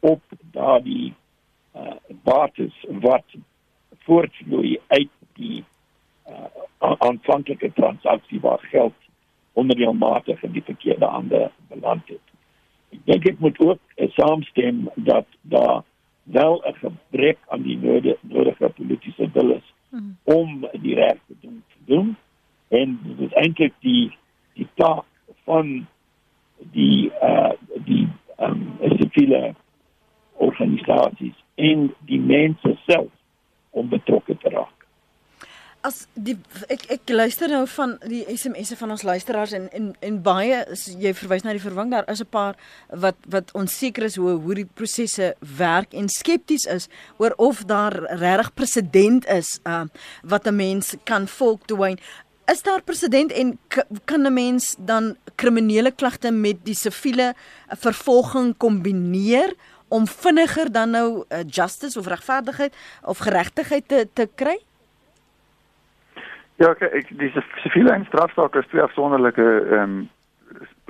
op 0.00 0.22
daardie 0.52 1.12
uh, 1.76 1.94
bates 2.22 2.74
wat 3.04 3.36
voortvloei 4.06 4.78
uit 4.86 5.12
die 5.38 5.64
uh, 6.28 6.94
aanvanklike 6.98 7.72
transaksie 7.72 8.40
waar 8.40 8.62
geld 8.70 8.94
onreëlmatig 9.52 10.42
in 10.42 10.52
die 10.52 10.64
verkeerde 10.64 11.06
hande 11.06 11.50
beland 11.68 12.06
het. 12.08 12.26
Ek 12.90 13.02
dink 13.06 13.24
dit 13.24 13.38
moet 13.38 13.58
ook 13.62 14.06
saamstem 14.16 14.88
dat 14.94 15.26
daar 15.42 15.82
wel 16.22 16.62
'n 16.66 16.74
gebrek 16.82 17.38
aan 17.48 17.62
die 17.62 17.78
nodige 18.20 18.68
politieke 18.68 19.30
wil 19.32 19.50
is 19.50 19.66
hmm. 19.90 20.16
om 20.24 20.66
die 20.82 20.94
reg 20.94 21.18
te 21.26 21.36
doen 21.84 22.16
en 22.68 22.98
dit 23.02 23.20
is 23.26 23.32
eintlik 23.42 23.74
die 23.80 24.10
die 24.58 24.68
taak 24.74 25.06
van 25.44 25.86
die 26.74 27.10
uh 27.22 27.52
die 27.86 28.06
um 28.36 28.66
siviele 28.98 29.54
organisasies 30.40 31.36
en 31.54 31.90
die 32.08 32.20
mense 32.20 32.76
self 32.86 33.10
om 33.70 33.88
betrokke 33.88 34.36
te 34.36 34.48
raak. 34.48 34.79
As 35.80 36.02
die 36.12 36.34
ek 36.68 36.82
ek 36.92 37.08
luister 37.08 37.48
nou 37.48 37.62
van 37.72 37.94
die 38.04 38.20
SMS'e 38.28 38.76
van 38.76 38.90
ons 38.90 39.04
luisteraars 39.06 39.54
en 39.56 39.68
en 39.72 39.86
en 40.04 40.18
baie 40.22 40.58
is, 40.68 40.90
jy 41.00 41.14
verwys 41.16 41.44
na 41.46 41.54
die 41.56 41.62
vervang 41.62 41.90
daar 41.90 42.08
is 42.12 42.20
'n 42.20 42.28
paar 42.28 42.56
wat 42.88 43.16
wat 43.28 43.52
onseker 43.56 44.04
is 44.04 44.16
hoe 44.16 44.36
hoe 44.36 44.54
die 44.54 44.68
prosesse 44.68 45.34
werk 45.40 45.94
en 45.94 46.08
skepties 46.08 46.66
is 46.66 46.88
oor 47.16 47.32
of 47.36 47.64
daar 47.64 47.96
regtig 48.20 48.54
presedent 48.54 49.26
is 49.26 49.60
uh 49.64 49.84
wat 50.22 50.46
'n 50.46 50.56
mens 50.56 50.96
kan 51.04 51.28
volg 51.28 51.60
toe 51.66 51.96
is 52.50 52.62
daar 52.62 52.82
presedent 52.82 53.32
en 53.32 53.58
kan 54.04 54.26
'n 54.26 54.32
mens 54.32 54.74
dan 54.78 55.16
kriminele 55.34 55.90
klagte 55.90 56.30
met 56.30 56.64
die 56.64 56.74
siviele 56.74 57.34
vervolging 57.68 58.56
kombineer 58.56 59.54
om 59.88 60.06
vinniger 60.06 60.72
dan 60.72 60.90
nou 60.90 61.24
uh, 61.28 61.38
justice 61.46 61.98
of 61.98 62.06
regverdigheid 62.06 62.74
of 63.02 63.18
geregtigheid 63.18 63.88
te 63.88 64.08
te 64.12 64.28
kry? 64.34 64.58
Ja, 66.60 66.74
kyk, 66.76 67.08
dis 67.16 67.36
siviele 67.62 67.92
en 67.94 68.02
strafsaak 68.04 68.56
is 68.60 68.66
twee 68.68 68.82
afsonderlike 68.84 69.44
ehm 69.44 69.82
um, 69.82 70.00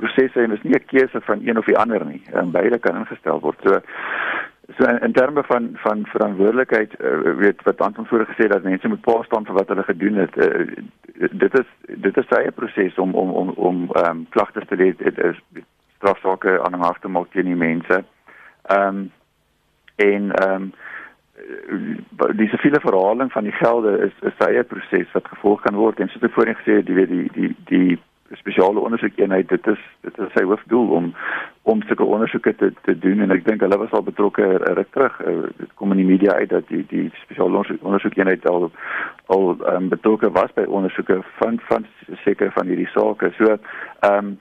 prosesse 0.01 0.41
en 0.41 0.55
is 0.55 0.63
nie 0.63 0.75
'n 0.75 0.87
keuse 0.87 1.21
van 1.21 1.41
een 1.45 1.59
of 1.59 1.65
die 1.65 1.77
ander 1.79 2.05
nie. 2.07 2.23
Um, 2.35 2.51
beide 2.51 2.79
kan 2.79 2.97
ingestel 2.97 3.41
word. 3.41 3.61
So 3.63 3.79
so 4.77 4.85
in, 4.89 4.99
in 5.01 5.13
terme 5.13 5.43
van 5.45 5.71
van 5.75 6.07
verantwoordelikheid 6.07 6.95
uh, 7.01 7.37
weet 7.37 7.63
wat 7.63 7.81
Anton 7.81 8.07
vroeër 8.07 8.27
gesê 8.27 8.49
dat 8.49 8.63
mense 8.63 8.89
moet 8.89 9.01
pa 9.01 9.23
staan 9.23 9.47
vir 9.47 9.55
wat 9.55 9.69
hulle 9.69 9.83
gedoen 9.83 10.15
het. 10.15 10.37
Uh, 10.37 10.67
dit 11.31 11.59
is 11.59 11.69
dit 11.87 12.17
is 12.17 12.29
'n 12.29 12.41
eie 12.41 12.51
proses 12.51 12.99
om 12.99 13.15
om 13.15 13.31
om 13.31 13.49
om 13.49 13.91
ehm 13.93 14.11
um, 14.11 14.27
klagtes 14.29 14.67
te 14.67 14.77
lê. 14.77 14.95
Dit 14.97 15.19
is 15.19 15.39
strafsaake 15.97 16.63
aanhang 16.63 16.99
te 17.01 17.09
maak 17.09 17.31
teen 17.31 17.47
die 17.47 17.63
mense. 17.69 18.05
Ehm 18.63 18.87
um, 18.87 19.13
en 19.97 20.33
ehm 20.33 20.63
um, 20.63 20.73
die 22.37 22.49
siviele 22.49 22.81
verhaling 22.81 23.33
van 23.33 23.45
die 23.45 23.53
gelde 23.53 23.99
is 24.07 24.13
'n 24.23 24.49
eie 24.49 24.65
proses 24.65 25.13
wat 25.13 25.29
gevolg 25.29 25.61
kan 25.61 25.75
word. 25.75 26.01
En 26.01 26.09
soos 26.09 26.23
ek 26.23 26.33
voorheen 26.33 26.57
gesê 26.57 26.73
het, 26.77 26.89
jy 26.89 26.95
weet 26.95 27.09
die 27.09 27.31
die 27.33 27.57
die 27.65 27.99
spesiale 28.37 28.81
ondersoekeenheid 28.81 29.49
dit 29.49 29.67
is 29.67 29.79
dit 30.01 30.19
is 30.19 30.33
sy 30.35 30.45
hoofdoel 30.45 30.89
om 30.89 31.15
om 31.63 31.83
sulke 31.83 32.05
ondersoeke 32.05 32.55
te 32.57 32.73
te 32.83 32.99
doen. 32.99 33.21
En 33.21 33.31
ek 33.31 33.45
dink 33.45 33.61
hulle 33.61 33.79
was 33.79 33.91
al 33.91 34.03
betrokke 34.03 34.47
ruk 34.57 34.91
terug. 34.91 35.17
Dit 35.57 35.73
kom 35.75 35.91
in 35.91 36.03
die 36.03 36.11
media 36.11 36.33
uit 36.33 36.49
dat 36.49 36.69
die 36.69 36.85
die 36.89 37.11
spesiale 37.23 37.51
ondersoek, 37.51 37.83
ondersoekeenheid 37.83 38.47
al 38.49 38.71
al 39.27 39.57
um, 39.75 39.89
betrokke 39.89 40.31
was 40.31 40.53
by 40.55 40.63
ondersoeke 40.63 41.21
van 41.41 41.61
van 41.71 41.87
seker 42.25 42.53
van 42.53 42.67
hierdie 42.67 42.91
sake. 42.95 43.33
So 43.39 43.57
ehm 44.01 44.17
um, 44.25 44.39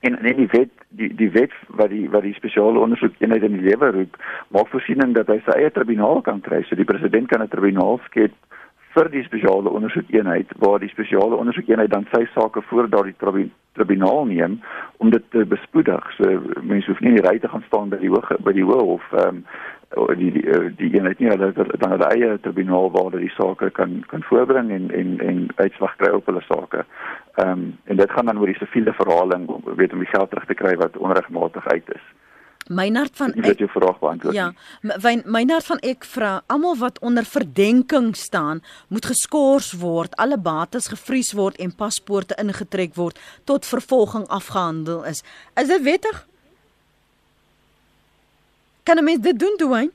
en 0.00 0.18
en 0.18 0.36
die 0.36 0.48
wet 0.52 0.72
die 0.88 1.14
die 1.14 1.30
wet 1.30 1.52
wat 1.68 1.90
die 1.90 2.08
wat 2.10 2.22
die 2.22 2.34
spesiale 2.34 2.78
ondersoekeenheid 2.78 3.42
in 3.42 3.58
die 3.58 3.68
lewe 3.70 3.90
roep 3.98 4.16
maak 4.48 4.68
voorsiening 4.72 5.14
dat 5.14 5.30
hy 5.32 5.38
sy 5.44 5.58
eie 5.60 5.70
tribunaal 5.70 6.20
kan 6.26 6.40
kry 6.40 6.62
so 6.64 6.76
die 6.76 6.88
president 6.88 7.28
kan 7.28 7.42
'n 7.42 7.48
tribunaal 7.48 8.00
skep 8.08 8.32
vir 8.96 9.10
die 9.12 9.24
spesiale 9.26 9.68
ondersoekeenheid 9.76 10.52
waar 10.62 10.80
die 10.80 10.88
spesiale 10.88 11.36
ondersoekeenheid 11.36 11.92
dan 11.92 12.06
sy 12.14 12.24
sake 12.32 12.62
voor 12.68 12.88
daardie 12.88 13.50
tribunaal 13.76 14.24
neem 14.24 14.60
om 15.04 15.10
dit 15.12 15.24
te 15.30 15.44
bespoedig. 15.44 16.12
So 16.16 16.40
mense 16.62 16.88
hoef 16.90 17.02
nie 17.04 17.12
in 17.12 17.18
die 17.20 17.26
ry 17.28 17.36
te 17.38 17.50
gaan 17.52 17.64
staan 17.66 17.92
by 17.92 18.00
die 18.00 18.12
hoë 18.12 18.40
by 18.46 18.56
die 18.56 18.64
hoë 18.64 18.86
of 18.96 19.10
ehm 19.12 19.42
um, 19.42 19.46
die 19.96 20.30
die 20.32 20.42
die, 20.42 20.74
die 20.76 20.90
eenheid 20.98 21.18
nie 21.18 21.30
hulle 21.30 21.52
dan 21.54 21.94
hulle 21.94 22.10
eie 22.12 22.38
tribunaal 22.44 22.90
waar 22.94 23.08
hulle 23.08 23.24
die 23.24 23.34
sake 23.36 23.70
kan 23.78 24.02
kan 24.10 24.24
voorbring 24.28 24.70
en 24.70 24.90
en 24.90 25.16
en 25.20 25.40
uitslag 25.56 25.96
kry 25.96 26.12
op 26.18 26.28
hulle 26.30 26.44
sake. 26.48 26.84
Ehm 27.40 27.50
um, 27.50 27.64
en 27.84 27.96
dit 27.96 28.10
gaan 28.10 28.26
dan 28.26 28.38
oor 28.38 28.52
die 28.52 28.60
siviele 28.60 28.92
verhaling 28.92 29.48
weet 29.80 29.92
om 29.92 30.04
die 30.04 30.12
geld 30.12 30.30
terug 30.30 30.46
te 30.46 30.58
kry 30.62 30.76
wat 30.76 30.96
onregmatig 30.96 31.66
uit 31.66 31.94
is. 31.94 32.06
Meinard 32.66 33.14
van 33.16 33.32
ek 33.38 33.44
het 33.46 33.60
jou 33.62 33.70
vraag 33.70 33.98
beantwoord. 34.02 34.34
Ja, 34.34 34.52
Meinard 35.24 35.66
van 35.66 35.78
ek 35.86 36.04
vra 36.04 36.40
almal 36.50 36.76
wat 36.80 36.98
onder 36.98 37.24
verdenking 37.24 38.16
staan, 38.16 38.62
moet 38.88 39.06
geskort 39.06 39.70
word, 39.78 40.16
alle 40.16 40.38
bates 40.38 40.90
gevries 40.90 41.32
word 41.32 41.60
en 41.62 41.74
paspoorte 41.74 42.34
ingetrek 42.42 42.94
word 42.98 43.20
tot 43.44 43.66
vervolging 43.66 44.26
afgehandel 44.26 45.04
is. 45.04 45.22
Is 45.54 45.70
dit 45.70 45.82
wettig? 45.82 46.26
Kan 48.86 48.98
'n 48.98 49.04
mens 49.04 49.20
dit 49.20 49.38
doen, 49.38 49.56
Dwayne? 49.56 49.90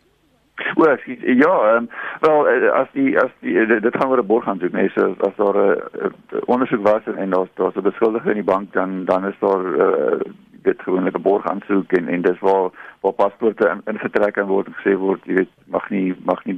O, 0.76 0.96
ja, 1.44 1.76
um, 1.76 1.90
wel 2.20 2.48
eh, 2.48 2.72
as 2.72 2.88
die 2.92 3.20
as 3.20 3.32
die 3.40 3.60
eh, 3.60 3.82
dit 3.82 3.96
gaan 3.98 4.10
oor 4.10 4.20
'n 4.20 4.26
borg 4.26 4.48
aan 4.48 4.58
doen, 4.58 4.72
nee, 4.72 4.90
so 4.90 5.16
as 5.20 5.36
daar 5.36 5.58
'n 5.58 5.82
uh, 6.02 6.42
ondersoek 6.46 6.88
was 6.88 7.04
en 7.16 7.30
daar's 7.30 7.50
daar's 7.54 7.76
'n 7.76 7.82
beskuldige 7.82 8.30
in 8.30 8.40
die 8.42 8.52
bank 8.54 8.74
dan 8.74 9.06
dan 9.06 9.26
is 9.26 9.40
daar 9.40 9.66
uh, 9.66 10.20
dit 10.52 10.82
gewoonlik 10.82 11.18
'n 11.18 11.22
borg 11.22 11.48
aansoek 11.48 11.92
en 11.92 12.08
en 12.08 12.22
dis 12.22 12.40
waar 12.40 12.70
waar 13.02 13.14
paspoorte 13.14 13.68
in, 13.68 13.94
ingetrek 13.94 14.34
kan 14.34 14.48
word 14.48 14.68
en 14.68 14.76
gesê 14.80 14.98
word 14.98 15.22
jy 15.26 15.34
weet 15.34 15.54
mag 15.66 15.90
nie 15.90 16.16
mag 16.24 16.46
nie 16.46 16.56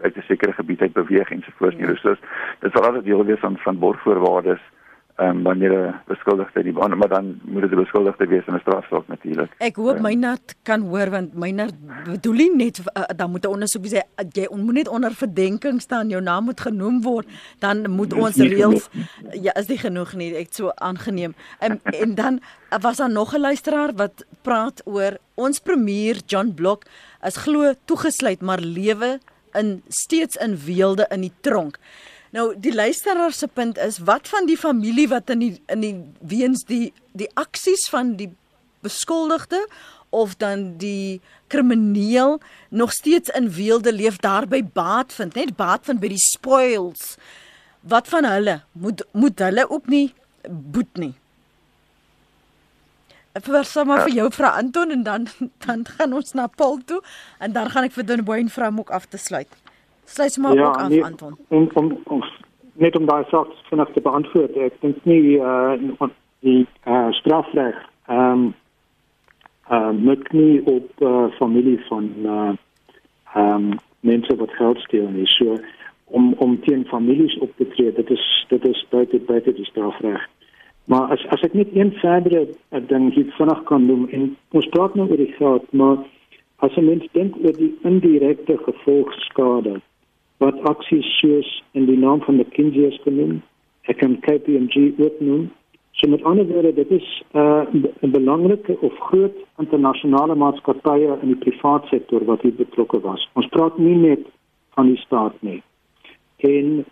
uit 0.00 0.16
'n 0.16 0.22
sekere 0.28 0.52
gebied 0.52 0.80
uit 0.80 0.92
beweeg 0.92 1.30
ensovoorts 1.30 1.76
nie. 1.76 1.86
Ja. 1.86 1.92
Dus 1.92 2.20
dit 2.58 2.72
sal 2.72 2.86
altyd 2.86 3.04
deel 3.04 3.24
wees 3.24 3.40
van 3.40 3.58
van 3.58 3.78
borgvoorwaardes 3.78 4.62
ehm 5.16 5.36
um, 5.36 5.42
wanneer 5.42 5.72
'n 5.72 5.94
beskuldigde 6.06 6.62
die 6.62 6.72
maar 6.72 7.08
dan 7.08 7.40
moet 7.42 7.62
dit 7.62 7.70
'n 7.72 7.82
beskuldigde 7.82 8.26
wees 8.26 8.46
in 8.46 8.54
'n 8.54 8.60
strafsaak 8.60 9.06
natuurlik. 9.08 9.52
Ek 9.58 9.76
hoop 9.76 10.00
my 10.00 10.14
nat 10.14 10.54
kan 10.62 10.80
hoor 10.80 11.10
want 11.10 11.34
my 11.34 11.50
nat 11.50 11.74
bedoel 12.04 12.32
nie 12.32 12.56
net 12.56 12.78
uh, 12.78 13.02
dan 13.16 13.30
moet 13.30 13.44
'n 13.44 13.48
ondersoek 13.48 13.86
sê 13.86 14.02
jy 14.32 14.48
moet 14.56 14.74
net 14.74 14.88
onder 14.88 15.14
verdenking 15.14 15.80
staan 15.80 16.08
jou 16.08 16.22
naam 16.22 16.44
moet 16.44 16.60
genoem 16.60 17.02
word 17.02 17.26
dan 17.58 17.90
moet 17.90 18.12
ons 18.12 18.36
reëls 18.36 18.88
ja 19.32 19.54
is 19.54 19.66
nie 19.66 19.78
genoeg 19.78 20.14
nie 20.14 20.34
ek 20.34 20.48
so 20.50 20.72
aangeneem 20.74 21.34
um, 21.60 21.80
en 22.02 22.14
dan 22.14 22.40
uh, 22.72 22.78
was 22.80 22.96
daar 22.96 23.10
nog 23.10 23.34
'n 23.34 23.40
luisteraar 23.40 23.92
wat 23.94 24.26
praat 24.42 24.82
oor 24.84 25.18
ons 25.34 25.60
premier 25.60 26.16
John 26.26 26.54
Block 26.54 26.84
is 27.22 27.36
glo 27.36 27.72
toegesluit 27.84 28.42
maar 28.42 28.58
lewe 28.60 29.20
in 29.54 29.82
steeds 29.88 30.36
in 30.36 30.58
weelde 30.64 31.06
in 31.10 31.20
die 31.20 31.32
tronk. 31.40 31.78
Nou 32.34 32.48
die 32.58 32.74
luisteraar 32.74 33.32
se 33.32 33.46
punt 33.46 33.78
is 33.78 34.00
wat 34.02 34.28
van 34.28 34.48
die 34.50 34.58
familie 34.58 35.06
wat 35.08 35.30
in 35.30 35.42
die 35.44 35.52
in 35.70 35.84
die 35.84 35.94
weens 36.18 36.64
die 36.66 36.92
die 37.14 37.30
aksies 37.38 37.86
van 37.92 38.16
die 38.18 38.32
beskuldigde 38.82 39.60
of 40.10 40.34
dan 40.36 40.76
die 40.82 41.20
krimineel 41.46 42.40
nog 42.68 42.92
steeds 42.92 43.30
in 43.38 43.50
weelde 43.54 43.92
leef 43.92 44.16
daarby 44.16 44.64
baat 44.64 45.12
vind 45.12 45.38
net 45.38 45.54
baat 45.56 45.86
vind 45.86 46.02
by 46.02 46.10
die 46.10 46.24
spoils 46.26 47.14
wat 47.94 48.10
van 48.10 48.26
hulle 48.26 48.60
moet 48.72 49.06
moet 49.12 49.38
hulle 49.46 49.68
ook 49.70 49.86
nie 49.86 50.08
boet 50.48 51.04
nie 51.04 51.14
Ek 53.34 53.48
wil 53.50 53.64
sommer 53.66 54.04
vir 54.06 54.12
jou 54.14 54.28
vra 54.30 54.52
Anton 54.62 54.94
en 54.94 55.02
dan 55.06 55.24
dan 55.66 55.86
gaan 55.96 56.14
ons 56.14 56.34
na 56.38 56.46
Paul 56.46 56.78
toe 56.86 57.00
en 57.42 57.54
dan 57.54 57.70
gaan 57.70 57.86
ek 57.88 57.94
vir 57.96 58.06
Dunboyne 58.10 58.52
vra 58.56 58.68
om 58.70 58.78
ook 58.82 58.92
af 58.94 59.08
te 59.10 59.18
sluit. 59.18 59.50
Sluit 60.04 60.38
maar 60.38 60.54
ja, 60.54 60.66
ook 60.66 60.76
af, 60.76 60.88
nee, 60.88 61.04
Anton. 61.04 61.36
Om, 61.48 61.68
om, 61.74 61.98
om, 62.04 62.24
net 62.72 62.98
om 62.98 63.06
daai 63.06 63.24
saak 63.28 63.46
vinnig 63.68 63.88
te 63.92 64.00
beantwoord. 64.00 64.56
Ek 64.56 64.76
dink 64.80 65.04
nie 65.04 65.38
uh 65.38 66.10
die 66.44 66.66
uh, 66.84 67.08
strafreg 67.16 67.76
ehm 68.06 68.30
um, 68.30 68.54
uh 69.70 69.90
moet 69.96 70.32
nie 70.32 70.60
op 70.66 70.90
uh, 71.00 71.24
familie 71.38 71.80
van 71.88 72.10
uh 72.24 72.52
ehm 73.34 73.54
um, 73.54 73.78
mense 74.00 74.36
wat 74.36 74.50
geld 74.50 74.78
steel 74.78 75.08
nie. 75.08 75.26
So 75.26 75.58
om 76.04 76.32
om 76.38 76.60
teen 76.60 76.84
families 76.84 77.38
op 77.38 77.56
te 77.56 77.68
tree, 77.68 77.92
dit 77.92 78.10
is 78.10 78.44
dit 78.48 78.64
is 78.68 78.86
buite 78.90 79.18
buite 79.18 79.52
die 79.52 79.64
strafreg. 79.64 80.28
Maar 80.84 81.08
as 81.16 81.26
as 81.28 81.40
ek 81.40 81.54
net 81.54 81.72
een 81.72 81.92
verdere 82.02 82.46
ding 82.92 83.14
hier 83.14 83.32
vinnig 83.38 83.62
kan 83.62 83.86
noem 83.86 84.08
en 84.10 84.36
ons 84.50 84.68
praat 84.76 84.94
nou 84.94 85.08
oor 85.08 85.16
die 85.16 85.32
geld, 85.38 85.72
maar 85.72 85.96
as 86.56 86.76
'n 86.76 86.84
mens 86.84 87.08
dink 87.12 87.36
oor 87.44 87.56
die 87.56 87.72
indirekte 87.82 88.58
gevolgskade 88.58 89.80
wat 90.44 90.60
aksies 90.68 91.08
soos 91.20 91.50
in 91.72 91.86
die 91.88 91.98
naam 91.98 92.20
van 92.26 92.36
McKinsey 92.36 92.88
is 92.90 93.00
genoem, 93.04 93.38
ek 93.88 94.00
kan 94.02 94.18
KPMG 94.24 94.90
ook 95.00 95.20
noem. 95.24 95.46
So 95.96 96.10
met 96.10 96.24
ander 96.28 96.46
woorde, 96.46 96.72
dit 96.74 96.90
is 96.90 97.08
uh, 97.32 97.64
'n 97.72 98.10
belangrike 98.10 98.76
of 98.80 98.98
groot 99.08 99.36
internasionale 99.62 100.34
maatskappye 100.34 101.18
in 101.22 101.28
die 101.32 101.42
private 101.44 101.86
sektor 101.86 102.24
wat 102.24 102.42
hier 102.42 102.56
betrokke 102.60 103.00
was. 103.00 103.28
Ons 103.34 103.48
praat 103.56 103.78
nie 103.78 103.96
net 103.96 104.26
van 104.74 104.90
die 104.90 105.00
staat 105.06 105.36
nie. 105.40 105.62
En 106.36 106.84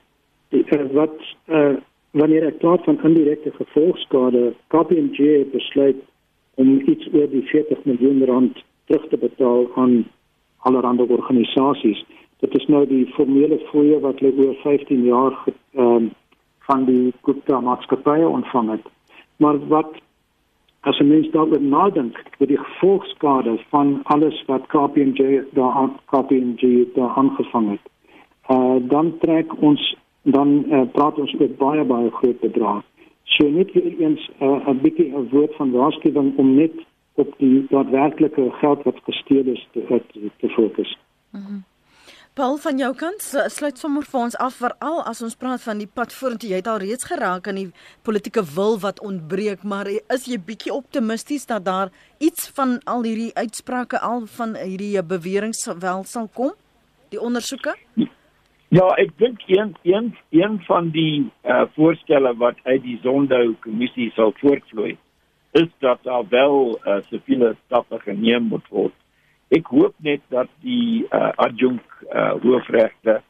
uh, 0.50 0.86
wat 0.92 1.18
uh, 1.46 1.76
wanneer 2.10 2.46
ek 2.46 2.58
praat 2.64 2.84
van 2.84 3.02
indirekte 3.02 3.52
gevolgskade, 3.58 4.52
KPMG 4.68 5.50
besluit 5.52 6.00
om 6.54 6.80
iets 6.86 7.08
oor 7.12 7.28
die 7.28 7.44
40 7.50 7.84
miljoen 7.84 8.24
rand 8.24 8.64
terug 8.86 9.08
te 9.08 9.16
betaal 9.16 9.68
aan 9.74 10.04
allerlei 10.68 11.06
organisasies 11.08 12.04
dit 12.42 12.54
is 12.58 12.66
nou 12.66 12.86
die 12.86 13.06
formele 13.14 13.58
fooie 13.70 14.00
wat 14.02 14.18
hulle 14.18 14.46
oor 14.46 14.54
15 14.64 15.04
jaar 15.06 15.38
ehm 15.46 15.86
um, 15.86 16.10
van 16.66 16.84
die 16.86 17.12
Gupta 17.26 17.60
maatskappye 17.60 18.28
ontvang 18.28 18.70
het. 18.70 18.84
Maar 19.42 19.56
wat 19.68 19.96
as 20.80 20.98
'n 20.98 21.08
mens 21.08 21.30
daaroor 21.30 21.62
nadink, 21.62 22.22
oor 22.38 22.46
die 22.46 22.58
gevolgskade 22.58 23.58
van 23.68 24.00
alles 24.02 24.44
wat 24.46 24.66
KPMG 24.66 25.42
daar 25.52 25.72
aan 25.72 25.98
KPMG 26.10 26.94
daar 26.94 27.12
aangevang 27.14 27.70
het. 27.70 27.84
Uh 28.50 28.76
dan 28.88 29.18
trek 29.18 29.60
ons 29.60 29.96
dan 30.22 30.64
uh, 30.70 30.82
praat 30.92 31.18
ons 31.18 31.34
oor 31.40 31.50
baie 31.58 31.84
baie 31.84 32.10
groot 32.10 32.40
bedrag. 32.40 32.82
So 33.24 33.48
net 33.48 33.72
weer 33.72 33.98
eens 33.98 34.30
uh, 34.40 34.68
'n 34.68 34.80
bietjie 34.82 35.12
'n 35.14 35.28
woord 35.30 35.54
van 35.54 35.70
waarskuwing 35.70 36.36
om 36.36 36.54
net 36.54 36.72
op 37.14 37.34
die 37.38 37.66
daadwerklike 37.68 38.50
geld 38.50 38.82
wat 38.82 38.98
gesteel 39.02 39.44
is 39.44 39.68
te 39.72 40.02
te, 40.12 40.30
te 40.36 40.48
fokus. 40.48 40.98
Mhm. 41.30 41.42
Mm 41.42 41.71
Paul 42.32 42.54
van 42.56 42.78
jou 42.80 42.94
kant 42.96 43.24
sluit 43.52 43.76
sommer 43.76 44.06
vir 44.08 44.18
ons 44.22 44.34
af 44.40 44.54
veral 44.56 45.02
as 45.10 45.18
ons 45.26 45.34
praat 45.36 45.60
van 45.60 45.82
die 45.82 45.88
pad 45.98 46.14
vorentoe. 46.16 46.48
Jy 46.48 46.60
het 46.62 46.68
al 46.72 46.78
reeds 46.80 47.04
geraak 47.04 47.50
aan 47.50 47.58
die 47.60 47.66
politieke 48.08 48.40
wil 48.54 48.78
wat 48.80 49.02
ontbreek, 49.04 49.66
maar 49.68 49.90
is 49.92 50.24
jy 50.24 50.38
bietjie 50.46 50.72
optimisties 50.72 51.44
dat 51.50 51.66
daar 51.66 51.92
iets 52.24 52.48
van 52.56 52.78
al 52.88 53.04
hierdie 53.04 53.34
uitsprake 53.36 54.00
al 54.00 54.24
van 54.38 54.56
hierdie 54.56 55.02
beweringe 55.10 55.76
wel 55.84 56.06
sal 56.08 56.30
kom? 56.32 56.54
Die 57.12 57.20
ondersoeke? 57.20 57.76
Ja, 58.72 58.88
ek 58.96 59.12
dink 59.20 59.44
een 59.52 59.76
een 59.84 60.08
een 60.32 60.56
van 60.70 60.88
die 60.96 61.28
uh, 61.44 61.66
voorstelle 61.76 62.32
wat 62.40 62.56
uit 62.64 62.80
die 62.82 62.96
Zondo 63.04 63.42
kommissie 63.60 64.08
sal 64.16 64.32
voortvloei, 64.40 64.96
is 65.52 65.68
dat 65.84 66.00
daar 66.08 66.24
wel 66.32 66.80
uh, 66.80 67.02
siviele 67.12 67.52
stappe 67.66 68.00
geneem 68.08 68.48
moet 68.48 68.72
word 68.72 68.96
ek 69.52 69.68
hoop 69.74 69.94
net 70.00 70.22
dat 70.32 70.48
die 70.64 71.04
uh, 71.10 71.30
adjunk 71.44 71.84
uh, 72.08 72.32
hoofregter 72.40 73.20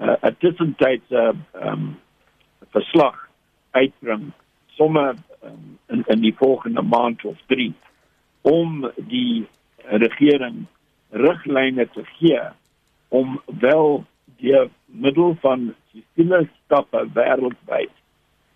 'n 0.00 0.16
uh, 0.26 0.32
tussentydse 0.42 1.22
um, 1.62 1.96
verslag 2.74 3.28
uitbring 3.70 4.32
somme 4.78 5.14
um, 5.44 5.78
in 5.88 6.04
in 6.06 6.20
die 6.20 6.34
volgende 6.34 6.82
maand 6.82 7.24
of 7.24 7.38
3 7.46 7.72
om 8.42 8.90
die 8.96 9.46
regering 10.02 10.64
riglyne 11.10 11.86
te 11.94 12.04
gee 12.18 12.42
om 13.08 13.40
wel 13.60 14.04
die 14.40 14.70
middel 14.86 15.36
van 15.40 15.74
stille 15.92 16.48
stappe 16.64 17.04
wêreldwyd 17.14 17.94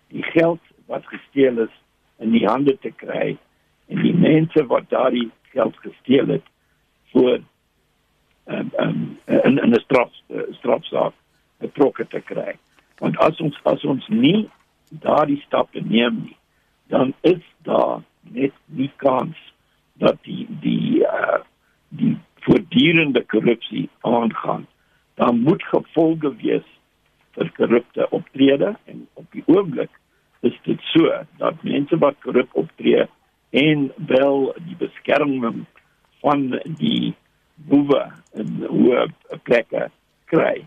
die 0.07 0.23
geld 0.23 0.61
wat 0.85 1.05
gesteel 1.05 1.59
is 1.67 1.75
in 2.17 2.31
die 2.31 2.45
hande 2.47 2.77
te 2.81 2.91
kry 2.91 3.37
en 3.87 4.01
die 4.01 4.15
mense 4.15 4.65
wat 4.71 4.89
daardie 4.89 5.29
geld 5.53 5.77
gesteel 5.83 6.27
het 6.37 6.47
voor 7.15 7.39
um, 8.45 8.71
um, 8.77 9.17
in 9.25 9.71
'n 9.71 9.79
straf 9.79 10.11
strafsaak 10.51 11.13
betrokke 11.57 12.07
te 12.07 12.19
kry. 12.19 12.55
Want 12.99 13.17
as 13.17 13.39
ons 13.39 13.59
as 13.63 13.83
ons 13.83 14.07
nie 14.07 14.49
daardie 14.89 15.41
stappe 15.45 15.81
neem 15.81 16.21
nie, 16.23 16.37
dan 16.87 17.13
is 17.21 17.43
daar 17.63 18.03
net 18.21 18.53
nie 18.65 18.91
kans 18.95 19.37
dat 19.93 20.17
die 20.21 20.47
die 20.59 21.01
uh, 21.01 21.39
die 21.89 22.17
voortdurende 22.45 23.23
korrupsie 23.25 23.89
aangaan. 24.01 24.67
Daar 25.13 25.33
moet 25.33 25.63
gevolge 25.63 26.35
wees 26.35 26.67
vir 27.35 27.51
korrupte 27.55 28.09
optrede 28.09 28.75
en 28.85 29.07
op 29.13 29.31
die 29.31 29.43
oomblik 29.45 29.91
is 30.39 30.57
dit 30.63 30.81
so 30.91 31.11
dat 31.37 31.63
mense 31.63 31.97
wat 31.97 32.19
korrup 32.23 32.49
optree 32.53 33.07
en 33.49 33.91
wel 33.95 34.51
die 34.67 34.75
beskerming 34.79 35.65
van 36.25 36.47
die 36.79 37.13
boewe 37.69 38.01
in 38.33 38.63
hoë 38.65 39.05
plekke 39.45 39.89
kry. 40.31 40.65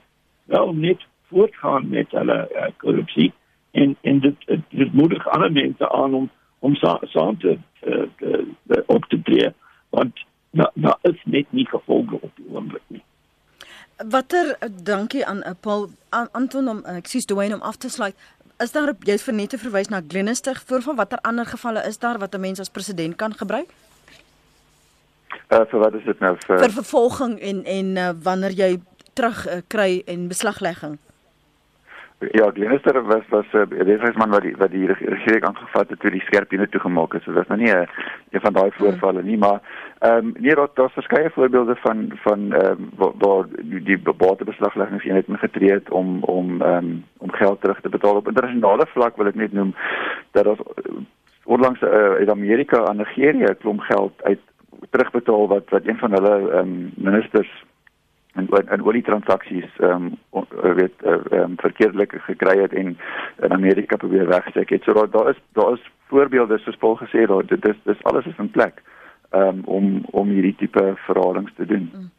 Wel 0.53 0.73
net 0.75 1.03
voortgaan 1.33 1.89
met 1.91 2.15
hulle 2.17 2.39
uh, 2.47 2.69
korrupsie 2.83 3.33
en 3.71 3.97
en 4.01 4.21
dit 4.21 4.47
dit 4.69 4.93
moedig 4.93 5.27
ander 5.35 5.53
mense 5.53 5.91
aan 5.91 6.15
om 6.15 6.31
om 6.59 6.75
saam 6.79 7.39
te 7.43 7.59
uh, 7.87 8.83
op 8.87 9.05
te 9.11 9.23
tree 9.23 9.51
want 9.91 10.25
nou 10.51 10.71
nou 10.75 10.95
is 11.11 11.21
net 11.25 11.53
nie 11.53 11.67
gevolge 11.69 12.21
op 12.21 12.31
die 12.35 12.49
oomblik 12.55 12.87
nie. 12.87 13.03
Watter 14.11 14.55
dankie 14.83 15.27
aan 15.27 15.43
Paul 15.61 15.89
aan 16.09 16.31
Anton 16.33 16.69
om 16.69 16.85
ek 16.95 17.11
sies 17.11 17.27
Dwayne 17.27 17.59
om 17.59 17.67
af 17.67 17.77
te 17.83 17.91
sluit 17.91 18.15
is 18.63 18.73
daar 18.75 18.95
jy 19.07 19.19
het 19.19 19.27
vir 19.27 19.35
net 19.35 19.53
te 19.55 19.59
verwys 19.59 19.91
na 19.91 20.03
Glenister 20.09 20.63
voor 20.67 20.83
van 20.87 20.97
watter 21.03 21.21
ander 21.23 21.47
gevalle 21.47 21.83
is 21.87 21.99
daar 21.99 22.19
wat 22.19 22.35
'n 22.35 22.41
mens 22.41 22.61
as 22.61 22.75
president 22.79 23.17
kan 23.17 23.35
gebruik? 23.35 23.75
Uh 25.49 25.65
vir 25.71 25.81
wat 25.81 25.95
is 25.95 26.05
dit 26.05 26.21
nou 26.21 26.35
vir 26.47 26.59
vir 26.59 26.73
vervolging 26.83 27.39
en 27.41 27.65
en 27.65 27.97
uh, 27.97 28.11
wanneer 28.23 28.53
jy 28.53 28.73
terug 29.17 29.47
uh, 29.47 29.61
kry 29.67 30.03
en 30.07 30.29
beslaglegging? 30.29 30.99
Ja, 32.19 32.51
Glenister 32.51 33.03
was 33.03 33.25
was 33.29 33.47
'n 33.53 33.73
uh, 33.73 33.97
regsman 34.03 34.31
wat 34.31 34.43
die 34.43 34.57
wat 34.57 34.71
die 34.71 34.87
regering 34.87 35.45
aangevat 35.45 35.89
het 35.89 36.01
toe 36.01 36.11
die 36.11 36.27
skerpine 36.27 36.69
toegemaak 36.69 37.15
is. 37.15 37.23
So 37.23 37.33
dit 37.33 37.43
is 37.43 37.49
nou 37.49 37.61
nie 37.61 37.73
'n 37.73 37.89
een 38.31 38.41
van 38.41 38.53
daai 38.53 38.71
voorvalle 38.71 39.23
nie, 39.23 39.39
maar 39.39 39.61
ehm 39.99 40.17
um, 40.17 40.35
nee, 40.39 40.55
daar 40.55 40.69
daar's 40.75 40.93
verskeie 40.93 41.31
voorbeelde 41.31 41.77
van 41.77 42.13
van 42.15 42.53
ehm 42.53 42.71
um, 42.71 42.91
waar, 42.97 43.13
waar 43.19 43.45
die, 43.63 43.83
die 43.83 43.99
batebeslagleggingseenheid 43.99 45.29
ingetree 45.29 45.73
het 45.73 45.91
om 45.91 46.23
om 46.23 46.63
ehm 46.63 46.77
um, 46.77 47.05
om 47.19 47.33
geld 47.33 47.61
terug 47.61 47.81
te 47.81 47.89
betaal 47.89 48.17
op 48.17 48.29
internasionale 48.29 48.87
vlak 48.87 49.17
wil 49.17 49.27
ek 49.27 49.35
net 49.35 49.53
noem 49.53 49.75
dat 50.31 50.45
daar 50.45 50.59
onlangs 51.45 51.81
uh, 51.81 52.21
in 52.21 52.31
Amerika 52.31 52.85
aan 52.85 52.97
Nigerië 52.97 53.45
'n 53.45 53.57
klomp 53.59 53.81
geld 53.81 54.13
uit 54.23 54.41
terugbetaal 54.91 55.49
wat 55.49 55.69
wat 55.69 55.87
een 55.87 55.99
van 55.99 56.13
hulle 56.13 56.37
ehm 56.51 56.59
um, 56.59 56.93
ministers 56.97 57.65
en 58.35 58.49
en 58.67 58.85
olie 58.85 59.03
transaksies 59.03 59.71
ehm 59.79 60.11
um, 60.33 60.75
weet 60.81 61.03
ehm 61.03 61.41
um, 61.41 61.57
verkeerdelik 61.57 62.13
gekry 62.27 62.59
het 62.63 62.73
en 62.73 62.99
in 63.43 63.53
Amerika 63.53 63.97
probeer 63.97 64.29
wegsteek 64.29 64.71
het. 64.71 64.83
So 64.83 64.93
daar 64.93 65.11
daar 65.11 65.29
is 65.29 65.41
daar 65.53 65.73
is 65.73 65.91
voorbeelde 66.07 66.59
soos 66.59 66.77
Paul 66.77 66.97
gesê 66.97 67.27
daar 67.27 67.47
dit 67.47 67.69
is 67.69 67.77
dis 67.85 68.03
alles 68.03 68.27
is 68.27 68.39
in 68.39 68.51
plek 68.51 68.83
um, 69.31 69.63
om 69.65 70.05
om 70.11 70.29
hierdie 70.29 70.57
tipe 70.57 70.95
verhalings 70.97 71.53
te 71.57 71.67
doen. 71.67 71.91
Mm. 71.95 72.11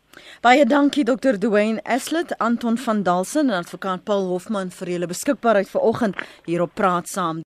Baie 0.41 0.65
dankie 0.65 1.03
Dr. 1.03 1.37
Dwayne 1.37 1.81
Eslet, 1.83 2.37
Anton 2.37 2.77
van 2.77 3.03
Dalsen 3.03 3.49
en 3.49 3.55
advokaat 3.63 4.03
Paul 4.03 4.25
Hofman 4.27 4.71
vir 4.71 4.95
julle 4.95 5.07
beskikbaarheid 5.07 5.69
vanoggend 5.69 6.17
hier 6.45 6.61
op 6.61 6.73
Praat 6.73 7.07
Saam. 7.07 7.41